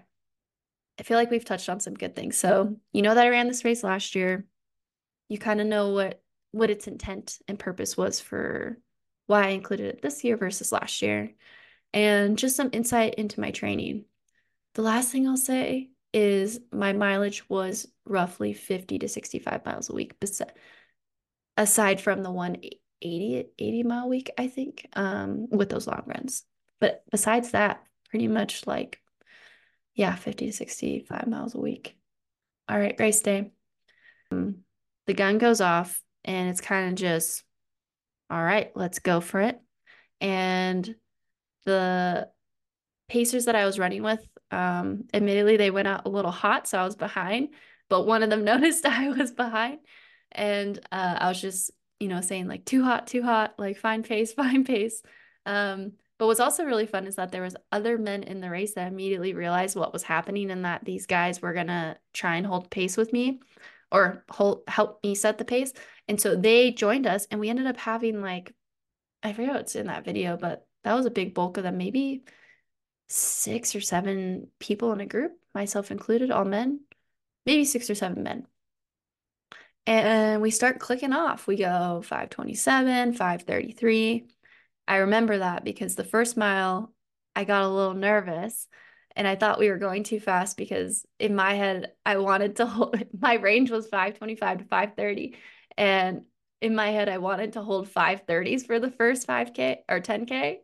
I 1.00 1.04
feel 1.04 1.18
like 1.18 1.32
we've 1.32 1.46
touched 1.46 1.70
on 1.70 1.80
some 1.80 1.94
good 1.94 2.16
things. 2.16 2.38
So, 2.38 2.76
you 2.92 3.02
know 3.02 3.16
that 3.16 3.26
I 3.26 3.30
ran 3.30 3.48
this 3.48 3.66
race 3.66 3.84
last 3.84 4.16
year. 4.16 4.46
You 5.30 5.38
kind 5.38 5.62
of 5.62 5.68
know 5.68 5.90
what 5.90 6.22
what 6.52 6.70
its 6.70 6.88
intent 6.88 7.40
and 7.48 7.58
purpose 7.58 7.96
was 7.96 8.20
for 8.20 8.78
why 9.28 9.46
I 9.46 9.50
included 9.50 9.88
it 9.88 10.02
this 10.02 10.24
year 10.24 10.36
versus 10.38 10.72
last 10.72 11.02
year, 11.02 11.32
and 11.94 12.38
just 12.38 12.56
some 12.56 12.70
insight 12.74 13.16
into 13.16 13.40
my 13.40 13.52
training. 13.52 14.06
The 14.74 14.82
last 14.82 15.12
thing 15.12 15.28
I'll 15.28 15.38
say 15.38 15.90
is 16.14 16.60
my 16.72 16.94
mileage 16.94 17.50
was 17.50 17.88
roughly 18.06 18.54
50 18.54 19.00
to 19.00 19.08
65 19.08 19.66
miles 19.66 19.90
a 19.90 19.94
week, 19.94 20.14
aside 21.58 22.02
from 22.02 22.24
the 22.24 22.32
180 22.32 22.82
80 23.58 23.84
mile 23.84 24.10
week, 24.10 24.30
I 24.38 24.48
think, 24.48 24.88
um, 24.94 25.48
with 25.50 25.70
those 25.70 25.88
long 25.88 26.04
runs. 26.06 26.44
But 26.80 27.04
besides 27.12 27.52
that, 27.52 27.84
pretty 28.10 28.28
much 28.28 28.68
like, 28.68 29.01
yeah, 29.96 30.16
50 30.16 30.48
to 30.48 30.54
65 30.54 31.28
miles 31.28 31.56
a 31.56 31.60
week. 31.60 31.96
All 32.70 32.80
right, 32.80 32.96
race 32.98 33.22
day. 33.22 33.52
Um, 34.32 34.58
the 35.08 35.14
gun 35.14 35.38
goes 35.38 35.62
off 35.62 36.02
and 36.24 36.50
it's 36.50 36.62
kind 36.62 36.90
of 36.90 36.96
just, 36.96 37.44
all 38.30 38.42
right, 38.42 38.72
let's 38.76 39.00
go 39.00 39.20
for 39.20 39.42
it. 39.42 39.60
And 40.22 40.96
the 41.66 42.30
pacers 43.10 43.46
that 43.46 43.56
I 43.56 43.66
was 43.66 43.80
running 43.80 44.04
with, 44.04 44.26
um, 44.52 45.06
admittedly, 45.14 45.58
they 45.58 45.72
went 45.72 45.88
out 45.88 46.06
a 46.06 46.10
little 46.10 46.32
hot, 46.32 46.68
so 46.68 46.80
I 46.80 46.86
was 46.86 46.96
behind, 46.96 47.50
but 47.90 48.06
one 48.06 48.24
of 48.24 48.30
them 48.30 48.44
noticed 48.46 48.86
I 48.86 49.10
was 49.10 49.32
behind. 49.32 49.80
And 50.32 50.80
uh, 50.92 51.18
I 51.20 51.28
was 51.28 51.42
just, 51.42 51.72
you 52.00 52.08
know, 52.08 52.22
saying 52.22 52.48
like 52.48 52.64
too 52.64 52.84
hot, 52.84 53.08
too 53.08 53.22
hot, 53.22 53.56
like 53.58 53.78
fine 53.78 54.04
pace, 54.04 54.32
fine 54.42 54.64
pace. 54.64 55.02
Um, 55.46 55.94
but 56.22 56.28
what's 56.28 56.40
also 56.40 56.66
really 56.66 56.86
fun 56.86 57.08
is 57.08 57.16
that 57.16 57.32
there 57.32 57.42
was 57.42 57.56
other 57.72 57.98
men 57.98 58.22
in 58.22 58.42
the 58.42 58.50
race 58.52 58.76
that 58.76 58.88
immediately 58.88 59.34
realized 59.34 59.76
what 59.76 59.92
was 59.92 60.04
happening 60.04 60.52
and 60.52 60.66
that 60.66 60.86
these 60.86 61.08
guys 61.08 61.42
were 61.42 61.52
gonna 61.52 61.98
try 62.14 62.36
and 62.36 62.46
hold 62.46 62.70
pace 62.70 62.96
with 62.96 63.12
me 63.12 63.40
or 63.92 64.24
hold 64.30 64.62
help 64.68 65.04
me 65.04 65.16
set 65.16 65.40
the 65.40 65.46
pace. 65.46 65.74
And 66.08 66.22
so 66.22 66.36
they 66.36 66.74
joined 66.74 67.08
us 67.08 67.26
and 67.32 67.40
we 67.40 67.50
ended 67.50 67.66
up 67.66 67.78
having 67.78 68.22
like 68.22 68.54
I 69.24 69.34
forget 69.34 69.56
what's 69.56 69.76
in 69.76 69.88
that 69.88 70.06
video, 70.06 70.38
but 70.38 70.68
that 70.84 70.94
was 70.94 71.08
a 71.08 71.10
big 71.10 71.34
bulk 71.34 71.58
of 71.58 71.64
them, 71.64 71.78
maybe 71.78 72.24
six 73.08 73.74
or 73.76 73.82
seven 73.82 74.50
people 74.60 74.92
in 74.92 75.02
a 75.02 75.08
group, 75.08 75.32
myself 75.56 75.90
included, 75.90 76.30
all 76.30 76.46
men, 76.46 76.82
maybe 77.48 77.66
six 77.66 77.90
or 77.90 77.96
seven 77.96 78.22
men. 78.22 78.46
And 79.88 80.40
we 80.44 80.52
start 80.52 80.78
clicking 80.80 81.14
off. 81.14 81.48
We 81.48 81.56
go 81.56 82.04
527, 82.04 83.14
533. 83.14 84.28
I 84.88 84.98
remember 84.98 85.38
that 85.38 85.64
because 85.64 85.96
the 85.96 86.04
first 86.04 86.38
mile, 86.38 86.94
I 87.36 87.44
got 87.44 87.64
a 87.64 87.70
little 87.70 87.94
nervous 87.94 88.68
and 89.16 89.28
I 89.28 89.36
thought 89.36 89.60
we 89.60 89.70
were 89.70 89.78
going 89.78 90.04
too 90.04 90.20
fast 90.20 90.58
because 90.58 91.06
in 91.20 91.36
my 91.36 91.54
head, 91.54 91.92
I 92.06 92.18
wanted 92.18 92.58
to 92.58 92.66
hold 92.66 93.02
my 93.20 93.36
range 93.36 93.72
was 93.72 93.88
525 93.88 94.60
to 94.60 94.64
530. 94.66 95.36
And 95.78 96.26
in 96.62 96.76
my 96.76 96.90
head, 96.90 97.10
I 97.10 97.18
wanted 97.18 97.54
to 97.54 97.62
hold 97.62 97.90
530s 97.90 98.66
for 98.66 98.80
the 98.80 98.92
first 98.92 99.28
5K 99.28 99.78
or 99.90 100.00
10K. 100.00 100.58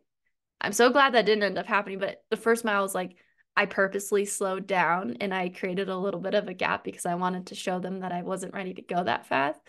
I'm 0.61 0.73
so 0.73 0.89
glad 0.89 1.13
that 1.13 1.25
didn't 1.25 1.43
end 1.43 1.57
up 1.57 1.65
happening. 1.65 1.99
But 1.99 2.23
the 2.29 2.37
first 2.37 2.65
mile 2.65 2.83
was 2.83 2.95
like, 2.95 3.15
I 3.55 3.65
purposely 3.65 4.25
slowed 4.25 4.67
down 4.67 5.17
and 5.19 5.33
I 5.33 5.49
created 5.49 5.89
a 5.89 5.97
little 5.97 6.19
bit 6.19 6.35
of 6.35 6.47
a 6.47 6.53
gap 6.53 6.83
because 6.83 7.05
I 7.05 7.15
wanted 7.15 7.47
to 7.47 7.55
show 7.55 7.79
them 7.79 8.01
that 8.01 8.11
I 8.11 8.21
wasn't 8.21 8.53
ready 8.53 8.73
to 8.75 8.81
go 8.81 9.03
that 9.03 9.25
fast. 9.25 9.59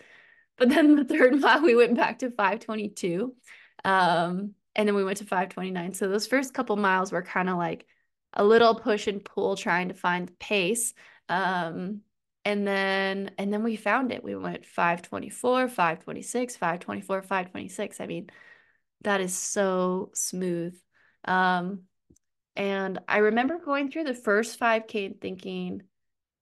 But 0.57 0.69
then 0.69 0.95
the 0.95 1.05
third 1.05 1.35
mile, 1.39 1.63
we 1.63 1.75
went 1.75 1.95
back 1.95 2.19
to 2.19 2.29
522. 2.29 3.33
Um, 3.83 4.53
and 4.75 4.87
then 4.87 4.95
we 4.95 5.03
went 5.03 5.17
to 5.17 5.25
529. 5.25 5.93
So 5.93 6.07
those 6.07 6.27
first 6.27 6.53
couple 6.53 6.75
miles 6.75 7.11
were 7.11 7.21
kind 7.21 7.49
of 7.49 7.57
like 7.57 7.85
a 8.33 8.43
little 8.43 8.75
push 8.75 9.07
and 9.07 9.23
pull 9.23 9.55
trying 9.55 9.89
to 9.89 9.93
find 9.93 10.27
the 10.27 10.33
pace. 10.33 10.93
Um, 11.27 12.01
and 12.45 12.65
then 12.65 13.31
and 13.37 13.51
then 13.51 13.63
we 13.63 13.75
found 13.75 14.11
it. 14.11 14.23
We 14.23 14.35
went 14.35 14.65
524, 14.65 15.67
526, 15.67 16.55
524, 16.55 17.21
526. 17.21 17.99
I 17.99 18.07
mean, 18.07 18.29
that 19.01 19.21
is 19.21 19.35
so 19.35 20.11
smooth. 20.13 20.79
Um, 21.25 21.81
and 22.55 22.99
I 23.07 23.17
remember 23.19 23.57
going 23.57 23.91
through 23.91 24.05
the 24.05 24.13
first 24.13 24.59
5K 24.59 25.05
and 25.05 25.21
thinking, 25.21 25.83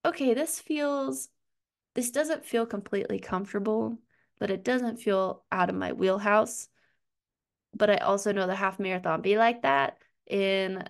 okay, 0.05 0.33
this 0.33 0.59
feels 0.59 1.29
this 1.95 2.11
doesn't 2.11 2.45
feel 2.45 2.65
completely 2.65 3.19
comfortable, 3.19 3.97
but 4.39 4.51
it 4.51 4.63
doesn't 4.63 4.97
feel 4.97 5.43
out 5.51 5.69
of 5.69 5.75
my 5.75 5.93
wheelhouse 5.93 6.69
but 7.77 7.89
I 7.89 7.97
also 7.97 8.31
know 8.31 8.47
the 8.47 8.55
half 8.55 8.79
marathon 8.79 9.21
be 9.21 9.37
like 9.37 9.61
that 9.61 9.97
in 10.25 10.83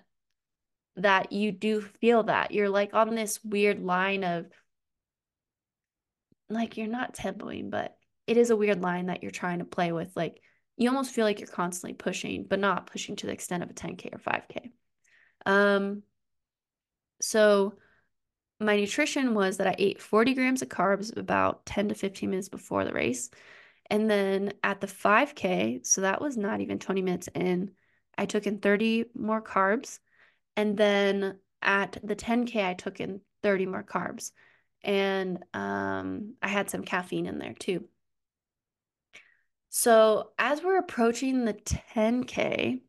that 0.96 1.30
you 1.32 1.52
do 1.52 1.80
feel 1.80 2.24
that 2.24 2.50
you're 2.50 2.68
like 2.68 2.94
on 2.94 3.14
this 3.14 3.42
weird 3.44 3.80
line 3.80 4.24
of 4.24 4.46
like 6.48 6.76
you're 6.76 6.86
not 6.86 7.14
tempoing, 7.14 7.70
but 7.70 7.96
it 8.26 8.36
is 8.36 8.50
a 8.50 8.56
weird 8.56 8.82
line 8.82 9.06
that 9.06 9.22
you're 9.22 9.30
trying 9.30 9.60
to 9.60 9.64
play 9.64 9.92
with. 9.92 10.16
Like 10.16 10.40
you 10.76 10.88
almost 10.88 11.12
feel 11.12 11.24
like 11.24 11.40
you're 11.40 11.48
constantly 11.48 11.94
pushing, 11.94 12.44
but 12.44 12.58
not 12.58 12.86
pushing 12.86 13.16
to 13.16 13.26
the 13.26 13.32
extent 13.32 13.62
of 13.62 13.70
a 13.70 13.74
10K 13.74 14.10
or 14.12 14.18
5K. 14.18 14.70
Um, 15.46 16.02
so 17.20 17.74
my 18.60 18.76
nutrition 18.76 19.34
was 19.34 19.58
that 19.58 19.66
I 19.66 19.76
ate 19.78 20.00
40 20.00 20.34
grams 20.34 20.62
of 20.62 20.68
carbs 20.68 21.16
about 21.16 21.64
10 21.66 21.88
to 21.88 21.94
15 21.94 22.30
minutes 22.30 22.48
before 22.48 22.84
the 22.84 22.92
race. 22.92 23.30
And 23.90 24.10
then 24.10 24.52
at 24.62 24.80
the 24.80 24.86
5K, 24.86 25.86
so 25.86 26.02
that 26.02 26.20
was 26.20 26.36
not 26.36 26.60
even 26.60 26.78
20 26.78 27.02
minutes 27.02 27.28
in, 27.34 27.72
I 28.16 28.26
took 28.26 28.46
in 28.46 28.58
30 28.58 29.06
more 29.14 29.40
carbs. 29.40 29.98
And 30.56 30.76
then 30.76 31.38
at 31.62 31.98
the 32.02 32.16
10K, 32.16 32.66
I 32.68 32.74
took 32.74 33.00
in 33.00 33.20
30 33.42 33.66
more 33.66 33.82
carbs. 33.82 34.32
And 34.82 35.42
um, 35.54 36.34
I 36.42 36.48
had 36.48 36.70
some 36.70 36.84
caffeine 36.84 37.26
in 37.26 37.38
there 37.38 37.54
too. 37.54 37.88
So 39.70 40.30
as 40.38 40.62
we're 40.62 40.78
approaching 40.78 41.44
the 41.44 41.54
10K, 41.54 42.80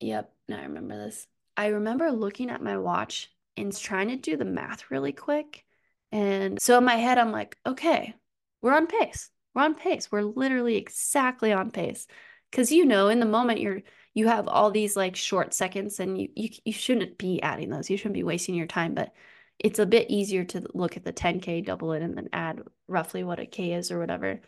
yep, 0.00 0.32
now 0.48 0.58
I 0.58 0.62
remember 0.62 0.96
this. 0.96 1.26
I 1.56 1.68
remember 1.68 2.10
looking 2.10 2.50
at 2.50 2.62
my 2.62 2.78
watch 2.78 3.30
and 3.56 3.76
trying 3.76 4.08
to 4.08 4.16
do 4.16 4.36
the 4.36 4.44
math 4.44 4.90
really 4.90 5.12
quick. 5.12 5.64
And 6.12 6.60
so 6.60 6.78
in 6.78 6.84
my 6.84 6.96
head, 6.96 7.18
I'm 7.18 7.32
like, 7.32 7.56
okay, 7.66 8.14
we're 8.62 8.74
on 8.74 8.86
pace. 8.86 9.30
We're 9.54 9.62
on 9.62 9.74
pace. 9.74 10.10
We're 10.10 10.22
literally 10.22 10.76
exactly 10.76 11.52
on 11.52 11.70
pace. 11.70 12.06
Cause 12.50 12.72
you 12.72 12.86
know, 12.86 13.08
in 13.08 13.20
the 13.20 13.26
moment 13.26 13.60
you're 13.60 13.82
you 14.14 14.26
have 14.26 14.48
all 14.48 14.70
these 14.70 14.96
like 14.96 15.14
short 15.16 15.52
seconds 15.54 16.00
and 16.00 16.20
you 16.20 16.28
you 16.34 16.48
you 16.64 16.72
shouldn't 16.72 17.18
be 17.18 17.42
adding 17.42 17.70
those. 17.70 17.90
You 17.90 17.96
shouldn't 17.96 18.14
be 18.14 18.22
wasting 18.22 18.54
your 18.54 18.66
time, 18.66 18.94
but 18.94 19.12
it's 19.58 19.78
a 19.78 19.86
bit 19.86 20.10
easier 20.10 20.44
to 20.44 20.64
look 20.74 20.96
at 20.96 21.04
the 21.04 21.12
10K, 21.12 21.64
double 21.64 21.92
it, 21.92 22.02
and 22.02 22.16
then 22.16 22.28
add 22.32 22.62
roughly 22.86 23.24
what 23.24 23.40
a 23.40 23.46
K 23.46 23.72
is 23.72 23.90
or 23.90 23.98
whatever. 23.98 24.40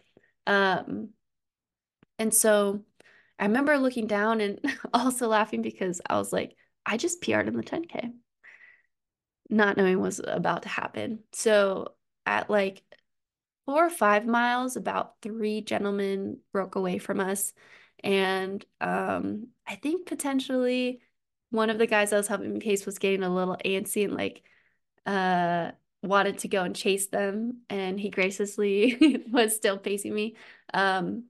Um, 0.47 1.11
and 2.19 2.33
so 2.35 2.85
I 3.39 3.47
remember 3.47 3.79
looking 3.79 4.07
down 4.07 4.41
and 4.41 4.61
also 4.95 5.29
laughing 5.29 5.63
because 5.63 6.01
I 6.09 6.17
was 6.19 6.33
like, 6.33 6.57
I 6.87 6.97
just 6.97 7.21
PR'd 7.23 7.49
in 7.49 7.57
the 7.57 7.63
10K, 7.63 8.13
not 9.51 9.77
knowing 9.77 9.99
what 9.99 10.07
was 10.07 10.21
about 10.25 10.63
to 10.65 10.69
happen. 10.69 11.21
So 11.33 11.95
at 12.27 12.51
like 12.51 12.83
four 13.67 13.87
or 13.87 13.91
five 13.91 14.27
miles, 14.27 14.77
about 14.77 15.21
three 15.23 15.61
gentlemen 15.63 16.39
broke 16.53 16.75
away 16.77 16.99
from 16.99 17.21
us 17.21 17.53
And 18.03 18.65
um, 18.81 19.49
I 19.67 19.77
think 19.77 20.07
potentially 20.07 21.03
one 21.51 21.71
of 21.71 21.79
the 21.79 21.87
guys 21.87 22.11
that 22.11 22.17
was 22.19 22.29
helping 22.29 22.53
me 22.55 22.61
pace 22.61 22.87
was 22.87 22.99
getting 22.99 23.23
a 23.25 23.35
little 23.35 23.57
antsy 23.65 24.05
and 24.05 24.15
like 24.15 24.43
uh 25.07 25.73
wanted 26.03 26.39
to 26.39 26.49
go 26.49 26.63
and 26.65 26.77
chase 26.77 27.09
them 27.09 27.63
and 27.71 28.01
he 28.01 28.11
graciously 28.11 29.25
was 29.33 29.57
still 29.57 29.79
facing 29.79 30.15
me. 30.15 30.37
Um 30.75 31.25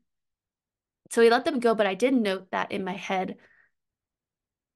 so 1.10 1.20
he 1.22 1.30
let 1.30 1.44
them 1.44 1.60
go, 1.60 1.74
but 1.74 1.86
I 1.86 1.94
did 1.94 2.14
note 2.14 2.50
that 2.52 2.72
in 2.72 2.84
my 2.84 2.92
head 2.94 3.36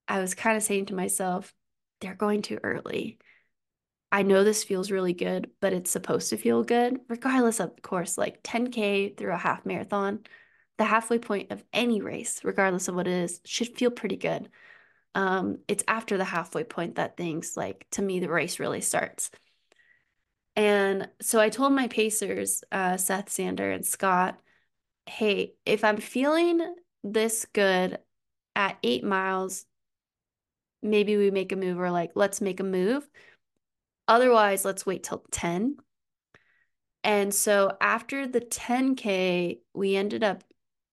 I 0.09 0.21
was 0.21 0.35
kind 0.35 0.57
of 0.57 0.63
saying 0.63 0.87
to 0.87 0.95
myself, 0.95 1.55
they're 2.01 2.15
going 2.15 2.43
too 2.43 2.59
early. 2.63 3.19
I 4.15 4.23
know 4.23 4.45
this 4.45 4.63
feels 4.63 4.93
really 4.93 5.13
good, 5.13 5.51
but 5.61 5.73
it's 5.73 5.91
supposed 5.91 6.31
to 6.31 6.37
feel 6.37 6.63
good, 6.63 7.01
regardless 7.09 7.59
of 7.59 7.83
course, 7.83 8.17
like 8.17 8.45
10K 8.45 9.17
through 9.17 9.33
a 9.33 9.37
half 9.37 9.67
marathon. 9.67 10.21
The 10.79 10.85
halfway 10.85 11.19
point 11.19 11.51
of 11.51 11.65
any 11.73 12.01
race, 12.01 12.45
regardless 12.45 12.87
of 12.87 12.95
what 12.95 13.09
it 13.09 13.13
is, 13.13 13.41
should 13.45 13.77
feel 13.77 13.91
pretty 13.91 14.17
good. 14.17 14.51
Um, 15.17 15.59
it's 15.67 15.83
after 15.89 16.17
the 16.17 16.25
halfway 16.25 16.63
point 16.63 16.95
that 16.95 17.17
things 17.17 17.57
like 17.57 17.89
to 17.93 18.03
me 18.03 18.21
the 18.21 18.29
race 18.29 18.61
really 18.61 18.81
starts. 18.83 19.33
And 20.55 21.09
so 21.21 21.41
I 21.41 21.49
told 21.49 21.73
my 21.73 21.89
pacers, 21.89 22.63
uh, 22.71 22.97
Seth 22.99 23.31
Sander 23.31 23.73
and 23.73 23.85
Scott, 23.85 24.39
hey, 25.07 25.55
if 25.67 25.83
I'm 25.83 25.97
feeling 25.97 26.61
this 27.03 27.47
good 27.53 27.99
at 28.55 28.79
eight 28.85 29.03
miles, 29.03 29.67
maybe 30.83 31.17
we 31.17 31.33
make 31.33 31.51
a 31.51 31.57
move 31.57 31.81
or 31.81 31.91
like, 31.91 32.13
let's 32.15 32.41
make 32.41 32.61
a 32.61 32.65
move. 32.65 33.09
Otherwise, 34.07 34.65
let's 34.65 34.85
wait 34.85 35.03
till 35.03 35.25
10. 35.31 35.77
And 37.03 37.35
so 37.35 37.77
after 37.81 38.27
the 38.27 38.41
10K, 38.41 39.61
we 39.75 39.97
ended 39.97 40.25
up 40.25 40.43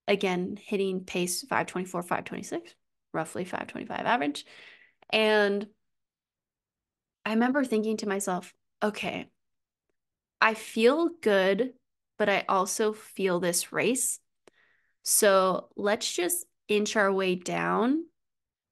again 0.06 0.58
hitting 0.60 1.04
pace 1.04 1.42
524, 1.42 2.02
526, 2.02 2.74
roughly 3.12 3.44
525 3.44 4.06
average. 4.06 4.44
And 5.10 5.66
I 7.24 7.30
remember 7.30 7.64
thinking 7.64 7.98
to 7.98 8.08
myself, 8.08 8.52
okay, 8.82 9.28
I 10.40 10.54
feel 10.54 11.08
good, 11.20 11.72
but 12.18 12.28
I 12.28 12.44
also 12.48 12.92
feel 12.92 13.40
this 13.40 13.72
race. 13.72 14.18
So 15.02 15.68
let's 15.76 16.12
just 16.12 16.46
inch 16.68 16.96
our 16.96 17.12
way 17.12 17.36
down, 17.36 18.04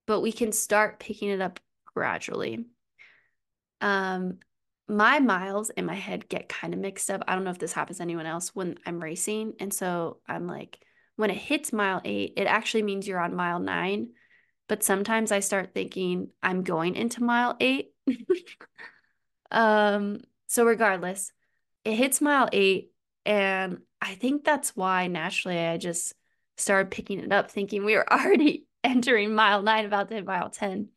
but 0.06 0.20
we 0.20 0.32
can 0.32 0.52
start 0.52 1.00
picking 1.00 1.28
it 1.28 1.40
up 1.40 1.60
gradually. 1.94 2.66
Um, 3.80 4.38
my 4.88 5.20
miles 5.20 5.70
in 5.70 5.86
my 5.86 5.94
head 5.94 6.28
get 6.28 6.48
kind 6.48 6.74
of 6.74 6.80
mixed 6.80 7.10
up. 7.10 7.22
I 7.28 7.34
don't 7.34 7.44
know 7.44 7.50
if 7.50 7.58
this 7.58 7.72
happens 7.72 7.98
to 7.98 8.02
anyone 8.02 8.26
else 8.26 8.54
when 8.54 8.76
I'm 8.84 9.00
racing. 9.02 9.54
And 9.60 9.72
so 9.72 10.18
I'm 10.26 10.46
like, 10.46 10.80
when 11.16 11.30
it 11.30 11.36
hits 11.36 11.72
mile 11.72 12.00
eight, 12.04 12.32
it 12.36 12.46
actually 12.46 12.82
means 12.82 13.06
you're 13.06 13.20
on 13.20 13.36
mile 13.36 13.60
nine. 13.60 14.08
But 14.68 14.82
sometimes 14.82 15.32
I 15.32 15.40
start 15.40 15.74
thinking 15.74 16.30
I'm 16.42 16.62
going 16.62 16.96
into 16.96 17.22
mile 17.22 17.56
eight. 17.60 17.92
um, 19.50 20.20
so 20.46 20.64
regardless, 20.64 21.32
it 21.84 21.94
hits 21.94 22.20
mile 22.20 22.48
eight, 22.52 22.92
and 23.24 23.78
I 24.00 24.14
think 24.14 24.44
that's 24.44 24.76
why 24.76 25.06
naturally 25.06 25.58
I 25.58 25.76
just 25.76 26.14
started 26.56 26.90
picking 26.90 27.20
it 27.20 27.32
up, 27.32 27.50
thinking 27.50 27.84
we 27.84 27.94
were 27.94 28.12
already 28.12 28.66
entering 28.82 29.34
mile 29.34 29.62
nine, 29.62 29.86
about 29.86 30.08
to 30.08 30.14
hit 30.14 30.26
mile 30.26 30.50
10. 30.50 30.88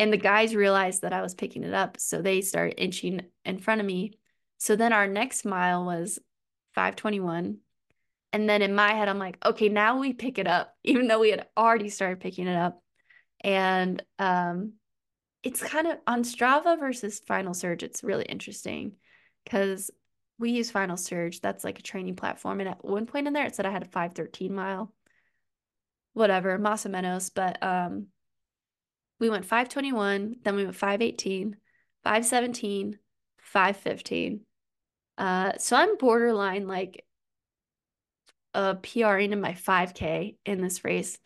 And 0.00 0.10
the 0.10 0.16
guys 0.16 0.54
realized 0.54 1.02
that 1.02 1.12
I 1.12 1.20
was 1.20 1.34
picking 1.34 1.62
it 1.62 1.74
up. 1.74 2.00
So 2.00 2.22
they 2.22 2.40
started 2.40 2.82
inching 2.82 3.20
in 3.44 3.58
front 3.58 3.82
of 3.82 3.86
me. 3.86 4.18
So 4.56 4.74
then 4.74 4.94
our 4.94 5.06
next 5.06 5.44
mile 5.44 5.84
was 5.84 6.18
521. 6.74 7.58
And 8.32 8.48
then 8.48 8.62
in 8.62 8.74
my 8.74 8.94
head, 8.94 9.10
I'm 9.10 9.18
like, 9.18 9.36
okay, 9.44 9.68
now 9.68 9.98
we 9.98 10.14
pick 10.14 10.38
it 10.38 10.46
up, 10.46 10.74
even 10.84 11.06
though 11.06 11.18
we 11.18 11.28
had 11.28 11.48
already 11.54 11.90
started 11.90 12.18
picking 12.18 12.46
it 12.46 12.56
up. 12.56 12.82
And 13.44 14.02
um, 14.18 14.72
it's 15.42 15.62
kind 15.62 15.86
of 15.86 15.98
on 16.06 16.22
Strava 16.22 16.80
versus 16.80 17.20
Final 17.20 17.52
Surge, 17.52 17.82
it's 17.82 18.02
really 18.02 18.24
interesting 18.24 18.92
because 19.44 19.90
we 20.38 20.52
use 20.52 20.70
Final 20.70 20.96
Surge. 20.96 21.42
That's 21.42 21.62
like 21.62 21.78
a 21.78 21.82
training 21.82 22.16
platform. 22.16 22.60
And 22.60 22.70
at 22.70 22.82
one 22.82 23.04
point 23.04 23.26
in 23.26 23.34
there, 23.34 23.44
it 23.44 23.54
said 23.54 23.66
I 23.66 23.70
had 23.70 23.82
a 23.82 23.90
513 23.90 24.54
mile, 24.54 24.94
whatever, 26.14 26.58
Más 26.58 26.86
o 26.86 26.88
menos. 26.88 27.30
But 27.34 27.62
um, 27.62 28.06
we 29.20 29.30
went 29.30 29.44
521, 29.44 30.36
then 30.42 30.56
we 30.56 30.64
went 30.64 30.74
518, 30.74 31.56
517, 32.02 32.98
515. 33.38 34.40
Uh, 35.18 35.52
so 35.58 35.76
I'm 35.76 35.98
borderline 35.98 36.66
like 36.66 37.04
a 38.54 38.74
PRing 38.76 39.32
in 39.32 39.40
my 39.40 39.52
5K 39.52 40.36
in 40.46 40.62
this 40.62 40.84
race. 40.84 41.18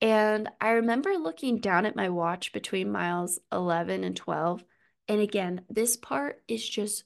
And 0.00 0.48
I 0.60 0.70
remember 0.70 1.10
looking 1.18 1.58
down 1.58 1.84
at 1.84 1.94
my 1.94 2.08
watch 2.08 2.52
between 2.52 2.90
miles 2.90 3.38
11 3.52 4.02
and 4.02 4.16
12. 4.16 4.64
And 5.08 5.20
again, 5.20 5.60
this 5.68 5.98
part 5.98 6.42
is 6.48 6.66
just 6.66 7.04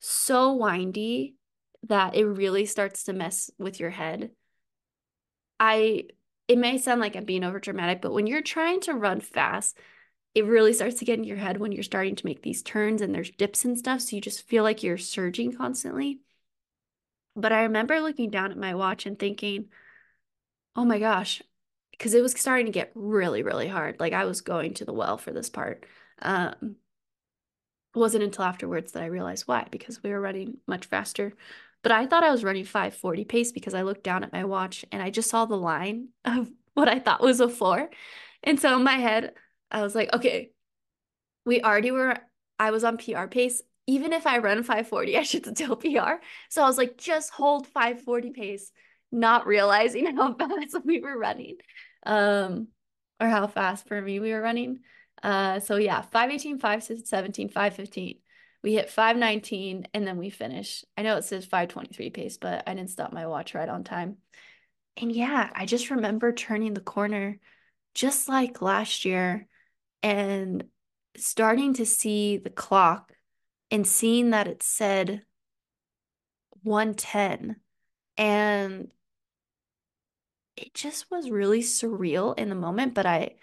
so 0.00 0.52
windy 0.52 1.36
that 1.84 2.14
it 2.14 2.26
really 2.26 2.66
starts 2.66 3.04
to 3.04 3.14
mess 3.14 3.50
with 3.58 3.80
your 3.80 3.90
head. 3.90 4.30
I 5.58 6.04
it 6.48 6.58
may 6.58 6.78
sound 6.78 7.00
like 7.00 7.14
I'm 7.14 7.24
being 7.24 7.44
over 7.44 7.60
dramatic, 7.60 8.00
but 8.00 8.12
when 8.12 8.26
you're 8.26 8.42
trying 8.42 8.80
to 8.80 8.94
run 8.94 9.20
fast, 9.20 9.78
it 10.34 10.46
really 10.46 10.72
starts 10.72 10.98
to 10.98 11.04
get 11.04 11.18
in 11.18 11.24
your 11.24 11.36
head 11.36 11.58
when 11.58 11.72
you're 11.72 11.82
starting 11.82 12.16
to 12.16 12.26
make 12.26 12.42
these 12.42 12.62
turns 12.62 13.02
and 13.02 13.14
there's 13.14 13.30
dips 13.30 13.64
and 13.64 13.78
stuff. 13.78 14.00
So 14.00 14.16
you 14.16 14.22
just 14.22 14.46
feel 14.48 14.62
like 14.62 14.82
you're 14.82 14.98
surging 14.98 15.54
constantly. 15.54 16.20
But 17.36 17.52
I 17.52 17.62
remember 17.62 18.00
looking 18.00 18.30
down 18.30 18.50
at 18.50 18.56
my 18.56 18.74
watch 18.74 19.06
and 19.06 19.18
thinking, 19.18 19.66
oh 20.74 20.84
my 20.84 20.98
gosh, 20.98 21.42
because 21.92 22.14
it 22.14 22.22
was 22.22 22.32
starting 22.32 22.66
to 22.66 22.72
get 22.72 22.92
really, 22.94 23.42
really 23.42 23.68
hard. 23.68 24.00
Like 24.00 24.12
I 24.12 24.24
was 24.24 24.40
going 24.40 24.74
to 24.74 24.84
the 24.84 24.92
well 24.92 25.18
for 25.18 25.32
this 25.32 25.50
part. 25.50 25.84
Um, 26.22 26.76
it 27.94 27.98
wasn't 27.98 28.24
until 28.24 28.44
afterwards 28.44 28.92
that 28.92 29.02
I 29.02 29.06
realized 29.06 29.46
why, 29.46 29.66
because 29.70 30.02
we 30.02 30.10
were 30.10 30.20
running 30.20 30.58
much 30.66 30.86
faster. 30.86 31.34
But 31.82 31.92
I 31.92 32.06
thought 32.06 32.24
I 32.24 32.30
was 32.30 32.44
running 32.44 32.64
540 32.64 33.24
pace 33.24 33.52
because 33.52 33.74
I 33.74 33.82
looked 33.82 34.02
down 34.02 34.24
at 34.24 34.32
my 34.32 34.44
watch 34.44 34.84
and 34.90 35.02
I 35.02 35.10
just 35.10 35.30
saw 35.30 35.46
the 35.46 35.56
line 35.56 36.08
of 36.24 36.50
what 36.74 36.88
I 36.88 36.98
thought 36.98 37.22
was 37.22 37.40
a 37.40 37.48
four. 37.48 37.90
And 38.42 38.60
so 38.60 38.76
in 38.76 38.84
my 38.84 38.96
head, 38.96 39.32
I 39.70 39.82
was 39.82 39.94
like, 39.94 40.12
okay, 40.12 40.50
we 41.44 41.62
already 41.62 41.90
were, 41.90 42.16
I 42.58 42.70
was 42.70 42.84
on 42.84 42.98
PR 42.98 43.26
pace. 43.26 43.62
Even 43.86 44.12
if 44.12 44.26
I 44.26 44.38
run 44.38 44.62
540, 44.62 45.16
I 45.16 45.22
should 45.22 45.46
still 45.46 45.76
PR. 45.76 46.20
So 46.50 46.62
I 46.62 46.66
was 46.66 46.78
like, 46.78 46.98
just 46.98 47.30
hold 47.30 47.66
540 47.66 48.30
pace, 48.30 48.70
not 49.10 49.46
realizing 49.46 50.04
how 50.16 50.34
fast 50.34 50.76
we 50.84 51.00
were 51.00 51.18
running. 51.18 51.56
Um, 52.04 52.68
or 53.20 53.28
how 53.28 53.46
fast 53.46 53.88
for 53.88 54.00
me 54.00 54.20
we 54.20 54.32
were 54.32 54.40
running. 54.40 54.80
Uh, 55.22 55.60
so 55.60 55.76
yeah, 55.76 56.02
518, 56.02 56.58
517, 56.58 57.48
515. 57.48 58.18
We 58.62 58.74
hit 58.74 58.90
519 58.90 59.86
and 59.94 60.06
then 60.06 60.18
we 60.18 60.30
finish. 60.30 60.84
I 60.96 61.02
know 61.02 61.16
it 61.16 61.24
says 61.24 61.44
523 61.44 62.10
pace, 62.10 62.38
but 62.38 62.64
I 62.66 62.74
didn't 62.74 62.90
stop 62.90 63.12
my 63.12 63.26
watch 63.26 63.54
right 63.54 63.68
on 63.68 63.84
time. 63.84 64.16
And 64.96 65.12
yeah, 65.12 65.50
I 65.54 65.64
just 65.64 65.90
remember 65.90 66.32
turning 66.32 66.74
the 66.74 66.80
corner 66.80 67.38
just 67.94 68.28
like 68.28 68.60
last 68.60 69.04
year 69.04 69.46
and 70.02 70.64
starting 71.16 71.74
to 71.74 71.86
see 71.86 72.36
the 72.36 72.50
clock 72.50 73.12
and 73.70 73.86
seeing 73.86 74.30
that 74.30 74.48
it 74.48 74.62
said 74.62 75.22
110 76.62 77.56
and 78.16 78.92
it 80.56 80.74
just 80.74 81.10
was 81.10 81.30
really 81.30 81.60
surreal 81.60 82.36
in 82.38 82.48
the 82.48 82.54
moment 82.54 82.94
but 82.94 83.06
i 83.06 83.34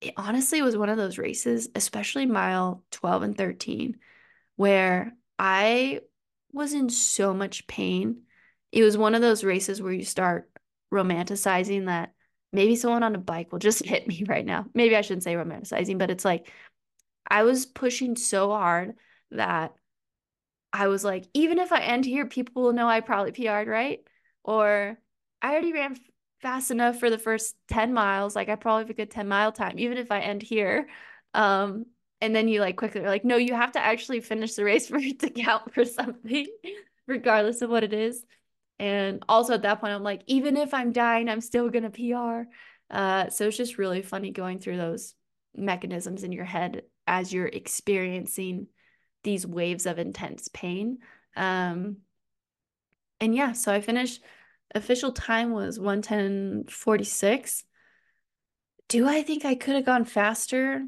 it 0.00 0.14
honestly 0.16 0.62
was 0.62 0.76
one 0.76 0.88
of 0.88 0.96
those 0.96 1.18
races 1.18 1.68
especially 1.74 2.26
mile 2.26 2.82
12 2.90 3.22
and 3.22 3.38
13 3.38 3.96
where 4.56 5.12
i 5.38 6.00
was 6.52 6.72
in 6.72 6.88
so 6.88 7.34
much 7.34 7.66
pain 7.66 8.22
it 8.72 8.82
was 8.82 8.96
one 8.96 9.14
of 9.14 9.22
those 9.22 9.44
races 9.44 9.80
where 9.80 9.92
you 9.92 10.04
start 10.04 10.50
romanticizing 10.92 11.86
that 11.86 12.12
maybe 12.52 12.76
someone 12.76 13.02
on 13.02 13.14
a 13.14 13.18
bike 13.18 13.50
will 13.52 13.58
just 13.58 13.84
hit 13.84 14.06
me 14.06 14.24
right 14.26 14.46
now 14.46 14.66
maybe 14.74 14.96
i 14.96 15.00
shouldn't 15.00 15.24
say 15.24 15.34
romanticizing 15.34 15.98
but 15.98 16.10
it's 16.10 16.24
like 16.24 16.48
I 17.26 17.42
was 17.42 17.66
pushing 17.66 18.16
so 18.16 18.50
hard 18.50 18.94
that 19.30 19.74
I 20.72 20.88
was 20.88 21.04
like, 21.04 21.24
even 21.34 21.58
if 21.58 21.72
I 21.72 21.80
end 21.80 22.04
here, 22.04 22.26
people 22.26 22.62
will 22.62 22.72
know 22.72 22.88
I 22.88 23.00
probably 23.00 23.32
PR'd, 23.32 23.68
right? 23.68 24.00
Or 24.42 24.98
I 25.40 25.52
already 25.52 25.72
ran 25.72 25.96
fast 26.42 26.70
enough 26.70 26.98
for 26.98 27.10
the 27.10 27.18
first 27.18 27.56
10 27.68 27.94
miles. 27.94 28.34
Like 28.36 28.48
I 28.48 28.56
probably 28.56 28.84
have 28.84 28.90
a 28.90 28.94
good 28.94 29.10
10 29.10 29.28
mile 29.28 29.52
time, 29.52 29.78
even 29.78 29.98
if 29.98 30.10
I 30.10 30.20
end 30.20 30.42
here. 30.42 30.88
Um, 31.32 31.86
and 32.24 32.34
then 32.34 32.48
you 32.48 32.60
like 32.60 32.76
quickly 32.78 33.02
are 33.02 33.08
like, 33.08 33.26
no, 33.26 33.36
you 33.36 33.52
have 33.54 33.72
to 33.72 33.78
actually 33.78 34.20
finish 34.20 34.54
the 34.54 34.64
race 34.64 34.86
for 34.88 34.96
it 34.96 35.18
to 35.20 35.28
count 35.28 35.74
for 35.74 35.84
something, 35.84 36.46
regardless 37.06 37.60
of 37.60 37.68
what 37.68 37.84
it 37.84 37.92
is. 37.92 38.24
And 38.78 39.22
also 39.28 39.52
at 39.52 39.62
that 39.62 39.80
point, 39.80 39.92
I'm 39.92 40.02
like, 40.02 40.22
even 40.26 40.56
if 40.56 40.72
I'm 40.72 40.90
dying, 40.90 41.28
I'm 41.28 41.42
still 41.42 41.68
gonna 41.68 41.90
PR. 41.90 42.48
Uh, 42.90 43.28
so 43.28 43.46
it's 43.46 43.58
just 43.58 43.76
really 43.76 44.00
funny 44.00 44.30
going 44.30 44.58
through 44.58 44.78
those 44.78 45.14
mechanisms 45.54 46.24
in 46.24 46.32
your 46.32 46.46
head 46.46 46.82
as 47.06 47.30
you're 47.30 47.46
experiencing 47.46 48.68
these 49.22 49.46
waves 49.46 49.84
of 49.84 49.98
intense 49.98 50.48
pain. 50.48 50.98
Um, 51.36 51.98
and 53.20 53.34
yeah, 53.34 53.52
so 53.52 53.70
I 53.70 53.82
finished 53.82 54.22
official 54.74 55.12
time 55.12 55.52
was 55.52 55.78
110.46. 55.78 57.64
Do 58.88 59.06
I 59.06 59.22
think 59.22 59.44
I 59.44 59.54
could 59.54 59.74
have 59.74 59.84
gone 59.84 60.04
faster? 60.06 60.86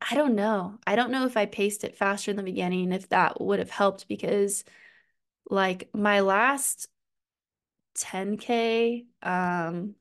I 0.00 0.14
don't 0.14 0.34
know. 0.34 0.78
I 0.86 0.96
don't 0.96 1.10
know 1.10 1.26
if 1.26 1.36
I 1.36 1.46
paced 1.46 1.84
it 1.84 1.96
faster 1.96 2.30
in 2.30 2.36
the 2.36 2.42
beginning, 2.42 2.92
if 2.92 3.08
that 3.08 3.40
would 3.40 3.58
have 3.58 3.70
helped 3.70 4.08
because 4.08 4.64
like 5.50 5.88
my 5.94 6.20
last 6.20 6.88
10K, 7.96 9.06
um, 9.22 9.94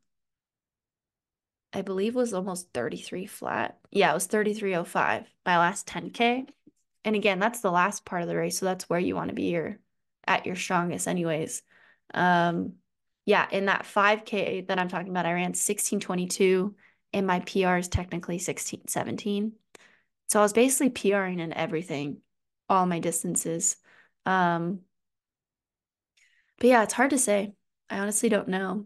I 1.74 1.82
believe 1.82 2.16
was 2.16 2.34
almost 2.34 2.72
33 2.74 3.26
flat. 3.26 3.78
Yeah, 3.92 4.12
it 4.12 4.14
was 4.14 4.28
3305, 4.28 5.28
my 5.46 5.58
last 5.58 5.88
10K. 5.88 6.48
And 7.04 7.16
again, 7.16 7.40
that's 7.40 7.62
the 7.62 7.72
last 7.72 8.06
part 8.06 8.22
of 8.22 8.28
the 8.28 8.36
race. 8.36 8.58
So 8.60 8.66
that's 8.66 8.90
where 8.90 9.00
you 9.00 9.16
want 9.16 9.30
to 9.30 9.36
be 9.36 9.52
your 9.52 9.80
at 10.28 10.46
your 10.46 10.56
strongest 10.56 11.08
anyways. 11.08 11.62
Um, 12.14 12.74
yeah, 13.26 13.48
in 13.52 13.66
that 13.66 13.84
5K 13.86 14.68
that 14.68 14.80
I'm 14.80 14.88
talking 14.88 15.10
about, 15.10 15.26
I 15.26 15.34
ran 15.34 15.54
1622 15.54 16.76
and 17.14 17.28
my 17.28 17.40
PR 17.42 17.78
is 17.78 17.88
technically 17.88 18.36
1617. 18.36 19.54
So 20.28 20.40
I 20.40 20.44
was 20.44 20.54
basically 20.54 20.90
PRing 20.90 21.40
in 21.40 21.54
everything, 21.54 22.18
all 22.70 22.86
my 22.86 23.00
distances. 23.00 23.78
Um, 24.26 24.82
but 26.60 26.68
yeah, 26.68 26.84
it's 26.84 26.94
hard 26.94 27.12
to 27.12 27.18
say. 27.18 27.54
I 27.90 28.00
honestly 28.00 28.30
don't 28.30 28.48
know. 28.48 28.86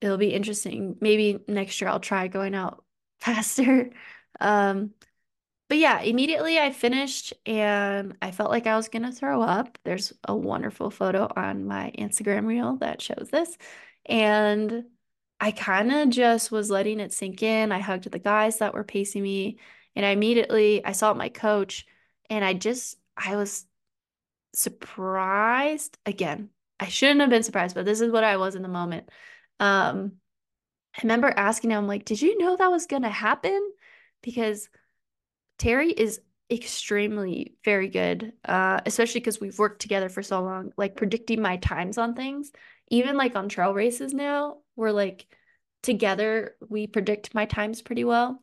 It'll 0.00 0.18
be 0.18 0.34
interesting. 0.34 0.96
Maybe 1.00 1.38
next 1.48 1.80
year 1.80 1.88
I'll 1.88 2.00
try 2.00 2.28
going 2.28 2.54
out 2.54 2.84
faster. 3.20 3.90
Um, 4.40 4.92
but 5.68 5.78
yeah, 5.78 6.00
immediately 6.00 6.58
I 6.58 6.70
finished 6.70 7.32
and 7.44 8.16
I 8.22 8.30
felt 8.30 8.50
like 8.50 8.66
I 8.66 8.76
was 8.76 8.88
gonna 8.88 9.12
throw 9.12 9.42
up. 9.42 9.78
There's 9.84 10.12
a 10.24 10.34
wonderful 10.36 10.90
photo 10.90 11.28
on 11.34 11.66
my 11.66 11.92
Instagram 11.98 12.46
reel 12.46 12.76
that 12.76 13.02
shows 13.02 13.30
this. 13.32 13.56
And 14.04 14.84
I 15.40 15.50
kind 15.50 15.92
of 15.92 16.08
just 16.10 16.50
was 16.52 16.70
letting 16.70 17.00
it 17.00 17.12
sink 17.12 17.42
in. 17.42 17.72
I 17.72 17.80
hugged 17.80 18.10
the 18.10 18.18
guys 18.18 18.58
that 18.58 18.74
were 18.74 18.84
pacing 18.84 19.22
me, 19.22 19.58
and 19.96 20.06
I 20.06 20.10
immediately 20.10 20.84
I 20.84 20.92
saw 20.92 21.14
my 21.14 21.28
coach, 21.30 21.86
and 22.30 22.44
I 22.44 22.54
just 22.54 22.98
I 23.16 23.36
was 23.36 23.66
surprised 24.54 25.98
again. 26.06 26.50
I 26.78 26.88
shouldn't 26.88 27.20
have 27.20 27.30
been 27.30 27.42
surprised, 27.42 27.74
but 27.74 27.84
this 27.86 28.00
is 28.00 28.12
what 28.12 28.24
I 28.24 28.36
was 28.36 28.54
in 28.54 28.62
the 28.62 28.68
moment. 28.68 29.08
Um, 29.60 30.12
I 30.96 31.02
remember 31.02 31.32
asking 31.34 31.70
him, 31.70 31.86
like, 31.86 32.04
did 32.04 32.20
you 32.22 32.38
know 32.38 32.56
that 32.56 32.70
was 32.70 32.86
gonna 32.86 33.10
happen? 33.10 33.72
Because 34.22 34.68
Terry 35.58 35.90
is 35.90 36.20
extremely 36.50 37.56
very 37.64 37.88
good, 37.88 38.32
uh, 38.44 38.80
especially 38.86 39.20
because 39.20 39.40
we've 39.40 39.58
worked 39.58 39.80
together 39.82 40.08
for 40.08 40.22
so 40.22 40.42
long, 40.42 40.72
like 40.76 40.96
predicting 40.96 41.42
my 41.42 41.56
times 41.56 41.98
on 41.98 42.14
things. 42.14 42.52
Even 42.88 43.16
like 43.16 43.34
on 43.36 43.48
trail 43.48 43.74
races 43.74 44.14
now, 44.14 44.58
we're 44.76 44.92
like 44.92 45.26
together, 45.82 46.56
we 46.68 46.86
predict 46.86 47.34
my 47.34 47.46
times 47.46 47.82
pretty 47.82 48.04
well. 48.04 48.42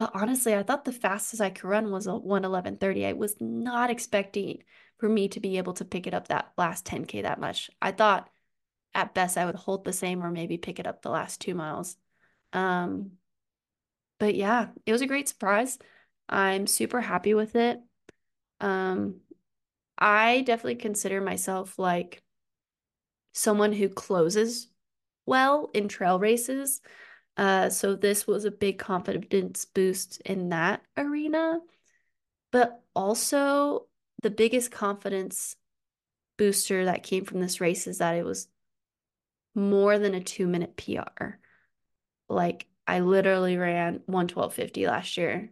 But 0.00 0.12
honestly, 0.14 0.54
I 0.54 0.62
thought 0.62 0.86
the 0.86 0.92
fastest 0.92 1.42
I 1.42 1.50
could 1.50 1.68
run 1.68 1.90
was 1.90 2.06
a 2.06 2.14
111.30. 2.14 3.04
I 3.04 3.12
was 3.12 3.36
not 3.38 3.90
expecting 3.90 4.64
for 4.98 5.10
me 5.10 5.28
to 5.28 5.40
be 5.40 5.58
able 5.58 5.74
to 5.74 5.84
pick 5.84 6.06
it 6.06 6.14
up 6.14 6.28
that 6.28 6.52
last 6.56 6.86
10K 6.86 7.22
that 7.22 7.38
much. 7.38 7.70
I 7.82 7.92
thought 7.92 8.30
at 8.94 9.12
best 9.12 9.36
I 9.36 9.44
would 9.44 9.56
hold 9.56 9.84
the 9.84 9.92
same 9.92 10.24
or 10.24 10.30
maybe 10.30 10.56
pick 10.56 10.78
it 10.78 10.86
up 10.86 11.02
the 11.02 11.10
last 11.10 11.42
two 11.42 11.54
miles. 11.54 11.98
Um, 12.54 13.12
but 14.18 14.34
yeah, 14.34 14.68
it 14.86 14.92
was 14.92 15.02
a 15.02 15.06
great 15.06 15.28
surprise. 15.28 15.78
I'm 16.30 16.66
super 16.66 17.02
happy 17.02 17.34
with 17.34 17.54
it. 17.54 17.78
Um, 18.58 19.20
I 19.98 20.40
definitely 20.46 20.76
consider 20.76 21.20
myself 21.20 21.78
like 21.78 22.22
someone 23.32 23.72
who 23.74 23.90
closes 23.90 24.68
well 25.26 25.68
in 25.74 25.88
trail 25.88 26.18
races. 26.18 26.80
Uh, 27.40 27.70
so 27.70 27.96
this 27.96 28.26
was 28.26 28.44
a 28.44 28.50
big 28.50 28.78
confidence 28.78 29.64
boost 29.64 30.20
in 30.26 30.50
that 30.50 30.82
arena. 30.94 31.58
But 32.52 32.82
also, 32.94 33.86
the 34.20 34.28
biggest 34.28 34.70
confidence 34.70 35.56
booster 36.36 36.84
that 36.84 37.02
came 37.02 37.24
from 37.24 37.40
this 37.40 37.58
race 37.58 37.86
is 37.86 37.96
that 37.98 38.14
it 38.14 38.26
was 38.26 38.46
more 39.54 39.98
than 39.98 40.12
a 40.12 40.20
two 40.20 40.46
minute 40.46 40.76
PR. 40.76 41.38
Like, 42.28 42.66
I 42.86 43.00
literally 43.00 43.56
ran 43.56 44.00
112.50 44.00 44.86
last 44.86 45.16
year 45.16 45.50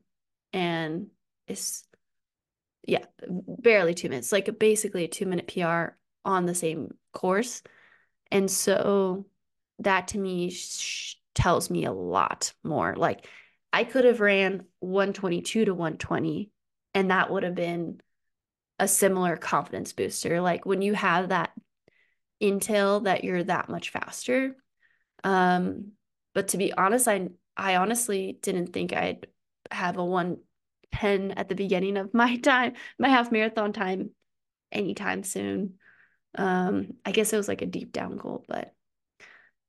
and 0.53 1.07
it's 1.47 1.85
yeah, 2.87 3.07
barely 3.27 3.95
two 3.95 4.11
minutes, 4.11 4.31
like 4.31 4.59
basically 4.59 5.05
a 5.05 5.09
two 5.09 5.25
minute 5.25 5.47
PR 5.47 5.97
on 6.23 6.45
the 6.45 6.55
same 6.55 6.93
course. 7.15 7.63
And 8.31 8.51
so 8.51 9.25
that 9.79 10.09
to 10.09 10.19
me 10.19 10.51
tells 11.39 11.71
me 11.71 11.85
a 11.85 11.93
lot 11.93 12.53
more. 12.65 12.97
Like 12.97 13.25
I 13.73 13.85
could 13.85 14.05
have 14.05 14.19
ran 14.19 14.65
122 14.81 15.67
to 15.67 15.73
120, 15.73 16.51
and 16.95 17.13
that 17.13 17.31
would 17.31 17.45
have 17.45 17.55
been 17.55 18.01
a 18.81 18.89
similar 18.89 19.37
confidence 19.37 19.93
booster. 19.93 20.41
Like 20.41 20.67
when 20.67 20.83
you 20.83 20.95
have 20.95 21.29
that 21.29 21.53
intel 22.43 23.05
that 23.05 23.23
you're 23.23 23.45
that 23.45 23.69
much 23.69 23.91
faster. 23.91 24.57
Um, 25.23 25.93
but 26.35 26.49
to 26.49 26.59
be 26.59 26.73
honest, 26.73 27.07
I 27.07 27.29
I 27.57 27.77
honestly 27.77 28.37
didn't 28.43 28.73
think 28.73 28.93
I'd 28.93 29.29
have 29.71 29.97
a 29.97 30.05
110 30.05 31.33
at 31.33 31.49
the 31.49 31.55
beginning 31.55 31.97
of 31.97 32.15
my 32.15 32.37
time, 32.43 32.75
my 32.99 33.09
half 33.09 33.31
marathon 33.31 33.73
time 33.73 34.11
anytime 34.73 35.23
soon. 35.23 35.75
Um, 36.35 36.95
I 37.05 37.13
guess 37.13 37.33
it 37.33 37.37
was 37.37 37.49
like 37.49 37.63
a 37.63 37.67
deep 37.67 37.93
down 37.93 38.17
goal, 38.17 38.45
but 38.49 38.73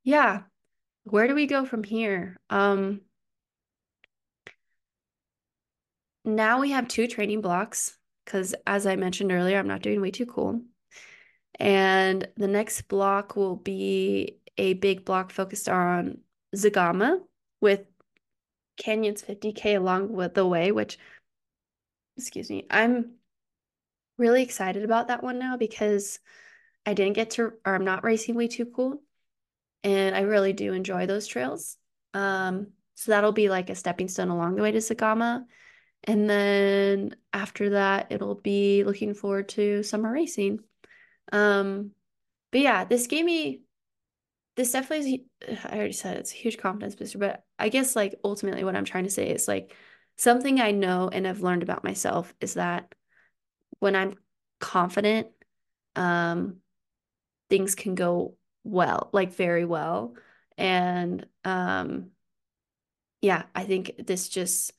yeah. 0.04 0.44
Where 1.04 1.28
do 1.28 1.36
we 1.36 1.48
go 1.48 1.66
from 1.66 1.84
here? 1.84 2.40
Um, 2.50 3.02
now 6.26 6.60
we 6.60 6.72
have 6.72 6.88
two 6.88 7.08
training 7.08 7.42
blocks 7.42 7.98
because 8.26 8.54
as 8.68 8.86
I 8.86 8.96
mentioned 8.96 9.32
earlier, 9.32 9.58
I'm 9.58 9.68
not 9.68 9.82
doing 9.82 10.02
way 10.02 10.12
too 10.12 10.26
cool. 10.26 10.62
And 11.60 12.28
the 12.38 12.48
next 12.48 12.84
block 12.84 13.36
will 13.36 13.56
be 13.56 14.40
a 14.58 14.74
big 14.76 15.04
block 15.06 15.32
focused 15.32 15.68
on 15.68 16.20
Zegama 16.56 17.20
with 17.60 17.82
Canyons 18.78 19.22
50K 19.22 19.76
along 19.76 20.14
with 20.14 20.36
the 20.36 20.46
way, 20.46 20.72
which, 20.72 20.98
excuse 22.18 22.50
me, 22.50 22.66
I'm 22.70 23.14
really 24.18 24.44
excited 24.44 24.84
about 24.84 25.08
that 25.08 25.24
one 25.24 25.40
now 25.40 25.58
because 25.58 26.20
I 26.86 26.94
didn't 26.94 27.16
get 27.16 27.32
to, 27.32 27.54
or 27.66 27.76
I'm 27.76 27.86
not 27.86 28.04
racing 28.04 28.36
way 28.36 28.48
too 28.48 28.66
cool. 28.66 29.02
And 29.84 30.16
I 30.16 30.22
really 30.22 30.54
do 30.54 30.74
enjoy 30.74 31.06
those 31.06 31.28
trails. 31.28 31.78
Um, 32.14 32.68
so 32.96 33.12
that'll 33.12 33.32
be 33.32 33.50
like 33.50 33.70
a 33.70 33.76
stepping 33.76 34.08
stone 34.10 34.30
along 34.30 34.56
the 34.56 34.62
way 34.62 34.72
to 34.72 34.80
Zegama. 34.80 35.46
And 36.04 36.30
then 36.30 37.16
after 37.34 37.72
that, 37.72 38.08
it'll 38.12 38.36
be 38.36 38.84
looking 38.84 39.14
forward 39.14 39.50
to 39.50 39.84
summer 39.84 40.12
racing. 40.12 40.60
Um, 41.32 41.92
but 42.52 42.62
yeah, 42.62 42.86
this 42.86 43.08
gave 43.08 43.26
me 43.26 43.62
this 44.56 44.74
definitely 44.74 45.26
is, 45.48 45.58
I 45.64 45.78
already 45.78 45.94
said 45.94 46.18
it's 46.18 46.34
a 46.34 46.36
huge 46.36 46.58
confidence 46.58 46.96
booster, 46.96 47.18
but 47.18 47.44
I 47.58 47.70
guess 47.70 47.96
like 47.96 48.20
ultimately 48.26 48.66
what 48.66 48.76
I'm 48.76 48.84
trying 48.84 49.06
to 49.06 49.10
say 49.10 49.30
is 49.30 49.48
like 49.48 49.74
something 50.18 50.60
I 50.60 50.72
know 50.72 51.10
and 51.10 51.26
have 51.26 51.40
learned 51.40 51.64
about 51.64 51.86
myself 51.86 52.34
is 52.42 52.56
that 52.56 52.94
when 53.80 53.96
I'm 53.96 54.16
confident, 54.60 55.28
um, 55.96 56.58
things 57.50 57.74
can 57.74 57.96
go 57.96 58.36
well, 58.64 59.10
like 59.14 59.34
very 59.34 59.66
well. 59.66 60.16
And 60.58 61.26
um, 61.46 62.12
yeah, 63.22 63.44
I 63.56 63.64
think 63.64 63.94
this 64.06 64.30
just 64.30 64.74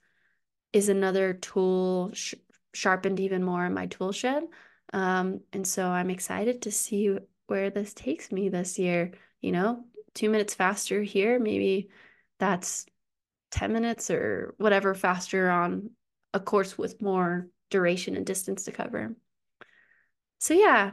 is 0.72 0.88
another 0.88 1.34
tool 1.34 2.10
sh- 2.14 2.34
sharpened 2.74 3.20
even 3.20 3.42
more 3.42 3.64
in 3.64 3.74
my 3.74 3.86
tool 3.86 4.12
shed. 4.12 4.44
Um, 4.92 5.40
and 5.52 5.66
so 5.66 5.86
I'm 5.86 6.10
excited 6.10 6.62
to 6.62 6.70
see 6.72 7.16
where 7.46 7.70
this 7.70 7.94
takes 7.94 8.30
me 8.30 8.48
this 8.48 8.78
year 8.78 9.12
you 9.40 9.52
know, 9.52 9.84
two 10.14 10.30
minutes 10.30 10.54
faster 10.54 11.02
here, 11.02 11.38
maybe 11.38 11.88
that's 12.38 12.86
10 13.50 13.72
minutes 13.72 14.10
or 14.10 14.54
whatever 14.58 14.94
faster 14.94 15.50
on 15.50 15.90
a 16.32 16.40
course 16.40 16.78
with 16.78 17.02
more 17.02 17.48
duration 17.70 18.16
and 18.16 18.26
distance 18.26 18.64
to 18.64 18.72
cover. 18.72 19.14
So 20.38 20.54
yeah. 20.54 20.92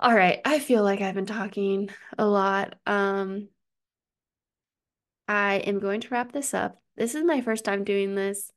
All 0.00 0.14
right, 0.14 0.40
I 0.44 0.60
feel 0.60 0.84
like 0.84 1.00
I've 1.00 1.14
been 1.14 1.26
talking 1.26 1.90
a 2.16 2.26
lot. 2.26 2.76
Um 2.86 3.48
I 5.26 5.56
am 5.56 5.78
going 5.78 6.00
to 6.02 6.08
wrap 6.08 6.32
this 6.32 6.54
up. 6.54 6.80
This 6.96 7.14
is 7.14 7.24
my 7.24 7.40
first 7.40 7.64
time 7.64 7.84
doing 7.84 8.14
this. 8.14 8.50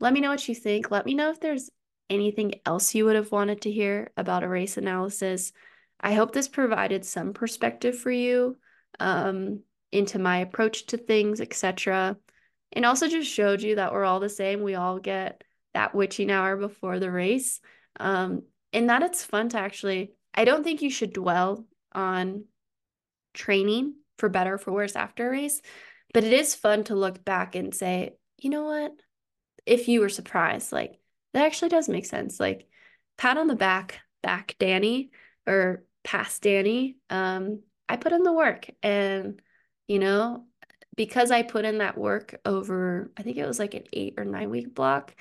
Let 0.00 0.12
me 0.12 0.20
know 0.20 0.30
what 0.30 0.46
you 0.48 0.54
think. 0.54 0.90
Let 0.90 1.06
me 1.06 1.14
know 1.14 1.30
if 1.30 1.40
there's 1.40 1.70
anything 2.08 2.60
else 2.64 2.94
you 2.94 3.06
would 3.06 3.16
have 3.16 3.32
wanted 3.32 3.62
to 3.62 3.72
hear 3.72 4.12
about 4.16 4.44
a 4.44 4.48
race 4.48 4.76
analysis. 4.76 5.52
I 6.00 6.14
hope 6.14 6.32
this 6.32 6.48
provided 6.48 7.04
some 7.04 7.32
perspective 7.32 7.98
for 7.98 8.10
you 8.10 8.58
um, 9.00 9.62
into 9.90 10.18
my 10.18 10.38
approach 10.38 10.86
to 10.86 10.96
things, 10.96 11.40
etc. 11.40 12.16
And 12.72 12.84
also 12.84 13.08
just 13.08 13.30
showed 13.30 13.62
you 13.62 13.76
that 13.76 13.92
we're 13.92 14.04
all 14.04 14.20
the 14.20 14.28
same. 14.28 14.62
We 14.62 14.74
all 14.74 14.98
get 14.98 15.42
that 15.74 15.94
witching 15.94 16.30
hour 16.30 16.56
before 16.56 17.00
the 17.00 17.10
race. 17.10 17.60
Um, 17.98 18.42
and 18.72 18.90
that 18.90 19.02
it's 19.02 19.24
fun 19.24 19.48
to 19.50 19.58
actually, 19.58 20.12
I 20.36 20.44
don't 20.44 20.64
think 20.64 20.82
you 20.82 20.90
should 20.90 21.12
dwell 21.12 21.64
on 21.92 22.44
training 23.34 23.94
for 24.18 24.28
better 24.28 24.58
for 24.58 24.72
worse 24.72 24.96
after 24.96 25.28
a 25.28 25.30
race. 25.30 25.60
But 26.12 26.24
it 26.24 26.32
is 26.32 26.54
fun 26.54 26.84
to 26.84 26.94
look 26.94 27.24
back 27.24 27.54
and 27.54 27.74
say, 27.74 28.16
you 28.38 28.50
know 28.50 28.64
what? 28.64 28.92
If 29.64 29.88
you 29.88 30.00
were 30.00 30.08
surprised, 30.08 30.72
like 30.72 30.98
that 31.34 31.44
actually 31.44 31.70
does 31.70 31.88
make 31.88 32.06
sense. 32.06 32.38
Like 32.38 32.68
pat 33.18 33.38
on 33.38 33.46
the 33.46 33.56
back, 33.56 34.00
back 34.22 34.56
Dani 34.58 35.10
or 35.46 35.84
past 36.04 36.42
Dani. 36.42 36.96
Um, 37.10 37.62
I 37.88 37.96
put 37.96 38.12
in 38.12 38.22
the 38.22 38.32
work 38.32 38.70
and 38.82 39.40
you 39.88 39.98
know, 39.98 40.44
because 40.96 41.30
I 41.30 41.42
put 41.42 41.64
in 41.64 41.78
that 41.78 41.98
work 41.98 42.40
over, 42.44 43.12
I 43.16 43.22
think 43.22 43.36
it 43.36 43.46
was 43.46 43.58
like 43.58 43.74
an 43.74 43.84
eight 43.92 44.14
or 44.16 44.24
nine 44.24 44.50
week 44.50 44.74
block, 44.74 45.14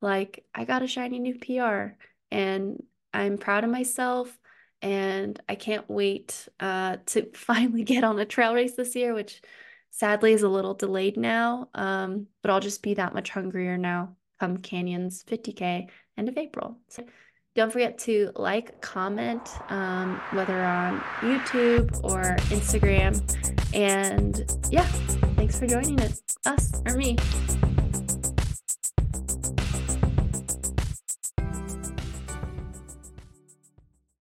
like 0.00 0.44
I 0.54 0.64
got 0.64 0.82
a 0.82 0.86
shiny 0.86 1.18
new 1.18 1.38
PR 1.38 1.96
and 2.30 2.82
I'm 3.12 3.38
proud 3.38 3.64
of 3.64 3.70
myself 3.70 4.36
and 4.82 5.40
I 5.48 5.54
can't 5.54 5.88
wait 5.88 6.48
uh, 6.60 6.98
to 7.06 7.30
finally 7.34 7.84
get 7.84 8.04
on 8.04 8.18
a 8.18 8.24
trail 8.24 8.54
race 8.54 8.74
this 8.74 8.94
year, 8.94 9.14
which 9.14 9.42
sadly 9.90 10.32
is 10.32 10.42
a 10.42 10.48
little 10.48 10.74
delayed 10.74 11.16
now. 11.16 11.68
Um, 11.74 12.26
but 12.42 12.50
I'll 12.50 12.60
just 12.60 12.82
be 12.82 12.94
that 12.94 13.14
much 13.14 13.30
hungrier 13.30 13.78
now 13.78 14.16
come 14.38 14.58
Canyons 14.58 15.24
50K 15.24 15.88
end 16.18 16.28
of 16.28 16.36
April. 16.36 16.78
So 16.88 17.04
don't 17.54 17.72
forget 17.72 17.98
to 18.00 18.32
like, 18.36 18.80
comment, 18.82 19.48
um, 19.70 20.20
whether 20.32 20.62
on 20.62 21.00
YouTube 21.20 21.90
or 22.04 22.36
Instagram. 22.50 23.18
And 23.74 24.44
yeah, 24.70 24.84
thanks 25.36 25.58
for 25.58 25.66
joining 25.66 26.00
us, 26.00 26.22
us 26.44 26.82
or 26.86 26.96
me. 26.96 27.16